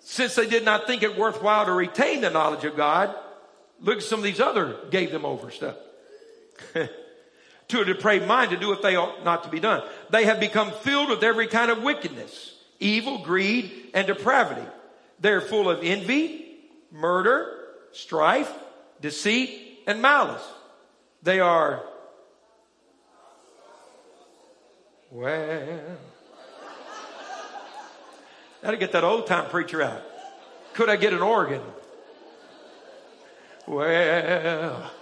since 0.00 0.34
they 0.34 0.46
did 0.46 0.64
not 0.64 0.86
think 0.86 1.02
it 1.02 1.16
worthwhile 1.16 1.66
to 1.66 1.72
retain 1.72 2.20
the 2.20 2.30
knowledge 2.30 2.64
of 2.64 2.76
God, 2.76 3.14
look 3.80 3.98
at 3.98 4.02
some 4.02 4.20
of 4.20 4.24
these 4.24 4.40
other 4.40 4.76
gave 4.90 5.10
them 5.10 5.24
over 5.24 5.50
stuff. 5.50 5.76
to 7.68 7.80
a 7.80 7.84
depraved 7.84 8.26
mind 8.26 8.50
to 8.50 8.56
do 8.56 8.68
what 8.68 8.82
they 8.82 8.96
ought 8.96 9.24
not 9.24 9.44
to 9.44 9.48
be 9.50 9.60
done. 9.60 9.82
They 10.10 10.24
have 10.24 10.38
become 10.38 10.70
filled 10.70 11.10
with 11.10 11.22
every 11.22 11.48
kind 11.48 11.70
of 11.70 11.82
wickedness, 11.82 12.54
evil, 12.78 13.18
greed, 13.18 13.90
and 13.94 14.06
depravity. 14.06 14.66
They're 15.20 15.40
full 15.40 15.68
of 15.68 15.80
envy, 15.82 16.58
murder, 16.92 17.58
strife, 17.92 18.52
deceit, 19.00 19.80
and 19.86 20.00
malice. 20.00 20.46
They 21.22 21.40
are, 21.40 21.82
well, 25.10 25.80
gotta 28.62 28.76
get 28.76 28.92
that 28.92 29.02
old 29.02 29.26
time 29.26 29.50
preacher 29.50 29.82
out. 29.82 30.02
Could 30.74 30.88
I 30.88 30.96
get 30.96 31.12
an 31.12 31.22
organ? 31.22 31.62
Well, 33.66 34.92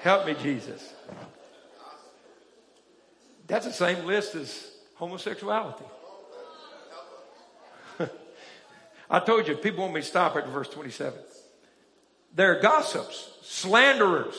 help 0.00 0.26
me, 0.26 0.34
Jesus. 0.42 0.94
That's 3.48 3.66
the 3.66 3.72
same 3.72 4.04
list 4.04 4.34
as 4.34 4.70
homosexuality. 4.96 5.84
I 9.10 9.20
told 9.20 9.48
you, 9.48 9.56
people 9.56 9.82
want 9.82 9.94
me 9.94 10.02
to 10.02 10.06
stop 10.06 10.36
at 10.36 10.46
verse 10.48 10.68
27. 10.68 11.18
They're 12.34 12.60
gossips, 12.60 13.30
slanderers, 13.42 14.36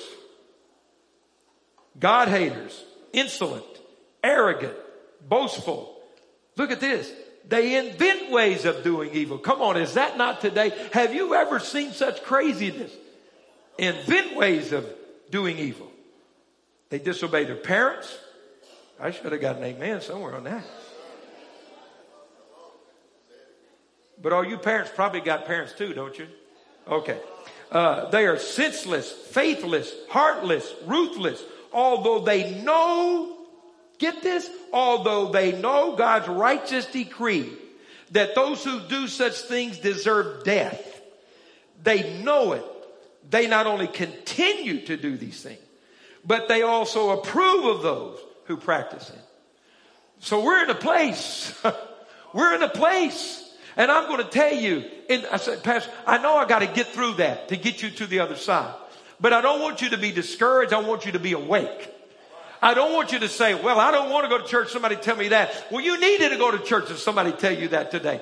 God 2.00 2.28
haters, 2.28 2.84
insolent, 3.12 3.66
arrogant, 4.24 4.76
boastful. 5.28 6.00
Look 6.56 6.72
at 6.72 6.80
this. 6.80 7.12
They 7.48 7.78
invent 7.78 8.32
ways 8.32 8.66
of 8.66 8.84
doing 8.84 9.10
evil. 9.14 9.40
Come 9.40 9.62
on, 9.64 9.76
is 9.76 9.96
that 9.96 10.18
not 10.18 10.40
today? 10.40 10.72
Have 10.94 11.16
you 11.16 11.34
ever 11.34 11.60
seen 11.60 11.94
such 11.94 12.22
craziness? 12.24 12.92
Invent 13.80 14.36
ways 14.36 14.72
of 14.72 14.86
doing 15.32 15.58
evil. 15.58 15.92
They 16.90 17.00
disobey 17.00 17.46
their 17.46 17.56
parents. 17.56 18.16
I 19.02 19.12
should 19.12 19.32
have 19.32 19.42
got 19.42 19.58
an 19.58 19.64
amen 19.64 20.02
somewhere 20.02 20.36
on 20.36 20.44
that. 20.44 20.64
But 24.22 24.34
all 24.34 24.46
you 24.46 24.58
parents 24.58 24.92
probably 24.94 25.22
got 25.22 25.46
parents 25.46 25.74
too, 25.74 25.94
don't 25.94 26.18
you? 26.18 26.28
Okay. 26.88 27.20
Uh, 27.72 28.10
they 28.10 28.26
are 28.26 28.38
senseless, 28.38 29.12
faithless, 29.12 29.94
heartless, 30.10 30.74
ruthless, 30.86 31.42
although 31.72 32.20
they 32.20 32.62
know, 32.62 33.38
get 34.00 34.22
this, 34.22 34.50
although 34.74 35.32
they 35.32 35.54
know 35.54 35.96
God's 35.96 36.28
righteous 36.28 36.86
decree 36.88 37.50
that 38.12 38.36
those 38.36 38.64
who 38.64 38.82
do 38.90 39.08
such 39.08 39.38
things 39.42 39.78
deserve 39.78 40.44
death, 40.44 41.02
they 41.84 42.22
know 42.22 42.54
it. 42.54 42.66
They 43.30 43.48
not 43.48 43.68
only 43.68 43.88
continue 43.88 44.86
to 44.88 44.98
do 44.98 45.16
these 45.16 45.42
things, 45.42 45.60
but 46.26 46.48
they 46.48 46.64
also 46.64 47.12
approve 47.12 47.66
of 47.66 47.84
those 47.84 48.20
who 48.50 48.58
practice 48.58 49.12
it. 49.12 49.22
So 50.22 50.44
we're 50.44 50.64
in 50.64 50.72
a 50.72 50.76
place. 50.76 51.54
we're 52.34 52.56
in 52.56 52.64
a 52.64 52.70
place. 52.70 53.46
And 53.78 53.90
I'm 53.92 54.08
going 54.08 54.26
to 54.26 54.30
tell 54.30 54.54
you, 54.54 54.84
and 55.08 55.26
I 55.32 55.38
said, 55.38 55.64
Pastor, 55.64 55.90
I 56.06 56.18
know 56.18 56.36
I 56.36 56.46
got 56.46 56.60
to 56.60 56.68
get 56.68 56.88
through 56.88 57.14
that 57.14 57.50
to 57.50 57.56
get 57.56 57.82
you 57.84 57.92
to 57.92 58.08
the 58.08 58.20
other 58.20 58.36
side. 58.36 58.74
But 59.22 59.34
I 59.34 59.42
don't 59.42 59.62
want 59.62 59.84
you 59.84 59.92
to 59.92 59.98
be 59.98 60.12
discouraged. 60.12 60.74
I 60.74 60.80
want 60.80 61.06
you 61.06 61.12
to 61.14 61.20
be 61.20 61.34
awake. 61.34 61.94
I 62.62 62.74
don't 62.74 62.92
want 62.92 63.12
you 63.12 63.20
to 63.20 63.30
say, 63.30 63.54
well, 63.54 63.80
I 63.80 63.92
don't 63.92 64.10
want 64.10 64.26
to 64.26 64.30
go 64.30 64.42
to 64.44 64.50
church. 64.50 64.72
Somebody 64.72 64.96
tell 64.96 65.16
me 65.16 65.30
that. 65.30 65.68
Well, 65.72 65.82
you 65.82 66.00
needed 66.00 66.30
to 66.30 66.38
go 66.38 66.50
to 66.50 66.60
church 66.60 66.90
if 66.90 66.98
somebody 66.98 67.32
tell 67.32 67.54
you 67.54 67.70
that 67.70 67.92
today. 67.92 68.20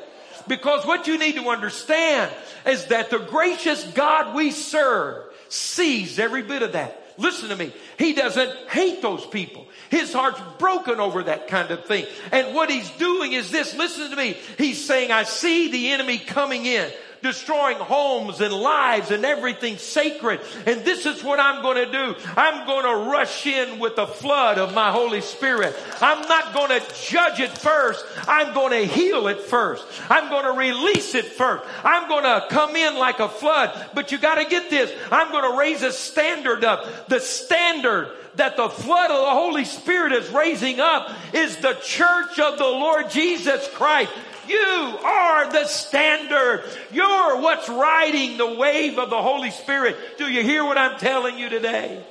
Because 0.47 0.85
what 0.85 1.07
you 1.07 1.17
need 1.17 1.35
to 1.35 1.49
understand 1.49 2.31
is 2.65 2.87
that 2.87 3.09
the 3.09 3.19
gracious 3.19 3.83
God 3.93 4.35
we 4.35 4.51
serve 4.51 5.23
sees 5.47 6.19
every 6.19 6.43
bit 6.43 6.63
of 6.63 6.73
that. 6.73 7.01
Listen 7.17 7.49
to 7.49 7.55
me. 7.55 7.73
He 7.97 8.13
doesn't 8.13 8.51
hate 8.69 9.01
those 9.01 9.25
people. 9.25 9.66
His 9.89 10.13
heart's 10.13 10.41
broken 10.57 10.99
over 10.99 11.23
that 11.23 11.47
kind 11.47 11.71
of 11.71 11.85
thing. 11.85 12.05
And 12.31 12.53
what 12.55 12.69
he's 12.69 12.89
doing 12.91 13.33
is 13.33 13.51
this. 13.51 13.75
Listen 13.75 14.09
to 14.09 14.15
me. 14.15 14.37
He's 14.57 14.85
saying, 14.85 15.11
I 15.11 15.23
see 15.23 15.71
the 15.71 15.91
enemy 15.91 16.17
coming 16.17 16.65
in 16.65 16.89
destroying 17.21 17.77
homes 17.77 18.41
and 18.41 18.53
lives 18.53 19.11
and 19.11 19.25
everything 19.25 19.77
sacred. 19.77 20.39
And 20.65 20.83
this 20.83 21.05
is 21.05 21.23
what 21.23 21.39
I'm 21.39 21.61
going 21.61 21.85
to 21.85 21.91
do. 21.91 22.15
I'm 22.35 22.65
going 22.65 22.85
to 22.85 23.11
rush 23.11 23.45
in 23.45 23.79
with 23.79 23.95
the 23.95 24.07
flood 24.07 24.57
of 24.57 24.73
my 24.73 24.91
Holy 24.91 25.21
Spirit. 25.21 25.75
I'm 26.01 26.27
not 26.27 26.53
going 26.53 26.79
to 26.79 26.85
judge 26.95 27.39
it 27.39 27.51
first. 27.57 28.05
I'm 28.27 28.53
going 28.53 28.71
to 28.71 28.85
heal 28.93 29.27
it 29.27 29.41
first. 29.41 29.85
I'm 30.09 30.29
going 30.29 30.45
to 30.45 30.59
release 30.59 31.15
it 31.15 31.25
first. 31.25 31.63
I'm 31.83 32.07
going 32.07 32.23
to 32.23 32.47
come 32.49 32.75
in 32.75 32.95
like 32.95 33.19
a 33.19 33.29
flood. 33.29 33.89
But 33.93 34.11
you 34.11 34.17
got 34.17 34.35
to 34.35 34.45
get 34.45 34.69
this. 34.69 34.91
I'm 35.11 35.31
going 35.31 35.51
to 35.51 35.57
raise 35.57 35.83
a 35.83 35.91
standard 35.91 36.63
up. 36.63 37.09
The 37.09 37.19
standard 37.19 38.11
that 38.37 38.55
the 38.55 38.69
flood 38.69 39.11
of 39.11 39.17
the 39.17 39.31
Holy 39.31 39.65
Spirit 39.65 40.13
is 40.13 40.29
raising 40.29 40.79
up 40.79 41.11
is 41.33 41.57
the 41.57 41.73
church 41.83 42.39
of 42.39 42.57
the 42.57 42.63
Lord 42.63 43.09
Jesus 43.09 43.67
Christ. 43.73 44.11
You 44.47 44.97
are 45.03 45.51
the 45.51 45.65
standard. 45.65 46.63
You're 46.91 47.41
what's 47.41 47.69
riding 47.69 48.37
the 48.37 48.55
wave 48.55 48.97
of 48.97 49.09
the 49.09 49.21
Holy 49.21 49.51
Spirit. 49.51 49.97
Do 50.17 50.25
you 50.25 50.43
hear 50.43 50.63
what 50.63 50.77
I'm 50.77 50.97
telling 50.99 51.37
you 51.37 51.49
today? 51.49 52.03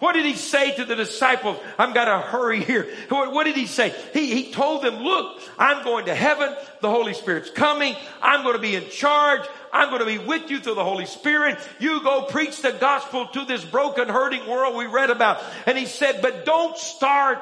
What 0.00 0.14
did 0.14 0.26
he 0.26 0.34
say 0.34 0.74
to 0.76 0.84
the 0.84 0.96
disciples? 0.96 1.56
I'm 1.78 1.94
got 1.94 2.06
to 2.06 2.18
hurry 2.18 2.62
here. 2.62 2.88
What 3.08 3.44
did 3.44 3.56
he 3.56 3.66
say? 3.66 3.94
He, 4.12 4.34
he 4.34 4.52
told 4.52 4.82
them, 4.82 4.96
look, 4.96 5.40
I'm 5.58 5.82
going 5.84 6.06
to 6.06 6.14
heaven. 6.14 6.54
The 6.82 6.90
Holy 6.90 7.14
Spirit's 7.14 7.48
coming. 7.48 7.94
I'm 8.20 8.42
going 8.42 8.56
to 8.56 8.60
be 8.60 8.74
in 8.74 8.90
charge. 8.90 9.42
I'm 9.72 9.88
going 9.88 10.00
to 10.00 10.06
be 10.06 10.18
with 10.18 10.50
you 10.50 10.58
through 10.58 10.74
the 10.74 10.84
Holy 10.84 11.06
Spirit. 11.06 11.58
You 11.78 12.02
go 12.02 12.22
preach 12.22 12.60
the 12.60 12.72
gospel 12.72 13.28
to 13.28 13.44
this 13.44 13.64
broken, 13.64 14.08
hurting 14.08 14.46
world 14.46 14.76
we 14.76 14.86
read 14.86 15.10
about. 15.10 15.42
And 15.64 15.78
he 15.78 15.86
said, 15.86 16.20
but 16.20 16.44
don't 16.44 16.76
start 16.76 17.40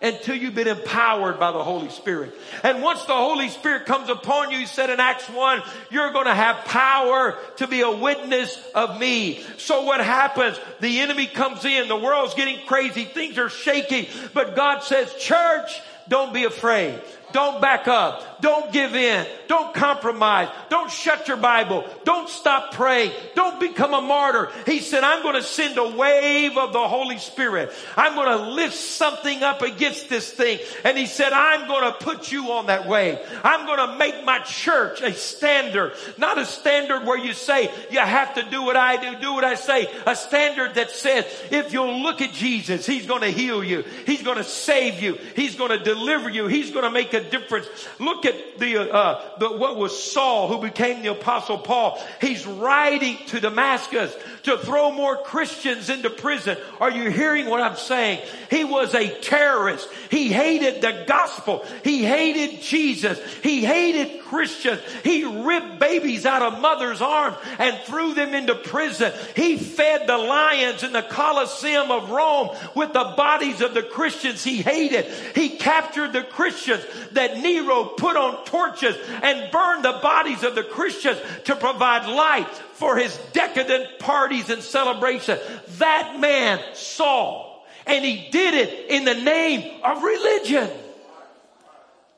until 0.00 0.36
you've 0.36 0.54
been 0.54 0.68
empowered 0.68 1.40
by 1.40 1.50
the 1.50 1.62
Holy 1.62 1.88
Spirit. 1.90 2.34
And 2.62 2.82
once 2.82 3.04
the 3.04 3.14
Holy 3.14 3.48
Spirit 3.48 3.86
comes 3.86 4.08
upon 4.08 4.50
you, 4.50 4.58
he 4.58 4.66
said 4.66 4.90
in 4.90 5.00
Acts 5.00 5.28
1, 5.28 5.62
you're 5.90 6.12
going 6.12 6.26
to 6.26 6.34
have 6.34 6.64
power 6.64 7.36
to 7.56 7.66
be 7.66 7.80
a 7.80 7.90
witness 7.90 8.56
of 8.74 9.00
me. 9.00 9.42
So 9.56 9.82
what 9.82 10.00
happens? 10.00 10.58
The 10.80 11.00
enemy 11.00 11.26
comes 11.26 11.64
in, 11.64 11.88
the 11.88 11.96
world's 11.96 12.34
getting 12.34 12.64
crazy, 12.66 13.04
things 13.04 13.38
are 13.38 13.50
shaky, 13.50 14.08
but 14.34 14.54
God 14.54 14.82
says, 14.82 15.12
church, 15.16 15.80
don't 16.08 16.32
be 16.32 16.44
afraid. 16.44 17.00
Don't 17.32 17.60
back 17.60 17.88
up. 17.88 18.40
Don't 18.40 18.72
give 18.72 18.94
in. 18.94 19.26
Don't 19.48 19.74
compromise. 19.74 20.48
Don't 20.68 20.90
shut 20.90 21.26
your 21.26 21.36
Bible. 21.36 21.84
Don't 22.04 22.28
stop 22.28 22.72
praying. 22.72 23.12
Don't 23.34 23.58
become 23.58 23.94
a 23.94 24.00
martyr. 24.00 24.50
He 24.66 24.80
said, 24.80 25.02
I'm 25.02 25.22
going 25.22 25.34
to 25.34 25.42
send 25.42 25.76
a 25.78 25.88
wave 25.88 26.56
of 26.56 26.72
the 26.72 26.86
Holy 26.86 27.18
Spirit. 27.18 27.72
I'm 27.96 28.14
going 28.14 28.38
to 28.38 28.50
lift 28.50 28.74
something 28.74 29.42
up 29.42 29.62
against 29.62 30.08
this 30.08 30.30
thing. 30.30 30.60
And 30.84 30.96
he 30.96 31.06
said, 31.06 31.32
I'm 31.32 31.66
going 31.66 31.92
to 31.92 31.98
put 31.98 32.30
you 32.30 32.52
on 32.52 32.66
that 32.66 32.86
wave. 32.86 33.18
I'm 33.42 33.66
going 33.66 33.90
to 33.90 33.96
make 33.96 34.24
my 34.24 34.38
church 34.40 35.00
a 35.02 35.12
standard, 35.12 35.94
not 36.16 36.38
a 36.38 36.46
standard 36.46 37.04
where 37.04 37.18
you 37.18 37.32
say, 37.32 37.70
you 37.90 37.98
have 37.98 38.34
to 38.34 38.42
do 38.50 38.62
what 38.62 38.76
I 38.76 38.96
do, 38.96 39.18
do 39.20 39.32
what 39.34 39.44
I 39.44 39.54
say. 39.56 39.88
A 40.06 40.14
standard 40.14 40.74
that 40.74 40.90
says, 40.90 41.24
if 41.50 41.72
you'll 41.72 42.02
look 42.02 42.22
at 42.22 42.32
Jesus, 42.32 42.86
he's 42.86 43.06
going 43.06 43.22
to 43.22 43.30
heal 43.30 43.64
you. 43.64 43.84
He's 44.06 44.22
going 44.22 44.38
to 44.38 44.44
save 44.44 45.02
you. 45.02 45.18
He's 45.34 45.56
going 45.56 45.70
to 45.70 45.82
deliver 45.82 46.28
you. 46.28 46.46
He's 46.46 46.70
going 46.70 46.84
to 46.84 46.90
make 46.90 47.14
a 47.14 47.17
a 47.18 47.30
difference. 47.30 47.66
Look 47.98 48.24
at 48.24 48.58
the, 48.58 48.92
uh, 48.92 49.22
the, 49.38 49.50
what 49.50 49.76
was 49.76 50.02
Saul 50.12 50.48
who 50.48 50.60
became 50.60 51.02
the 51.02 51.10
apostle 51.10 51.58
Paul. 51.58 52.02
He's 52.20 52.46
riding 52.46 53.18
to 53.28 53.40
Damascus 53.40 54.14
to 54.44 54.58
throw 54.58 54.90
more 54.90 55.16
Christians 55.16 55.90
into 55.90 56.10
prison. 56.10 56.56
Are 56.80 56.90
you 56.90 57.10
hearing 57.10 57.46
what 57.46 57.60
I'm 57.60 57.76
saying? 57.76 58.22
He 58.50 58.64
was 58.64 58.94
a 58.94 59.08
terrorist. 59.20 59.88
He 60.10 60.28
hated 60.32 60.80
the 60.80 61.04
gospel. 61.06 61.64
He 61.84 62.04
hated 62.04 62.62
Jesus. 62.62 63.18
He 63.42 63.64
hated 63.64 64.22
Christians. 64.22 64.80
He 65.04 65.24
ripped 65.24 65.78
babies 65.78 66.24
out 66.26 66.42
of 66.42 66.60
mother's 66.60 67.00
arms 67.00 67.36
and 67.58 67.76
threw 67.84 68.14
them 68.14 68.34
into 68.34 68.54
prison. 68.54 69.12
He 69.36 69.56
fed 69.56 70.06
the 70.06 70.18
lions 70.18 70.82
in 70.82 70.92
the 70.92 71.02
Colosseum 71.02 71.90
of 71.90 72.10
Rome 72.10 72.56
with 72.74 72.92
the 72.92 73.14
bodies 73.16 73.60
of 73.60 73.74
the 73.74 73.82
Christians 73.82 74.44
he 74.44 74.62
hated. 74.62 75.06
He 75.34 75.50
captured 75.50 76.12
the 76.12 76.22
Christians 76.22 76.84
that 77.12 77.38
Nero 77.38 77.84
put 77.84 78.16
on 78.16 78.44
torches 78.44 78.96
and 79.22 79.50
burned 79.50 79.84
the 79.84 79.98
bodies 80.02 80.42
of 80.42 80.54
the 80.54 80.62
Christians 80.62 81.18
to 81.44 81.56
provide 81.56 82.08
light 82.08 82.48
for 82.74 82.96
his 82.96 83.16
decadent 83.32 83.98
parties 83.98 84.50
and 84.50 84.62
celebrations. 84.62 85.40
That 85.78 86.18
man 86.20 86.60
saw 86.74 87.48
and 87.88 88.04
he 88.04 88.28
did 88.30 88.54
it 88.54 88.90
in 88.90 89.04
the 89.04 89.14
name 89.14 89.80
of 89.82 90.02
religion. 90.02 90.68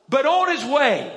But 0.09 0.25
on 0.25 0.49
his 0.49 0.65
way 0.65 1.11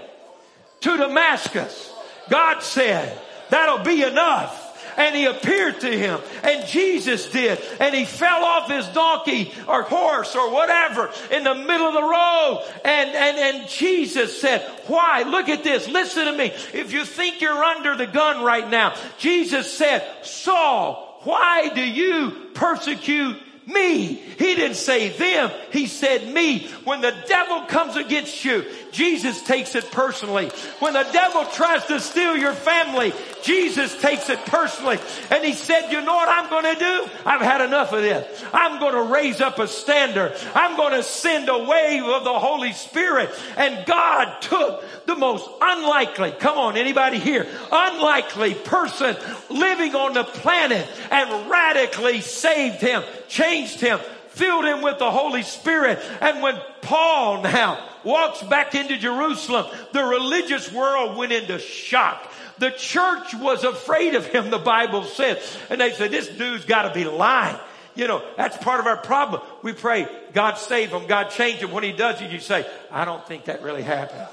to 0.83 0.97
Damascus, 0.97 1.93
God 2.31 2.63
said, 2.63 3.19
that'll 3.51 3.85
be 3.85 4.05
enough 4.05 4.64
and 4.97 5.15
he 5.15 5.27
appeared 5.27 5.81
to 5.81 5.91
him 5.91 6.21
and 6.43 6.67
Jesus 6.67 7.29
did 7.29 7.61
and 7.81 7.95
he 7.95 8.05
fell 8.05 8.45
off 8.45 8.71
his 8.71 8.87
donkey 8.89 9.53
or 9.67 9.83
horse 9.83 10.35
or 10.35 10.53
whatever 10.53 11.11
in 11.31 11.45
the 11.45 11.55
middle 11.55 11.87
of 11.87 11.95
the 11.95 12.03
road 12.03 12.65
and, 12.85 13.11
and, 13.11 13.39
and 13.39 13.69
Jesus 13.69 14.41
said, 14.41 14.61
why? 14.87 15.23
Look 15.23 15.49
at 15.49 15.65
this. 15.65 15.89
Listen 15.89 16.27
to 16.27 16.33
me. 16.33 16.53
If 16.73 16.93
you 16.93 17.05
think 17.05 17.41
you're 17.41 17.53
under 17.53 17.97
the 17.97 18.07
gun 18.07 18.45
right 18.45 18.69
now, 18.69 18.95
Jesus 19.19 19.73
said, 19.73 20.05
Saul, 20.23 21.21
why 21.25 21.71
do 21.75 21.83
you 21.83 22.51
persecute 22.55 23.37
me. 23.67 24.15
He 24.15 24.55
didn't 24.55 24.77
say 24.77 25.09
them. 25.11 25.51
He 25.71 25.87
said 25.87 26.33
me. 26.33 26.69
When 26.85 27.01
the 27.01 27.15
devil 27.27 27.63
comes 27.63 27.97
against 27.97 28.45
you, 28.45 28.65
Jesus 28.95 29.43
takes 29.43 29.75
it 29.75 29.91
personally. 29.91 30.49
When 30.79 30.93
the 30.93 31.03
devil 31.13 31.45
tries 31.47 31.85
to 31.87 31.99
steal 31.99 32.37
your 32.37 32.53
family, 32.53 33.13
Jesus 33.43 34.01
takes 34.01 34.31
it 34.31 34.39
personally. 34.47 34.99
And 35.31 35.45
he 35.45 35.53
said, 35.53 35.91
you 35.91 36.01
know 36.01 36.15
what 36.15 36.29
I'm 36.29 36.49
going 36.49 36.75
to 36.75 36.81
do? 36.81 37.11
I've 37.27 37.41
had 37.41 37.61
enough 37.61 37.93
of 37.93 38.03
this. 38.03 38.45
I'm 38.53 38.79
going 38.79 38.95
to 38.95 39.13
raise 39.13 39.41
up 39.41 39.59
a 39.59 39.67
standard. 39.67 40.37
I'm 40.55 40.77
going 40.77 40.93
to 40.93 41.03
send 41.03 41.49
a 41.49 41.59
wave 41.59 42.05
of 42.05 42.23
the 42.23 42.39
Holy 42.39 42.73
Spirit. 42.73 43.31
And 43.57 43.85
God 43.85 44.41
took 44.41 44.85
the 45.07 45.17
most 45.17 45.51
unlikely, 45.61 46.31
come 46.39 46.57
on, 46.57 46.77
anybody 46.77 47.19
here, 47.19 47.49
unlikely 47.73 48.55
person 48.55 49.17
living 49.51 49.97
on 49.97 50.15
the 50.15 50.25
planet 50.25 50.89
and 51.11 51.51
radically 51.51 52.21
saved 52.21 52.81
him, 52.81 53.03
changed 53.29 53.81
him, 53.81 53.99
filled 54.35 54.65
him 54.65 54.83
with 54.83 54.99
the 54.99 55.11
Holy 55.11 55.43
Spirit. 55.43 56.01
And 56.21 56.43
when 56.43 56.61
Paul 56.83 57.43
now 57.43 57.89
walks 58.05 58.43
back 58.43 58.75
into 58.75 58.99
Jerusalem, 58.99 59.67
the 59.93 60.05
religious 60.05 60.71
world 60.73 61.17
went 61.17 61.33
into 61.33 61.59
shock. 61.59 62.31
The 62.59 62.71
church 62.71 63.35
was 63.35 63.65
afraid 63.65 64.15
of 64.15 64.27
him, 64.27 64.51
the 64.51 64.59
Bible 64.59 65.05
says. 65.05 65.39
And 65.71 65.81
they 65.81 65.93
said, 65.93 66.11
this 66.11 66.29
dude's 66.29 66.65
gotta 66.65 66.93
be 66.93 67.05
lying. 67.05 67.57
You 67.95 68.09
know, 68.09 68.23
that's 68.37 68.57
part 68.57 68.81
of 68.81 68.87
our 68.87 68.97
problem. 68.97 69.41
We 69.63 69.73
pray, 69.73 70.09
God 70.33 70.55
save 70.55 70.91
him, 70.91 71.07
God 71.07 71.31
change 71.31 71.61
him. 71.61 71.71
When 71.71 71.85
he 71.85 71.93
does 71.93 72.21
it, 72.21 72.31
you 72.31 72.41
say, 72.41 72.67
I 72.91 73.05
don't 73.05 73.25
think 73.27 73.45
that 73.45 73.63
really 73.63 73.83
happened. 73.83 74.27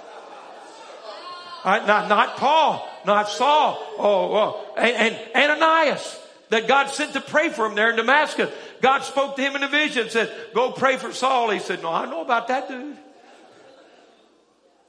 Not, 1.64 2.10
not 2.10 2.38
Paul, 2.38 2.90
not 3.06 3.30
Saul. 3.30 3.78
Oh, 4.00 4.36
oh. 4.36 4.74
And, 4.78 5.16
and 5.36 5.52
Ananias 5.52 6.21
that 6.52 6.68
God 6.68 6.90
sent 6.90 7.14
to 7.14 7.22
pray 7.22 7.50
for 7.50 7.66
him 7.66 7.76
there 7.76 7.90
in 7.90 7.96
Damascus. 7.96 8.52
God 8.82 9.04
spoke 9.04 9.38
to 9.38 9.42
him 9.42 9.56
in 9.56 9.64
a 9.64 9.70
vision, 9.70 10.04
and 10.04 10.12
said, 10.12 10.32
go 10.54 10.72
pray 10.74 10.98
for 10.98 11.14
Saul. 11.14 11.50
He 11.50 11.60
said, 11.60 11.82
no, 11.82 11.90
I 11.90 12.06
know 12.06 12.22
about 12.22 12.50
that 12.50 12.68
dude. 12.68 12.98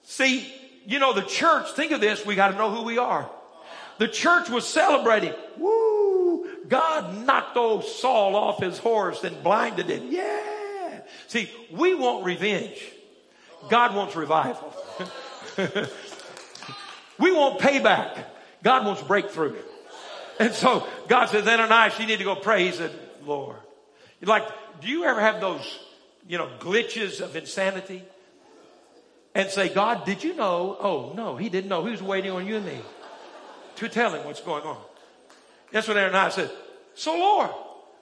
See, 0.03 0.53
you 0.87 0.99
know, 0.99 1.13
the 1.13 1.23
church, 1.23 1.71
think 1.73 1.93
of 1.93 2.01
this, 2.01 2.27
we 2.27 2.35
got 2.35 2.49
to 2.49 2.57
know 2.57 2.75
who 2.75 2.83
we 2.83 2.99
are. 2.99 3.31
The 3.99 4.09
church 4.09 4.51
was 4.51 4.67
celebrating. 4.67 5.33
Woo! 5.57 6.49
God 6.67 7.25
knocked 7.25 7.57
old 7.57 7.85
Saul 7.85 8.35
off 8.35 8.61
his 8.61 8.79
horse 8.79 9.23
and 9.23 9.41
blinded 9.45 9.87
him. 9.87 10.09
Yeah. 10.11 11.01
See, 11.29 11.49
we 11.71 11.95
want 11.95 12.25
revenge. 12.25 12.83
God 13.69 13.95
wants 13.95 14.17
revival. 14.17 14.75
we 17.19 17.31
want 17.31 17.61
payback. 17.61 18.25
God 18.65 18.85
wants 18.85 19.03
breakthrough. 19.03 19.55
And 20.43 20.53
so 20.55 20.85
God 21.07 21.27
says, 21.27 21.47
Ananias, 21.47 21.97
you 22.01 22.07
need 22.07 22.19
to 22.19 22.25
go 22.25 22.35
pray. 22.35 22.65
He 22.65 22.73
said, 22.73 22.91
Lord. 23.25 23.59
Like, 24.21 24.43
do 24.81 24.89
you 24.89 25.05
ever 25.05 25.21
have 25.21 25.41
those, 25.41 25.79
you 26.27 26.37
know, 26.37 26.51
glitches 26.59 27.21
of 27.21 27.37
insanity? 27.37 28.03
And 29.37 29.49
say, 29.51 29.69
God, 29.69 30.05
did 30.05 30.25
you 30.25 30.35
know? 30.35 30.77
Oh, 30.81 31.13
no, 31.15 31.37
he 31.37 31.49
didn't 31.49 31.69
know. 31.69 31.85
He 31.85 31.93
was 31.93 32.03
waiting 32.03 32.33
on 32.33 32.45
you 32.45 32.57
and 32.57 32.67
me 32.67 32.81
to 33.77 33.89
tell 33.89 34.13
him 34.13 34.27
what's 34.27 34.41
going 34.41 34.65
on. 34.65 34.79
That's 35.71 35.87
what 35.87 35.97
Ananias 35.97 36.35
said. 36.35 36.51
So 36.97 37.17
Lord, 37.17 37.51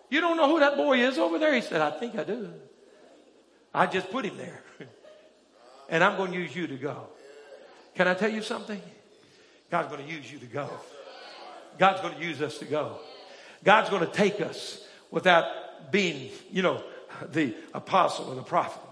you 0.09 0.23
don't 0.23 0.39
know 0.39 0.49
who 0.49 0.61
that 0.61 0.77
boy 0.79 1.01
is 1.01 1.19
over 1.19 1.39
there? 1.39 1.55
He 1.55 1.61
said, 1.61 1.83
I 1.83 1.91
think 1.91 2.17
I 2.17 2.25
do. 2.25 2.49
I 3.75 3.85
just 3.85 4.11
put 4.11 4.25
him 4.25 4.39
there. 4.39 4.63
and 5.91 6.03
I'm 6.03 6.17
going 6.17 6.33
to 6.33 6.39
use 6.39 6.57
you 6.57 6.67
to 6.69 6.77
go. 6.77 7.09
Can 7.95 8.09
I 8.09 8.15
tell 8.15 8.31
you 8.31 8.41
something? 8.41 8.81
God's 9.71 9.89
going 9.89 10.07
to 10.07 10.11
use 10.11 10.33
you 10.33 10.39
to 10.39 10.47
go. 10.47 10.71
God's 11.81 12.03
going 12.03 12.15
to 12.15 12.21
use 12.21 12.43
us 12.43 12.59
to 12.59 12.67
go. 12.67 12.99
God's 13.65 13.89
going 13.89 14.07
to 14.07 14.13
take 14.13 14.43
us 14.43 14.87
without 15.11 15.91
being, 15.91 16.31
you 16.53 16.61
know, 16.61 16.85
the 17.33 17.55
apostle 17.73 18.27
or 18.27 18.35
the 18.35 18.43
prophet 18.43 18.83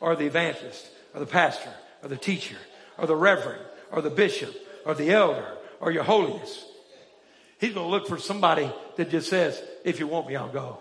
or 0.00 0.16
the 0.16 0.24
evangelist 0.24 0.88
or 1.12 1.20
the 1.20 1.26
pastor 1.26 1.68
or 2.02 2.08
the 2.08 2.16
teacher 2.16 2.56
or 2.96 3.06
the 3.06 3.14
reverend 3.14 3.60
or 3.90 4.00
the 4.00 4.08
bishop 4.08 4.56
or 4.86 4.94
the 4.94 5.10
elder 5.10 5.46
or 5.78 5.92
your 5.92 6.04
holiness. 6.04 6.64
He's 7.60 7.74
going 7.74 7.86
to 7.86 7.90
look 7.90 8.08
for 8.08 8.16
somebody 8.18 8.72
that 8.96 9.10
just 9.10 9.28
says, 9.28 9.62
if 9.84 10.00
you 10.00 10.06
want 10.06 10.26
me, 10.26 10.34
I'll 10.34 10.48
go. 10.48 10.78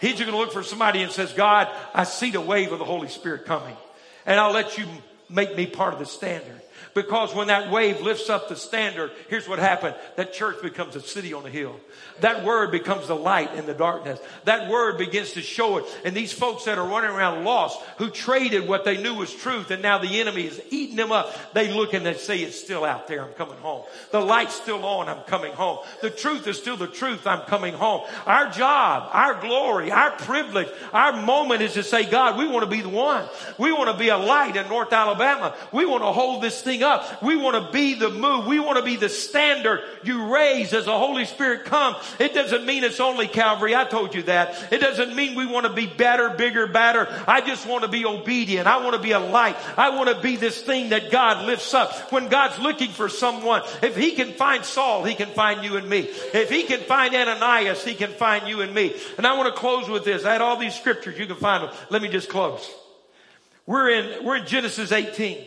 He's 0.00 0.18
going 0.18 0.32
to 0.32 0.38
look 0.38 0.54
for 0.54 0.62
somebody 0.62 1.02
and 1.02 1.12
says, 1.12 1.34
God, 1.34 1.68
I 1.92 2.04
see 2.04 2.30
the 2.30 2.40
wave 2.40 2.72
of 2.72 2.78
the 2.78 2.86
Holy 2.86 3.08
Spirit 3.08 3.44
coming 3.44 3.76
and 4.24 4.40
I'll 4.40 4.52
let 4.52 4.78
you 4.78 4.86
make 5.32 5.56
me 5.56 5.66
part 5.66 5.94
of 5.94 5.98
the 5.98 6.06
standard. 6.06 6.60
Because 6.94 7.34
when 7.34 7.46
that 7.46 7.70
wave 7.70 8.02
lifts 8.02 8.28
up 8.28 8.48
the 8.48 8.56
standard, 8.56 9.12
here's 9.28 9.48
what 9.48 9.58
happened. 9.58 9.94
That 10.16 10.34
church 10.34 10.60
becomes 10.60 10.94
a 10.94 11.00
city 11.00 11.32
on 11.32 11.46
a 11.46 11.48
hill. 11.48 11.80
That 12.20 12.44
word 12.44 12.70
becomes 12.70 13.08
the 13.08 13.16
light 13.16 13.54
in 13.54 13.64
the 13.64 13.72
darkness. 13.72 14.20
That 14.44 14.68
word 14.70 14.98
begins 14.98 15.32
to 15.32 15.40
show 15.40 15.78
it. 15.78 15.86
And 16.04 16.14
these 16.14 16.32
folks 16.32 16.66
that 16.66 16.76
are 16.76 16.86
running 16.86 17.10
around 17.10 17.44
lost, 17.44 17.80
who 17.96 18.10
traded 18.10 18.68
what 18.68 18.84
they 18.84 19.02
knew 19.02 19.14
was 19.14 19.34
truth, 19.34 19.70
and 19.70 19.80
now 19.80 19.98
the 19.98 20.20
enemy 20.20 20.46
is 20.46 20.60
eating 20.70 20.96
them 20.96 21.12
up, 21.12 21.34
they 21.54 21.72
look 21.72 21.94
and 21.94 22.04
they 22.04 22.12
say, 22.14 22.40
it's 22.40 22.60
still 22.60 22.84
out 22.84 23.08
there. 23.08 23.24
I'm 23.24 23.32
coming 23.32 23.56
home. 23.58 23.84
The 24.10 24.20
light's 24.20 24.54
still 24.54 24.84
on. 24.84 25.08
I'm 25.08 25.22
coming 25.22 25.54
home. 25.54 25.78
The 26.02 26.10
truth 26.10 26.46
is 26.46 26.58
still 26.58 26.76
the 26.76 26.88
truth. 26.88 27.26
I'm 27.26 27.42
coming 27.46 27.72
home. 27.72 28.02
Our 28.26 28.50
job, 28.50 29.08
our 29.12 29.40
glory, 29.40 29.90
our 29.90 30.10
privilege, 30.10 30.68
our 30.92 31.22
moment 31.22 31.62
is 31.62 31.72
to 31.74 31.82
say, 31.82 32.04
God, 32.04 32.38
we 32.38 32.46
want 32.46 32.64
to 32.64 32.70
be 32.70 32.82
the 32.82 32.90
one. 32.90 33.26
We 33.56 33.72
want 33.72 33.90
to 33.90 33.96
be 33.96 34.10
a 34.10 34.18
light 34.18 34.56
in 34.56 34.68
North 34.68 34.92
Alabama. 34.92 35.21
We 35.72 35.86
want 35.86 36.02
to 36.02 36.12
hold 36.12 36.42
this 36.42 36.60
thing 36.62 36.82
up. 36.82 37.22
We 37.22 37.36
want 37.36 37.64
to 37.64 37.72
be 37.72 37.94
the 37.94 38.10
move. 38.10 38.46
We 38.46 38.60
want 38.60 38.78
to 38.78 38.84
be 38.84 38.96
the 38.96 39.08
standard 39.08 39.80
you 40.02 40.32
raise 40.32 40.72
as 40.72 40.86
the 40.86 40.98
Holy 40.98 41.24
Spirit 41.24 41.64
comes. 41.64 41.96
It 42.18 42.34
doesn't 42.34 42.66
mean 42.66 42.84
it's 42.84 43.00
only 43.00 43.28
Calvary. 43.28 43.74
I 43.74 43.84
told 43.84 44.14
you 44.14 44.22
that. 44.24 44.72
It 44.72 44.78
doesn't 44.78 45.14
mean 45.14 45.34
we 45.34 45.46
want 45.46 45.66
to 45.66 45.72
be 45.72 45.86
better, 45.86 46.30
bigger, 46.30 46.66
badder. 46.66 47.08
I 47.26 47.40
just 47.40 47.66
want 47.66 47.82
to 47.82 47.88
be 47.88 48.04
obedient. 48.04 48.66
I 48.66 48.82
want 48.82 48.94
to 48.94 49.02
be 49.02 49.12
a 49.12 49.20
light. 49.20 49.56
I 49.76 49.90
want 49.90 50.08
to 50.08 50.20
be 50.20 50.36
this 50.36 50.60
thing 50.60 50.90
that 50.90 51.10
God 51.10 51.46
lifts 51.46 51.74
up. 51.74 52.12
When 52.12 52.28
God's 52.28 52.58
looking 52.58 52.90
for 52.90 53.08
someone, 53.08 53.62
if 53.82 53.96
he 53.96 54.12
can 54.12 54.32
find 54.32 54.64
Saul, 54.64 55.04
he 55.04 55.14
can 55.14 55.28
find 55.28 55.64
you 55.64 55.76
and 55.76 55.88
me. 55.88 56.08
If 56.34 56.50
he 56.50 56.64
can 56.64 56.80
find 56.80 57.14
Ananias, 57.14 57.84
he 57.84 57.94
can 57.94 58.10
find 58.10 58.48
you 58.48 58.62
and 58.62 58.74
me. 58.74 58.94
And 59.16 59.26
I 59.26 59.36
want 59.36 59.54
to 59.54 59.60
close 59.60 59.88
with 59.88 60.04
this. 60.04 60.24
I 60.24 60.32
had 60.32 60.40
all 60.40 60.56
these 60.56 60.74
scriptures. 60.74 61.18
You 61.18 61.26
can 61.26 61.36
find 61.36 61.64
them. 61.64 61.74
Let 61.90 62.02
me 62.02 62.08
just 62.08 62.28
close. 62.28 62.68
We're 63.66 63.90
in, 63.90 64.24
we're 64.24 64.36
in 64.36 64.46
Genesis 64.46 64.92
18. 64.92 65.44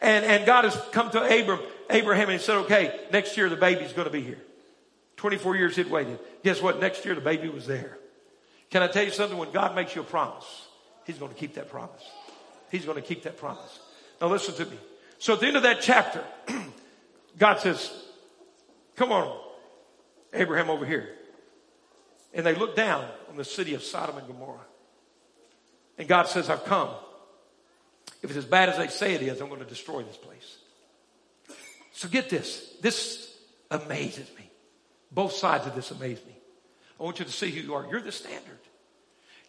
And, 0.00 0.24
and 0.24 0.46
God 0.46 0.64
has 0.64 0.76
come 0.92 1.10
to 1.10 1.20
Abram, 1.20 1.60
Abraham 1.90 2.30
and 2.30 2.40
said, 2.40 2.56
okay, 2.58 3.00
next 3.12 3.36
year 3.36 3.48
the 3.48 3.56
baby's 3.56 3.92
going 3.92 4.06
to 4.06 4.12
be 4.12 4.22
here. 4.22 4.40
24 5.16 5.56
years 5.56 5.76
he'd 5.76 5.90
waited. 5.90 6.18
Guess 6.42 6.60
what? 6.60 6.80
Next 6.80 7.04
year 7.04 7.14
the 7.14 7.20
baby 7.20 7.48
was 7.48 7.66
there. 7.66 7.98
Can 8.70 8.82
I 8.82 8.88
tell 8.88 9.04
you 9.04 9.10
something? 9.10 9.38
When 9.38 9.52
God 9.52 9.74
makes 9.74 9.94
you 9.94 10.00
a 10.00 10.04
promise, 10.04 10.66
he's 11.04 11.18
going 11.18 11.32
to 11.32 11.38
keep 11.38 11.54
that 11.54 11.68
promise. 11.70 12.02
He's 12.70 12.84
going 12.84 12.96
to 12.96 13.06
keep 13.06 13.22
that 13.24 13.36
promise. 13.36 13.80
Now 14.20 14.28
listen 14.28 14.54
to 14.54 14.64
me. 14.64 14.78
So 15.18 15.34
at 15.34 15.40
the 15.40 15.46
end 15.46 15.56
of 15.56 15.62
that 15.62 15.82
chapter, 15.82 16.24
God 17.38 17.60
says, 17.60 17.92
come 18.96 19.12
on, 19.12 19.38
Abraham 20.32 20.70
over 20.70 20.86
here. 20.86 21.10
And 22.34 22.46
they 22.46 22.54
look 22.54 22.74
down 22.74 23.06
on 23.28 23.36
the 23.36 23.44
city 23.44 23.74
of 23.74 23.82
Sodom 23.82 24.16
and 24.16 24.26
Gomorrah. 24.26 24.66
And 25.98 26.08
God 26.08 26.26
says, 26.28 26.48
I've 26.48 26.64
come 26.64 26.88
if 28.22 28.30
it's 28.30 28.36
as 28.36 28.44
bad 28.44 28.68
as 28.68 28.78
they 28.78 28.88
say 28.88 29.14
it 29.14 29.22
is, 29.22 29.40
I'm 29.40 29.48
going 29.48 29.60
to 29.60 29.66
destroy 29.66 30.02
this 30.02 30.16
place. 30.16 30.58
So 31.92 32.08
get 32.08 32.30
this. 32.30 32.74
This 32.80 33.34
amazes 33.70 34.28
me. 34.38 34.50
Both 35.10 35.32
sides 35.32 35.66
of 35.66 35.74
this 35.74 35.90
amaze 35.90 36.18
me. 36.24 36.36
I 36.98 37.02
want 37.02 37.18
you 37.18 37.24
to 37.24 37.32
see 37.32 37.50
who 37.50 37.60
you 37.60 37.74
are. 37.74 37.86
You're 37.90 38.00
the 38.00 38.12
standard. 38.12 38.58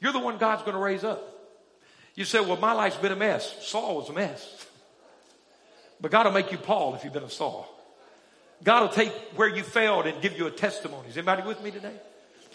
You're 0.02 0.12
the 0.12 0.20
one 0.20 0.38
God's 0.38 0.64
going 0.64 0.74
to 0.74 0.82
raise 0.82 1.04
up. 1.04 1.22
You 2.16 2.26
say, 2.26 2.40
well, 2.42 2.58
my 2.58 2.74
life's 2.74 2.98
been 2.98 3.12
a 3.12 3.16
mess. 3.16 3.66
Saul 3.66 3.98
was 3.98 4.10
a 4.10 4.14
mess. 4.14 4.66
But 6.02 6.12
God 6.12 6.26
will 6.26 6.34
make 6.34 6.52
you 6.52 6.58
Paul 6.58 6.96
if 6.96 7.04
you've 7.04 7.14
been 7.14 7.24
a 7.24 7.30
Saul. 7.30 7.70
God 8.64 8.82
will 8.82 8.90
take 8.90 9.12
where 9.36 9.48
you 9.48 9.64
failed 9.64 10.06
and 10.06 10.22
give 10.22 10.38
you 10.38 10.48
a 10.48 10.52
testimony. 10.52 11.10
Is 11.10 11.18
anybody 11.18 11.44
with 11.44 11.62
me 11.64 11.72
today? 11.72 11.96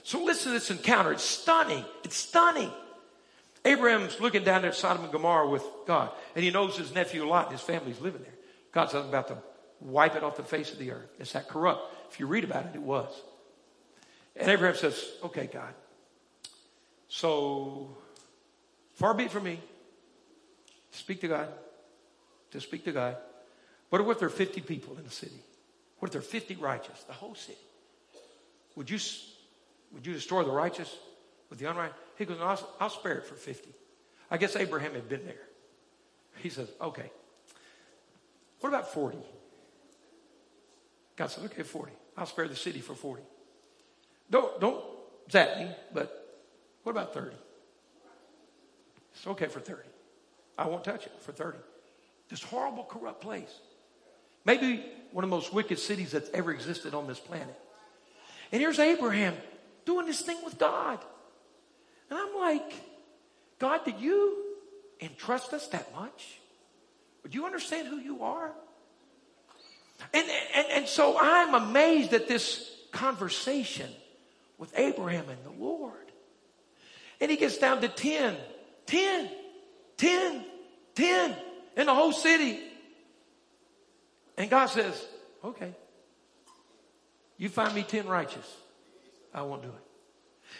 So 0.02 0.24
listen 0.24 0.52
to 0.52 0.58
this 0.58 0.70
encounter. 0.70 1.12
It's 1.12 1.24
stunning. 1.24 1.84
It's 2.04 2.16
stunning. 2.16 2.70
Abraham's 3.64 4.20
looking 4.20 4.44
down 4.44 4.62
there 4.62 4.70
at 4.70 4.76
Sodom 4.76 5.04
and 5.04 5.12
Gomorrah 5.12 5.48
with 5.48 5.64
God, 5.86 6.10
and 6.34 6.44
he 6.44 6.50
knows 6.50 6.76
his 6.76 6.94
nephew 6.94 7.26
Lot 7.26 7.46
and 7.46 7.52
his 7.52 7.60
family's 7.60 8.00
living 8.00 8.22
there. 8.22 8.34
God 8.72 8.90
says, 8.90 9.02
I'm 9.02 9.08
about 9.08 9.28
to 9.28 9.38
wipe 9.80 10.16
it 10.16 10.22
off 10.22 10.36
the 10.36 10.42
face 10.42 10.72
of 10.72 10.78
the 10.78 10.92
earth. 10.92 11.10
It's 11.18 11.32
that 11.32 11.48
corrupt. 11.48 11.94
If 12.10 12.20
you 12.20 12.26
read 12.26 12.44
about 12.44 12.66
it, 12.66 12.74
it 12.74 12.82
was. 12.82 13.10
And 14.36 14.48
Abraham 14.48 14.76
says, 14.76 15.04
Okay, 15.24 15.48
God. 15.52 15.74
So, 17.08 17.96
far 18.94 19.14
be 19.14 19.24
it 19.24 19.30
from 19.30 19.44
me. 19.44 19.60
to 20.92 20.98
Speak 20.98 21.20
to 21.22 21.28
God. 21.28 21.48
To 22.52 22.60
speak 22.60 22.84
to 22.84 22.92
God. 22.92 23.16
What 23.88 24.00
if 24.02 24.18
there 24.18 24.28
are 24.28 24.30
50 24.30 24.60
people 24.62 24.96
in 24.98 25.04
the 25.04 25.10
city? 25.10 25.40
What 25.98 26.08
if 26.08 26.12
there 26.12 26.20
are 26.20 26.22
50 26.22 26.56
righteous? 26.56 27.02
The 27.04 27.14
whole 27.14 27.34
city. 27.34 27.58
Would 28.76 28.90
you, 28.90 28.98
would 29.92 30.06
you 30.06 30.12
destroy 30.12 30.44
the 30.44 30.52
righteous 30.52 30.94
with 31.50 31.58
the 31.58 31.68
unrighteous? 31.68 31.96
He 32.18 32.24
goes, 32.24 32.38
no, 32.38 32.46
I'll, 32.46 32.68
I'll 32.80 32.90
spare 32.90 33.18
it 33.18 33.26
for 33.26 33.34
50. 33.34 33.70
I 34.30 34.36
guess 34.36 34.56
Abraham 34.56 34.92
had 34.92 35.08
been 35.08 35.24
there. 35.24 35.46
He 36.42 36.50
says, 36.50 36.68
okay. 36.80 37.10
What 38.60 38.70
about 38.70 38.92
40? 38.92 39.18
God 41.16 41.30
said, 41.30 41.44
okay, 41.44 41.62
40. 41.62 41.92
I'll 42.16 42.26
spare 42.26 42.48
the 42.48 42.56
city 42.56 42.80
for 42.80 42.94
40. 42.94 43.22
Don't, 44.30 44.60
don't 44.60 44.84
zap 45.30 45.58
me, 45.58 45.70
but 45.94 46.42
what 46.82 46.92
about 46.92 47.14
30? 47.14 47.36
It's 49.14 49.26
okay 49.28 49.46
for 49.46 49.60
30. 49.60 49.80
I 50.58 50.66
won't 50.66 50.84
touch 50.84 51.06
it 51.06 51.12
for 51.20 51.32
30. 51.32 51.58
This 52.28 52.42
horrible, 52.42 52.84
corrupt 52.84 53.20
place. 53.20 53.60
Maybe 54.44 54.84
one 55.12 55.24
of 55.24 55.30
the 55.30 55.36
most 55.36 55.52
wicked 55.52 55.78
cities 55.78 56.10
that's 56.10 56.30
ever 56.34 56.52
existed 56.52 56.94
on 56.94 57.06
this 57.06 57.20
planet. 57.20 57.58
And 58.50 58.60
here's 58.60 58.78
Abraham 58.78 59.36
doing 59.84 60.06
this 60.06 60.20
thing 60.20 60.38
with 60.44 60.58
God. 60.58 60.98
And 62.10 62.18
I'm 62.18 62.34
like, 62.36 62.72
God, 63.58 63.84
did 63.84 63.98
you 64.00 64.44
entrust 65.00 65.52
us 65.52 65.66
that 65.68 65.94
much? 65.94 66.38
Do 67.28 67.36
you 67.36 67.44
understand 67.44 67.88
who 67.88 67.98
you 67.98 68.22
are? 68.22 68.52
And, 70.14 70.26
and, 70.54 70.66
and 70.70 70.88
so 70.88 71.18
I'm 71.20 71.54
amazed 71.54 72.14
at 72.14 72.28
this 72.28 72.70
conversation 72.92 73.90
with 74.56 74.72
Abraham 74.76 75.28
and 75.28 75.38
the 75.44 75.62
Lord. 75.62 75.92
And 77.20 77.30
he 77.30 77.36
gets 77.36 77.58
down 77.58 77.80
to 77.80 77.88
10, 77.88 78.36
10, 78.86 79.30
10, 79.96 80.44
10 80.94 81.36
in 81.76 81.86
the 81.86 81.94
whole 81.94 82.12
city. 82.12 82.60
And 84.36 84.48
God 84.48 84.66
says, 84.66 85.04
okay, 85.44 85.74
you 87.36 87.48
find 87.48 87.74
me 87.74 87.82
10 87.82 88.06
righteous. 88.06 88.56
I 89.34 89.42
won't 89.42 89.62
do 89.62 89.68
it. 89.68 89.87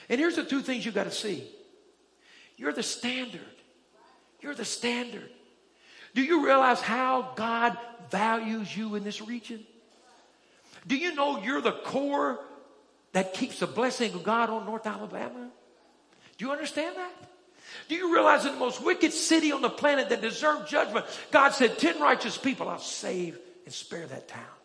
And 0.08 0.20
here's 0.20 0.36
the 0.36 0.44
two 0.44 0.62
things 0.62 0.84
you 0.84 0.92
got 0.92 1.04
to 1.04 1.10
see. 1.10 1.44
You're 2.56 2.72
the 2.72 2.82
standard. 2.82 3.40
You're 4.40 4.54
the 4.54 4.64
standard. 4.64 5.30
Do 6.14 6.22
you 6.22 6.44
realize 6.44 6.80
how 6.80 7.32
God 7.36 7.76
values 8.10 8.74
you 8.76 8.94
in 8.94 9.04
this 9.04 9.20
region? 9.20 9.64
Do 10.86 10.96
you 10.96 11.14
know 11.14 11.42
you're 11.42 11.60
the 11.60 11.72
core 11.72 12.40
that 13.12 13.34
keeps 13.34 13.60
the 13.60 13.66
blessing 13.66 14.14
of 14.14 14.22
God 14.22 14.50
on 14.50 14.64
North 14.64 14.86
Alabama? 14.86 15.50
Do 16.36 16.44
you 16.44 16.52
understand 16.52 16.96
that? 16.96 17.12
Do 17.88 17.94
you 17.94 18.12
realize 18.12 18.46
in 18.46 18.52
the 18.52 18.58
most 18.58 18.82
wicked 18.82 19.12
city 19.12 19.52
on 19.52 19.60
the 19.60 19.70
planet 19.70 20.08
that 20.08 20.20
deserved 20.20 20.68
judgment, 20.68 21.04
God 21.30 21.50
said, 21.50 21.78
10 21.78 22.00
righteous 22.00 22.38
people 22.38 22.68
I'll 22.68 22.78
save 22.78 23.38
and 23.64 23.74
spare 23.74 24.06
that 24.06 24.28
town. 24.28 24.57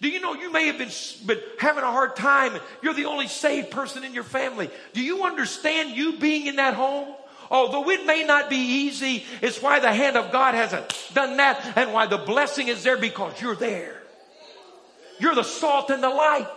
Do 0.00 0.08
you 0.08 0.20
know 0.20 0.34
you 0.34 0.52
may 0.52 0.66
have 0.66 0.78
been, 0.78 0.90
been 1.24 1.40
having 1.58 1.82
a 1.82 1.90
hard 1.90 2.16
time? 2.16 2.60
You're 2.82 2.94
the 2.94 3.06
only 3.06 3.28
saved 3.28 3.70
person 3.70 4.04
in 4.04 4.12
your 4.12 4.24
family. 4.24 4.70
Do 4.92 5.02
you 5.02 5.24
understand 5.24 5.96
you 5.96 6.18
being 6.18 6.46
in 6.46 6.56
that 6.56 6.74
home? 6.74 7.14
Although 7.50 7.88
it 7.90 8.06
may 8.06 8.24
not 8.24 8.50
be 8.50 8.56
easy, 8.56 9.24
it's 9.40 9.62
why 9.62 9.78
the 9.78 9.92
hand 9.92 10.16
of 10.16 10.32
God 10.32 10.54
hasn't 10.54 10.92
done 11.14 11.36
that 11.36 11.76
and 11.76 11.92
why 11.92 12.06
the 12.06 12.18
blessing 12.18 12.68
is 12.68 12.82
there 12.82 12.96
because 12.96 13.40
you're 13.40 13.54
there. 13.54 14.02
You're 15.20 15.34
the 15.34 15.44
salt 15.44 15.90
and 15.90 16.02
the 16.02 16.08
light. 16.08 16.48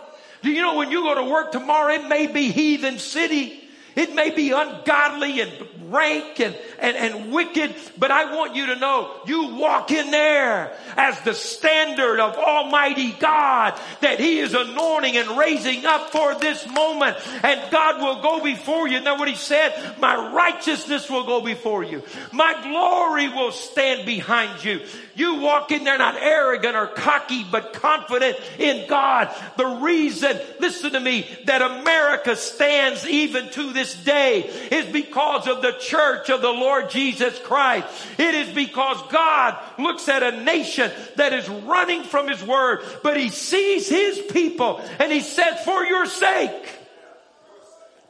Do 0.42 0.50
you 0.50 0.62
know 0.62 0.76
when 0.76 0.90
you 0.90 1.02
go 1.02 1.14
to 1.14 1.24
work 1.24 1.52
tomorrow, 1.52 1.94
it 1.94 2.08
may 2.08 2.26
be 2.26 2.50
heathen 2.50 2.98
city. 2.98 3.67
It 3.96 4.14
may 4.14 4.30
be 4.30 4.52
ungodly 4.52 5.40
and 5.40 5.52
rank 5.92 6.40
and, 6.40 6.56
and, 6.78 6.96
and 6.96 7.32
wicked, 7.32 7.74
but 7.96 8.10
I 8.10 8.34
want 8.34 8.54
you 8.54 8.66
to 8.66 8.76
know 8.76 9.12
you 9.26 9.54
walk 9.56 9.90
in 9.90 10.10
there 10.10 10.72
as 10.96 11.20
the 11.20 11.34
standard 11.34 12.20
of 12.20 12.36
Almighty 12.36 13.12
God 13.12 13.78
that 14.00 14.20
He 14.20 14.38
is 14.38 14.54
anointing 14.54 15.16
and 15.16 15.38
raising 15.38 15.84
up 15.86 16.10
for 16.10 16.34
this 16.36 16.66
moment. 16.68 17.16
And 17.42 17.70
God 17.70 18.00
will 18.00 18.22
go 18.22 18.42
before 18.42 18.88
you. 18.88 19.00
Know 19.00 19.16
what 19.16 19.28
He 19.28 19.34
said? 19.34 19.96
My 19.98 20.32
righteousness 20.32 21.08
will 21.10 21.24
go 21.24 21.40
before 21.40 21.82
you. 21.82 22.02
My 22.32 22.60
glory 22.62 23.28
will 23.28 23.52
stand 23.52 24.06
behind 24.06 24.62
you. 24.64 24.80
You 25.14 25.40
walk 25.40 25.72
in 25.72 25.82
there 25.82 25.98
not 25.98 26.14
arrogant 26.14 26.76
or 26.76 26.86
cocky, 26.86 27.44
but 27.50 27.72
confident 27.72 28.38
in 28.58 28.88
God. 28.88 29.34
The 29.56 29.66
reason, 29.66 30.38
listen 30.60 30.92
to 30.92 31.00
me, 31.00 31.28
that 31.46 31.60
America 31.60 32.36
stands 32.36 33.04
even 33.06 33.50
to 33.50 33.72
this 33.78 33.94
day 33.94 34.40
is 34.72 34.86
because 34.86 35.46
of 35.46 35.62
the 35.62 35.72
church 35.80 36.30
of 36.30 36.42
the 36.42 36.50
Lord 36.50 36.90
Jesus 36.90 37.38
Christ. 37.38 37.86
It 38.18 38.34
is 38.34 38.52
because 38.52 39.00
God 39.12 39.56
looks 39.78 40.08
at 40.08 40.24
a 40.24 40.42
nation 40.42 40.90
that 41.14 41.32
is 41.32 41.48
running 41.48 42.02
from 42.02 42.26
His 42.26 42.42
Word, 42.42 42.80
but 43.04 43.16
He 43.16 43.28
sees 43.28 43.88
His 43.88 44.18
people 44.32 44.80
and 44.98 45.12
He 45.12 45.20
said, 45.20 45.58
for 45.64 45.84
your 45.84 46.06
sake, 46.06 46.74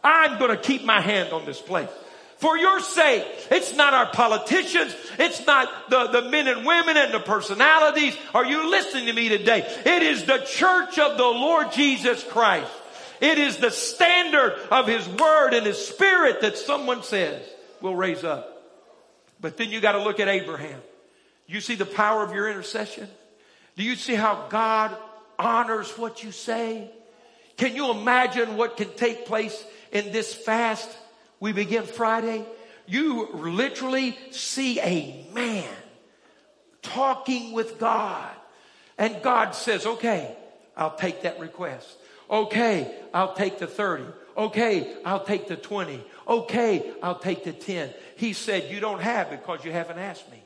I'm 0.02 0.38
going 0.38 0.50
to 0.50 0.56
keep 0.56 0.84
my 0.84 1.02
hand 1.02 1.34
on 1.34 1.44
this 1.44 1.60
place 1.60 1.90
for 2.38 2.56
your 2.56 2.80
sake. 2.80 3.26
It's 3.50 3.74
not 3.74 3.92
our 3.94 4.06
politicians. 4.12 4.94
It's 5.18 5.44
not 5.44 5.90
the, 5.90 6.06
the 6.06 6.30
men 6.30 6.46
and 6.46 6.64
women 6.64 6.96
and 6.96 7.12
the 7.12 7.20
personalities. 7.20 8.16
Are 8.32 8.46
you 8.46 8.70
listening 8.70 9.06
to 9.06 9.12
me 9.12 9.28
today? 9.28 9.66
It 9.84 10.02
is 10.02 10.24
the 10.24 10.38
church 10.38 10.98
of 10.98 11.18
the 11.18 11.24
Lord 11.24 11.72
Jesus 11.72 12.22
Christ. 12.24 12.70
It 13.20 13.38
is 13.38 13.56
the 13.56 13.70
standard 13.70 14.58
of 14.70 14.86
His 14.86 15.06
Word 15.08 15.54
and 15.54 15.66
His 15.66 15.78
Spirit 15.78 16.40
that 16.42 16.56
someone 16.56 17.02
says 17.02 17.42
will 17.80 17.96
raise 17.96 18.24
up. 18.24 18.54
But 19.40 19.56
then 19.56 19.70
you 19.70 19.80
got 19.80 19.92
to 19.92 20.02
look 20.02 20.20
at 20.20 20.28
Abraham. 20.28 20.80
You 21.46 21.60
see 21.60 21.74
the 21.74 21.86
power 21.86 22.22
of 22.22 22.34
your 22.34 22.48
intercession? 22.48 23.08
Do 23.76 23.82
you 23.82 23.96
see 23.96 24.14
how 24.14 24.46
God 24.48 24.96
honors 25.38 25.96
what 25.96 26.22
you 26.22 26.32
say? 26.32 26.90
Can 27.56 27.74
you 27.74 27.90
imagine 27.90 28.56
what 28.56 28.76
can 28.76 28.92
take 28.94 29.26
place 29.26 29.64
in 29.92 30.12
this 30.12 30.34
fast? 30.34 30.88
We 31.40 31.52
begin 31.52 31.84
Friday. 31.84 32.44
You 32.86 33.28
literally 33.34 34.18
see 34.30 34.80
a 34.80 35.26
man 35.32 35.68
talking 36.82 37.52
with 37.52 37.78
God. 37.78 38.30
And 38.96 39.22
God 39.22 39.54
says, 39.54 39.86
okay, 39.86 40.36
I'll 40.76 40.96
take 40.96 41.22
that 41.22 41.38
request. 41.38 41.97
Okay, 42.30 42.94
I'll 43.14 43.34
take 43.34 43.58
the 43.58 43.66
30. 43.66 44.04
Okay, 44.36 44.96
I'll 45.04 45.24
take 45.24 45.48
the 45.48 45.56
20. 45.56 46.04
Okay, 46.28 46.92
I'll 47.02 47.18
take 47.18 47.44
the 47.44 47.52
10. 47.52 47.90
He 48.16 48.32
said, 48.32 48.70
you 48.70 48.80
don't 48.80 49.00
have 49.00 49.30
because 49.30 49.64
you 49.64 49.72
haven't 49.72 49.98
asked 49.98 50.30
me. 50.30 50.42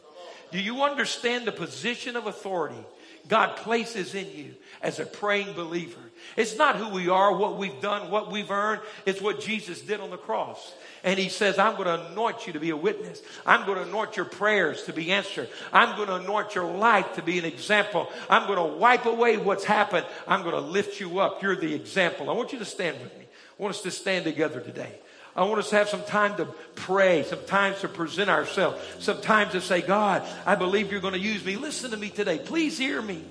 Do 0.51 0.61
you 0.61 0.83
understand 0.83 1.47
the 1.47 1.53
position 1.53 2.17
of 2.17 2.27
authority 2.27 2.85
God 3.29 3.57
places 3.57 4.15
in 4.15 4.27
you 4.35 4.55
as 4.83 4.99
a 4.99 5.07
praying 5.07 5.55
believer? 5.55 6.01
It's 6.37 6.57
not 6.57 6.77
who 6.77 6.89
we 6.89 7.09
are, 7.09 7.37
what 7.37 7.57
we've 7.57 7.81
done, 7.81 8.11
what 8.11 8.31
we've 8.31 8.51
earned. 8.51 8.81
It's 9.07 9.21
what 9.21 9.41
Jesus 9.41 9.81
did 9.81 10.01
on 10.01 10.11
the 10.11 10.17
cross. 10.17 10.73
And 11.05 11.19
he 11.19 11.29
says, 11.29 11.59
I'm 11.59 11.75
going 11.75 11.87
to 11.87 12.11
anoint 12.11 12.47
you 12.47 12.53
to 12.53 12.61
be 12.61 12.71
a 12.71 12.77
witness. 12.77 13.23
I'm 13.45 13.67
going 13.67 13.79
to 13.79 13.85
anoint 13.85 14.17
your 14.17 14.27
prayers 14.27 14.85
to 14.85 14.93
be 14.93 15.11
answered. 15.13 15.49
I'm 15.73 15.97
going 15.97 16.09
to 16.09 16.17
anoint 16.17 16.55
your 16.55 16.71
life 16.71 17.15
to 17.15 17.23
be 17.23 17.39
an 17.39 17.45
example. 17.45 18.09
I'm 18.31 18.47
going 18.47 18.59
to 18.59 18.77
wipe 18.79 19.05
away 19.07 19.37
what's 19.37 19.65
happened. 19.65 20.07
I'm 20.27 20.43
going 20.43 20.55
to 20.55 20.61
lift 20.61 21.01
you 21.01 21.19
up. 21.19 21.43
You're 21.43 21.57
the 21.57 21.75
example. 21.75 22.31
I 22.31 22.35
want 22.35 22.53
you 22.53 22.59
to 22.61 22.65
stand 22.65 23.01
with 23.01 23.17
me. 23.19 23.25
I 23.59 23.63
want 23.63 23.75
us 23.75 23.83
to 23.83 23.91
stand 23.91 24.25
together 24.25 24.61
today. 24.61 25.01
I 25.35 25.45
want 25.45 25.61
us 25.61 25.71
to 25.71 25.77
have 25.77 25.89
some 25.89 26.05
time 26.05 26.37
to 26.37 26.47
pray, 26.75 27.23
some 27.25 27.45
time 27.47 27.75
to 27.81 27.89
present 27.89 28.29
ourselves, 28.29 28.83
some 28.99 29.21
time 29.21 29.51
to 29.51 29.61
say, 29.61 29.81
God, 29.81 30.27
I 30.45 30.57
believe 30.57 30.93
you're 30.93 31.01
going 31.01 31.15
to 31.15 31.21
use 31.21 31.45
me. 31.45 31.57
Listen 31.57 31.91
to 31.93 31.97
me 31.97 32.11
today. 32.11 32.39
Please 32.39 32.77
hear 32.77 33.01
me. 33.01 33.25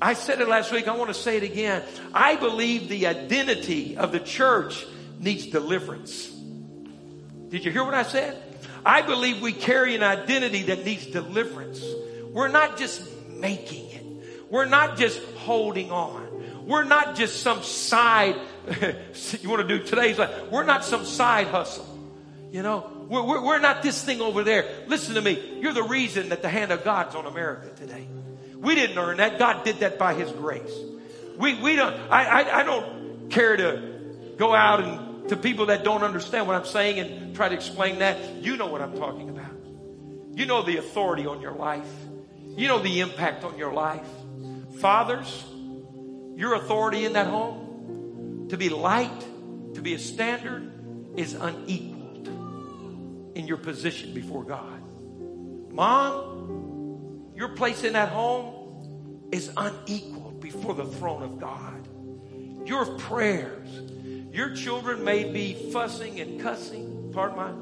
I 0.00 0.14
said 0.14 0.40
it 0.40 0.48
last 0.48 0.72
week. 0.72 0.88
I 0.88 0.96
want 0.96 1.08
to 1.08 1.14
say 1.14 1.36
it 1.36 1.42
again. 1.42 1.82
I 2.14 2.36
believe 2.36 2.88
the 2.88 3.06
identity 3.06 3.96
of 3.96 4.12
the 4.12 4.20
church 4.20 4.86
needs 5.18 5.46
deliverance. 5.46 6.30
Did 7.48 7.64
you 7.64 7.70
hear 7.70 7.84
what 7.84 7.94
I 7.94 8.02
said? 8.02 8.42
I 8.84 9.02
believe 9.02 9.40
we 9.42 9.52
carry 9.52 9.94
an 9.96 10.02
identity 10.02 10.64
that 10.64 10.84
needs 10.84 11.06
deliverance. 11.06 11.82
We're 12.32 12.48
not 12.48 12.78
just 12.78 13.02
making 13.30 13.90
it. 13.90 14.04
We're 14.50 14.66
not 14.66 14.96
just 14.96 15.20
holding 15.38 15.90
on. 15.90 16.66
We're 16.66 16.84
not 16.84 17.16
just 17.16 17.42
some 17.42 17.62
side, 17.62 18.36
you 19.40 19.48
want 19.48 19.66
to 19.66 19.78
do 19.78 19.84
today's 19.84 20.18
life. 20.18 20.50
We're 20.50 20.64
not 20.64 20.84
some 20.84 21.04
side 21.04 21.46
hustle. 21.48 21.92
You 22.50 22.62
know, 22.62 22.90
we're, 23.08 23.22
we're, 23.22 23.44
we're 23.44 23.58
not 23.58 23.82
this 23.82 24.02
thing 24.02 24.20
over 24.20 24.42
there. 24.42 24.68
Listen 24.86 25.14
to 25.14 25.22
me. 25.22 25.58
You're 25.60 25.72
the 25.72 25.82
reason 25.82 26.30
that 26.30 26.42
the 26.42 26.48
hand 26.48 26.72
of 26.72 26.84
God's 26.84 27.14
on 27.14 27.26
America 27.26 27.68
today. 27.76 28.06
We 28.56 28.74
didn't 28.74 28.98
earn 28.98 29.18
that. 29.18 29.38
God 29.38 29.64
did 29.64 29.80
that 29.80 29.98
by 29.98 30.14
His 30.14 30.30
grace. 30.32 30.72
We, 31.36 31.60
we 31.60 31.76
don't, 31.76 31.94
I, 32.10 32.42
I, 32.42 32.60
I 32.60 32.62
don't 32.62 33.30
care 33.30 33.56
to 33.56 34.34
go 34.36 34.54
out 34.54 34.82
and 34.82 35.28
to 35.28 35.36
people 35.36 35.66
that 35.66 35.84
don't 35.84 36.02
understand 36.02 36.46
what 36.46 36.56
I'm 36.56 36.66
saying 36.66 36.98
and 36.98 37.36
try 37.36 37.48
to 37.48 37.54
explain 37.54 37.98
that. 37.98 38.36
You 38.36 38.56
know 38.56 38.66
what 38.66 38.80
I'm 38.80 38.96
talking 38.96 39.28
about. 39.28 39.52
You 40.32 40.46
know 40.46 40.62
the 40.62 40.78
authority 40.78 41.26
on 41.26 41.40
your 41.40 41.52
life. 41.52 41.90
You 42.56 42.68
know 42.68 42.78
the 42.78 43.00
impact 43.00 43.44
on 43.44 43.58
your 43.58 43.72
life. 43.72 44.06
Fathers, 44.80 45.44
your 46.36 46.54
authority 46.54 47.04
in 47.04 47.14
that 47.14 47.26
home 47.26 47.65
to 48.48 48.56
be 48.56 48.68
light, 48.68 49.20
to 49.74 49.82
be 49.82 49.94
a 49.94 49.98
standard 49.98 50.72
is 51.16 51.34
unequaled 51.34 52.28
in 53.36 53.46
your 53.46 53.56
position 53.56 54.14
before 54.14 54.44
God. 54.44 54.82
Mom, 55.72 57.32
your 57.34 57.48
place 57.50 57.84
in 57.84 57.92
that 57.94 58.08
home 58.08 59.28
is 59.32 59.50
unequaled 59.56 60.40
before 60.40 60.74
the 60.74 60.86
throne 60.86 61.22
of 61.22 61.38
God. 61.38 61.88
Your 62.66 62.98
prayers, 62.98 63.68
your 64.32 64.54
children 64.54 65.04
may 65.04 65.30
be 65.30 65.70
fussing 65.72 66.20
and 66.20 66.40
cussing, 66.40 67.10
pardon 67.12 67.36
my 67.36 67.52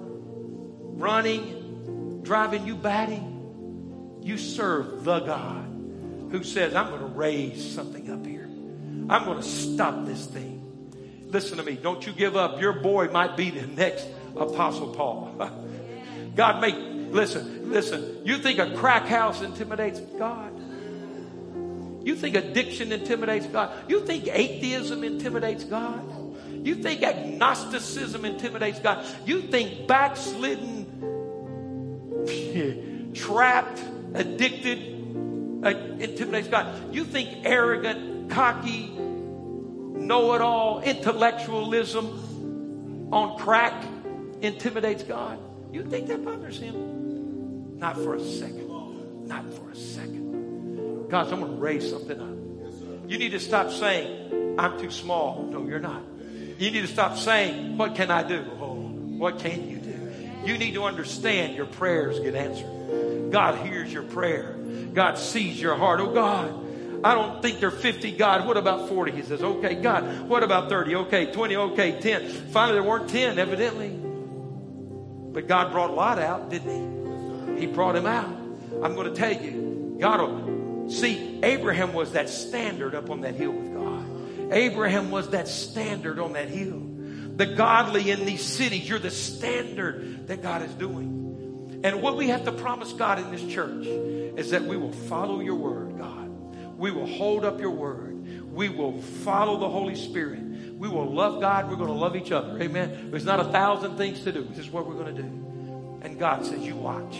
running, 0.96 2.22
driving 2.22 2.66
you 2.66 2.76
batty. 2.76 3.22
You 4.20 4.38
serve 4.38 5.04
the 5.04 5.20
God 5.20 5.66
who 6.30 6.42
says, 6.42 6.74
I'm 6.74 6.88
going 6.88 7.00
to 7.00 7.06
raise 7.06 7.74
something 7.74 8.10
up 8.10 8.24
here. 8.24 8.44
I'm 9.08 9.24
going 9.24 9.36
to 9.36 9.48
stop 9.48 10.06
this 10.06 10.24
thing. 10.26 10.53
Listen 11.34 11.58
to 11.58 11.64
me. 11.64 11.74
Don't 11.74 12.06
you 12.06 12.12
give 12.12 12.36
up. 12.36 12.60
Your 12.60 12.74
boy 12.74 13.08
might 13.08 13.36
be 13.36 13.50
the 13.50 13.66
next 13.66 14.06
Apostle 14.36 14.94
Paul. 14.94 15.34
God 16.36 16.60
may, 16.60 16.70
listen, 16.70 17.72
listen. 17.72 18.20
You 18.24 18.38
think 18.38 18.60
a 18.60 18.76
crack 18.76 19.06
house 19.06 19.42
intimidates 19.42 19.98
God? 20.16 20.52
You 22.06 22.14
think 22.14 22.36
addiction 22.36 22.92
intimidates 22.92 23.46
God? 23.46 23.72
You 23.90 24.06
think 24.06 24.28
atheism 24.28 25.02
intimidates 25.02 25.64
God? 25.64 26.04
You 26.64 26.76
think 26.76 27.02
agnosticism 27.02 28.24
intimidates 28.24 28.78
God? 28.78 29.04
You 29.26 29.42
think 29.42 29.88
backslidden, 29.88 30.86
trapped, 33.14 33.82
addicted 34.14 34.78
uh, 35.64 35.70
intimidates 35.98 36.46
God? 36.46 36.94
You 36.94 37.04
think 37.04 37.44
arrogant, 37.44 38.30
cocky, 38.30 38.93
know 40.06 40.34
it 40.34 40.40
all, 40.40 40.80
intellectualism 40.80 43.08
on 43.12 43.38
crack 43.38 43.84
intimidates 44.40 45.02
God? 45.02 45.38
You 45.72 45.84
think 45.84 46.08
that 46.08 46.24
bothers 46.24 46.58
him? 46.58 47.78
Not 47.78 47.96
for 47.96 48.14
a 48.14 48.20
second. 48.20 48.68
Not 49.26 49.52
for 49.52 49.70
a 49.70 49.76
second. 49.76 51.08
God, 51.08 51.32
I'm 51.32 51.40
going 51.40 51.52
to 51.52 51.58
raise 51.58 51.90
something 51.90 52.20
up. 52.20 53.10
You 53.10 53.18
need 53.18 53.30
to 53.30 53.40
stop 53.40 53.70
saying, 53.70 54.56
I'm 54.58 54.80
too 54.80 54.90
small. 54.90 55.48
No, 55.50 55.66
you're 55.66 55.80
not. 55.80 56.02
You 56.58 56.70
need 56.70 56.82
to 56.82 56.86
stop 56.86 57.16
saying, 57.16 57.76
What 57.76 57.96
can 57.96 58.10
I 58.10 58.22
do? 58.22 58.44
Oh, 58.60 58.74
what 58.74 59.40
can 59.40 59.68
you 59.68 59.78
do? 59.78 59.94
You 60.44 60.58
need 60.58 60.74
to 60.74 60.84
understand 60.84 61.56
your 61.56 61.66
prayers 61.66 62.20
get 62.20 62.34
answered. 62.34 63.32
God 63.32 63.66
hears 63.66 63.92
your 63.92 64.04
prayer. 64.04 64.56
God 64.92 65.18
sees 65.18 65.60
your 65.60 65.74
heart. 65.74 66.00
Oh, 66.00 66.12
God, 66.12 66.63
I 67.04 67.14
don't 67.14 67.42
think 67.42 67.60
they're 67.60 67.70
50. 67.70 68.12
God, 68.12 68.46
what 68.46 68.56
about 68.56 68.88
40? 68.88 69.12
He 69.12 69.20
says, 69.20 69.42
okay, 69.42 69.74
God, 69.74 70.26
what 70.26 70.42
about 70.42 70.70
30? 70.70 70.96
Okay, 70.96 71.30
20, 71.30 71.56
okay, 71.56 72.00
10. 72.00 72.30
Finally, 72.50 72.80
there 72.80 72.82
weren't 72.82 73.10
10, 73.10 73.38
evidently. 73.38 73.90
But 73.90 75.46
God 75.46 75.70
brought 75.70 75.92
Lot 75.94 76.18
out, 76.18 76.48
didn't 76.48 77.56
he? 77.56 77.60
He 77.60 77.66
brought 77.66 77.94
him 77.94 78.06
out. 78.06 78.30
I'm 78.82 78.94
going 78.94 79.12
to 79.12 79.14
tell 79.14 79.32
you, 79.32 79.98
God 80.00 80.20
will. 80.20 80.90
See, 80.90 81.40
Abraham 81.42 81.92
was 81.92 82.12
that 82.12 82.30
standard 82.30 82.94
up 82.94 83.10
on 83.10 83.20
that 83.20 83.34
hill 83.34 83.52
with 83.52 83.74
God. 83.74 84.52
Abraham 84.52 85.10
was 85.10 85.28
that 85.30 85.46
standard 85.46 86.18
on 86.18 86.32
that 86.32 86.48
hill. 86.48 86.82
The 87.36 87.46
godly 87.46 88.12
in 88.12 88.24
these 88.24 88.42
cities, 88.42 88.88
you're 88.88 88.98
the 88.98 89.10
standard 89.10 90.28
that 90.28 90.42
God 90.42 90.62
is 90.62 90.72
doing. 90.72 91.80
And 91.84 92.00
what 92.00 92.16
we 92.16 92.28
have 92.28 92.46
to 92.46 92.52
promise 92.52 92.94
God 92.94 93.18
in 93.18 93.30
this 93.30 93.44
church 93.52 93.84
is 93.84 94.52
that 94.52 94.62
we 94.62 94.78
will 94.78 94.92
follow 94.92 95.40
your 95.40 95.56
word, 95.56 95.98
God. 95.98 96.23
We 96.84 96.90
will 96.90 97.06
hold 97.06 97.46
up 97.46 97.60
your 97.60 97.70
word. 97.70 98.52
We 98.52 98.68
will 98.68 99.00
follow 99.00 99.58
the 99.58 99.70
Holy 99.70 99.94
Spirit. 99.94 100.40
We 100.76 100.86
will 100.86 101.10
love 101.10 101.40
God. 101.40 101.70
We're 101.70 101.76
going 101.76 101.88
to 101.88 101.94
love 101.94 102.14
each 102.14 102.30
other. 102.30 102.60
Amen. 102.60 103.10
There's 103.10 103.24
not 103.24 103.40
a 103.40 103.44
thousand 103.44 103.96
things 103.96 104.20
to 104.24 104.32
do. 104.32 104.44
This 104.44 104.58
is 104.58 104.70
what 104.70 104.86
we're 104.86 105.02
going 105.02 105.16
to 105.16 105.22
do. 105.22 106.00
And 106.02 106.18
God 106.18 106.44
says, 106.44 106.60
You 106.60 106.76
watch. 106.76 107.16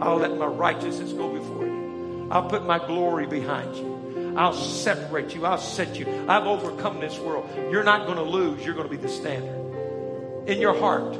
I'll 0.00 0.16
let 0.16 0.36
my 0.36 0.46
righteousness 0.46 1.12
go 1.12 1.32
before 1.32 1.64
you. 1.64 2.28
I'll 2.32 2.50
put 2.50 2.66
my 2.66 2.84
glory 2.84 3.28
behind 3.28 3.76
you. 3.76 4.34
I'll 4.36 4.52
separate 4.52 5.36
you. 5.36 5.46
I'll 5.46 5.56
set 5.56 5.96
you. 5.96 6.26
I've 6.28 6.48
overcome 6.48 6.98
this 6.98 7.16
world. 7.16 7.48
You're 7.70 7.84
not 7.84 8.06
going 8.06 8.18
to 8.18 8.24
lose. 8.24 8.66
You're 8.66 8.74
going 8.74 8.88
to 8.88 8.96
be 8.96 9.00
the 9.00 9.08
standard. 9.08 10.48
In 10.48 10.60
your 10.60 10.76
heart, 10.76 11.12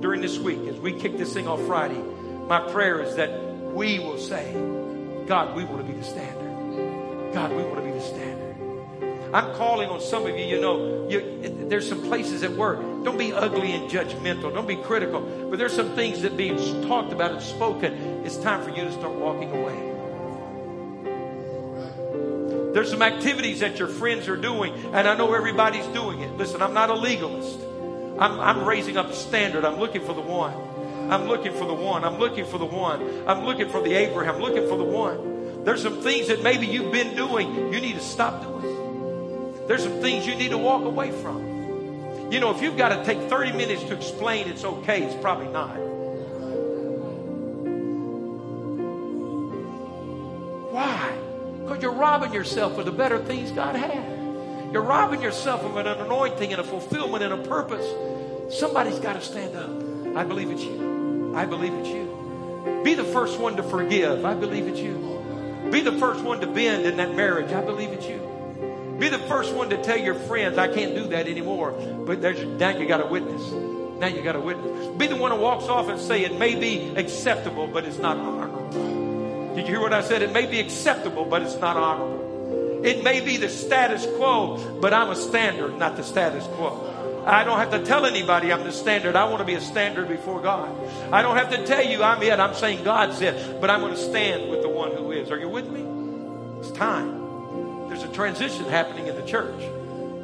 during 0.00 0.22
this 0.22 0.38
week, 0.38 0.60
as 0.68 0.76
we 0.76 0.98
kick 0.98 1.18
this 1.18 1.34
thing 1.34 1.48
off 1.48 1.60
Friday, 1.66 2.00
my 2.48 2.60
prayer 2.72 3.02
is 3.02 3.16
that 3.16 3.30
we 3.74 3.98
will 3.98 4.16
say, 4.16 4.54
God, 5.26 5.54
we 5.54 5.64
want 5.64 5.86
to 5.86 5.92
be 5.92 5.98
the 5.98 6.02
standard. 6.02 6.43
God, 7.34 7.50
we 7.50 7.64
want 7.64 7.76
to 7.78 7.82
be 7.82 7.90
the 7.90 8.00
standard. 8.00 8.54
I'm 9.34 9.52
calling 9.56 9.88
on 9.88 10.00
some 10.00 10.24
of 10.24 10.38
you, 10.38 10.44
you 10.44 10.60
know, 10.60 11.08
you, 11.08 11.66
there's 11.68 11.88
some 11.88 12.00
places 12.02 12.44
at 12.44 12.52
work. 12.52 12.78
Don't 13.02 13.18
be 13.18 13.32
ugly 13.32 13.72
and 13.72 13.90
judgmental. 13.90 14.54
Don't 14.54 14.68
be 14.68 14.76
critical. 14.76 15.20
But 15.50 15.58
there's 15.58 15.72
some 15.72 15.96
things 15.96 16.22
that 16.22 16.36
being 16.36 16.56
talked 16.86 17.12
about 17.12 17.32
and 17.32 17.42
spoken. 17.42 17.92
It's 18.24 18.36
time 18.36 18.62
for 18.62 18.70
you 18.70 18.84
to 18.84 18.92
start 18.92 19.12
walking 19.14 19.50
away. 19.50 19.90
There's 22.72 22.88
some 22.88 23.02
activities 23.02 23.58
that 23.60 23.80
your 23.80 23.88
friends 23.88 24.28
are 24.28 24.36
doing, 24.36 24.72
and 24.94 25.08
I 25.08 25.16
know 25.16 25.34
everybody's 25.34 25.86
doing 25.86 26.20
it. 26.20 26.36
Listen, 26.36 26.62
I'm 26.62 26.72
not 26.72 26.90
a 26.90 26.94
legalist. 26.94 27.58
I'm, 28.20 28.38
I'm 28.38 28.64
raising 28.64 28.96
up 28.96 29.10
a 29.10 29.14
standard. 29.14 29.64
I'm 29.64 29.80
looking 29.80 30.02
for 30.02 30.14
the 30.14 30.20
one. 30.20 30.54
I'm 31.10 31.26
looking 31.26 31.52
for 31.52 31.66
the 31.66 31.74
one. 31.74 32.04
I'm 32.04 32.18
looking 32.18 32.46
for 32.46 32.58
the 32.58 32.64
one. 32.64 33.24
I'm 33.26 33.44
looking 33.44 33.68
for 33.68 33.82
the 33.82 33.92
Abraham. 33.92 34.36
I'm 34.36 34.40
looking 34.40 34.68
for 34.68 34.78
the 34.78 34.84
one. 34.84 35.33
There's 35.64 35.82
some 35.82 36.02
things 36.02 36.28
that 36.28 36.42
maybe 36.42 36.66
you've 36.66 36.92
been 36.92 37.16
doing, 37.16 37.72
you 37.72 37.80
need 37.80 37.94
to 37.94 38.00
stop 38.00 38.42
doing. 38.42 39.66
There's 39.66 39.82
some 39.82 40.00
things 40.02 40.26
you 40.26 40.34
need 40.34 40.50
to 40.50 40.58
walk 40.58 40.84
away 40.84 41.10
from. 41.10 42.30
You 42.30 42.40
know, 42.40 42.54
if 42.54 42.60
you've 42.62 42.76
got 42.76 42.90
to 42.90 43.04
take 43.04 43.30
30 43.30 43.52
minutes 43.52 43.82
to 43.84 43.94
explain 43.94 44.48
it's 44.48 44.64
okay, 44.64 45.02
it's 45.02 45.20
probably 45.22 45.48
not. 45.48 45.76
Why? 50.70 51.16
Because 51.62 51.82
you're 51.82 51.92
robbing 51.92 52.34
yourself 52.34 52.76
of 52.76 52.84
the 52.84 52.92
better 52.92 53.18
things 53.18 53.50
God 53.50 53.74
had. 53.74 54.72
You're 54.72 54.82
robbing 54.82 55.22
yourself 55.22 55.62
of 55.62 55.76
an 55.76 55.86
anointing 55.86 56.52
and 56.52 56.60
a 56.60 56.64
fulfillment 56.64 57.22
and 57.22 57.32
a 57.32 57.48
purpose. 57.48 57.86
Somebody's 58.58 58.98
got 58.98 59.14
to 59.14 59.20
stand 59.22 59.56
up. 59.56 60.16
I 60.16 60.24
believe 60.24 60.50
it's 60.50 60.62
you. 60.62 61.32
I 61.34 61.46
believe 61.46 61.72
it's 61.74 61.88
you. 61.88 62.82
Be 62.84 62.94
the 62.94 63.04
first 63.04 63.38
one 63.38 63.56
to 63.56 63.62
forgive. 63.62 64.24
I 64.24 64.34
believe 64.34 64.66
it's 64.66 64.80
you. 64.80 65.13
Be 65.74 65.80
the 65.80 65.98
first 65.98 66.22
one 66.22 66.40
to 66.40 66.46
bend 66.46 66.86
in 66.86 66.98
that 66.98 67.16
marriage. 67.16 67.50
I 67.50 67.60
believe 67.60 67.90
it's 67.90 68.06
you. 68.06 68.96
Be 69.00 69.08
the 69.08 69.18
first 69.18 69.52
one 69.52 69.70
to 69.70 69.82
tell 69.82 69.98
your 69.98 70.14
friends, 70.14 70.56
I 70.56 70.72
can't 70.72 70.94
do 70.94 71.08
that 71.08 71.26
anymore. 71.26 71.72
But 72.06 72.22
there's, 72.22 72.40
now 72.44 72.78
you 72.78 72.86
got 72.86 73.00
a 73.00 73.06
witness. 73.06 73.42
Now 73.98 74.06
you 74.06 74.22
got 74.22 74.36
a 74.36 74.40
witness. 74.40 74.96
Be 74.96 75.08
the 75.08 75.16
one 75.16 75.32
who 75.32 75.38
walks 75.38 75.64
off 75.64 75.88
and 75.88 76.00
say, 76.00 76.22
it 76.22 76.38
may 76.38 76.54
be 76.54 76.94
acceptable, 76.94 77.66
but 77.66 77.86
it's 77.86 77.98
not 77.98 78.18
honorable. 78.18 79.56
Did 79.56 79.66
you 79.66 79.72
hear 79.72 79.80
what 79.80 79.92
I 79.92 80.02
said? 80.02 80.22
It 80.22 80.32
may 80.32 80.46
be 80.46 80.60
acceptable, 80.60 81.24
but 81.24 81.42
it's 81.42 81.56
not 81.56 81.76
honorable. 81.76 82.84
It 82.84 83.02
may 83.02 83.18
be 83.18 83.36
the 83.36 83.48
status 83.48 84.06
quo, 84.14 84.78
but 84.80 84.94
I'm 84.94 85.10
a 85.10 85.16
standard, 85.16 85.76
not 85.76 85.96
the 85.96 86.04
status 86.04 86.46
quo. 86.54 87.24
I 87.26 87.42
don't 87.42 87.58
have 87.58 87.70
to 87.70 87.82
tell 87.84 88.04
anybody 88.04 88.52
I'm 88.52 88.62
the 88.62 88.70
standard. 88.70 89.16
I 89.16 89.24
want 89.24 89.38
to 89.38 89.44
be 89.44 89.54
a 89.54 89.60
standard 89.60 90.08
before 90.08 90.40
God. 90.40 90.70
I 91.10 91.22
don't 91.22 91.36
have 91.36 91.50
to 91.50 91.66
tell 91.66 91.84
you 91.84 92.02
I'm 92.02 92.22
it. 92.22 92.38
I'm 92.38 92.54
saying 92.54 92.84
God's 92.84 93.20
it, 93.22 93.60
but 93.60 93.70
I'm 93.70 93.80
going 93.80 93.94
to 93.94 94.00
stand 94.00 94.50
with 94.50 94.62
the 94.62 94.68
one 94.68 94.92
who 94.92 95.10
is. 95.10 95.13
Are 95.30 95.38
you 95.38 95.48
with 95.48 95.68
me? 95.68 95.84
It's 96.60 96.70
time 96.70 97.24
there's 97.94 98.02
a 98.02 98.12
transition 98.12 98.64
happening 98.64 99.06
in 99.06 99.14
the 99.14 99.22
church. 99.22 99.60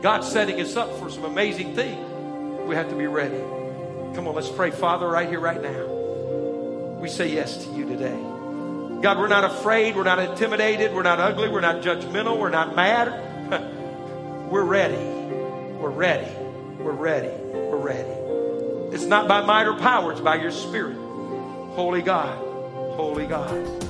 God's 0.03 0.27
setting 0.29 0.61
us 0.61 0.77
up 0.77 0.93
for 0.99 1.09
some 1.09 1.25
amazing 1.25 1.77
things. 1.77 2.05
We 2.67 2.75
have 2.75 2.89
to 2.89 2.97
be 2.97 3.07
ready. 3.07 3.39
Come 4.17 4.27
on, 4.27 4.35
let's 4.35 4.49
pray. 4.49 4.73
Father, 4.73 5.07
right 5.07 5.29
here, 5.29 5.39
right 5.39 5.63
now, 5.63 6.99
we 6.99 7.09
say 7.09 7.33
yes 7.33 7.65
to 7.65 7.73
you 7.73 7.87
today. 7.87 8.19
God, 9.03 9.19
we're 9.19 9.29
not 9.29 9.45
afraid. 9.45 9.95
We're 9.95 10.03
not 10.03 10.19
intimidated. 10.19 10.93
We're 10.93 11.05
not 11.05 11.21
ugly. 11.21 11.49
We're 11.49 11.61
not 11.61 11.83
judgmental. 11.83 12.39
We're 12.39 12.51
not 12.51 12.75
mad. 12.75 14.51
we're 14.51 14.65
ready. 14.65 14.97
We're 15.77 15.91
ready. 15.91 16.33
We're 16.79 16.93
ready. 16.93 17.29
We're 17.29 17.77
ready. 17.77 18.95
It's 18.95 19.05
not 19.05 19.29
by 19.29 19.43
might 19.47 19.67
or 19.67 19.79
power, 19.79 20.11
it's 20.11 20.21
by 20.21 20.37
your 20.37 20.51
spirit. 20.51 20.97
Holy 20.97 22.03
God. 22.03 22.37
Holy 22.97 23.27
God. 23.27 23.90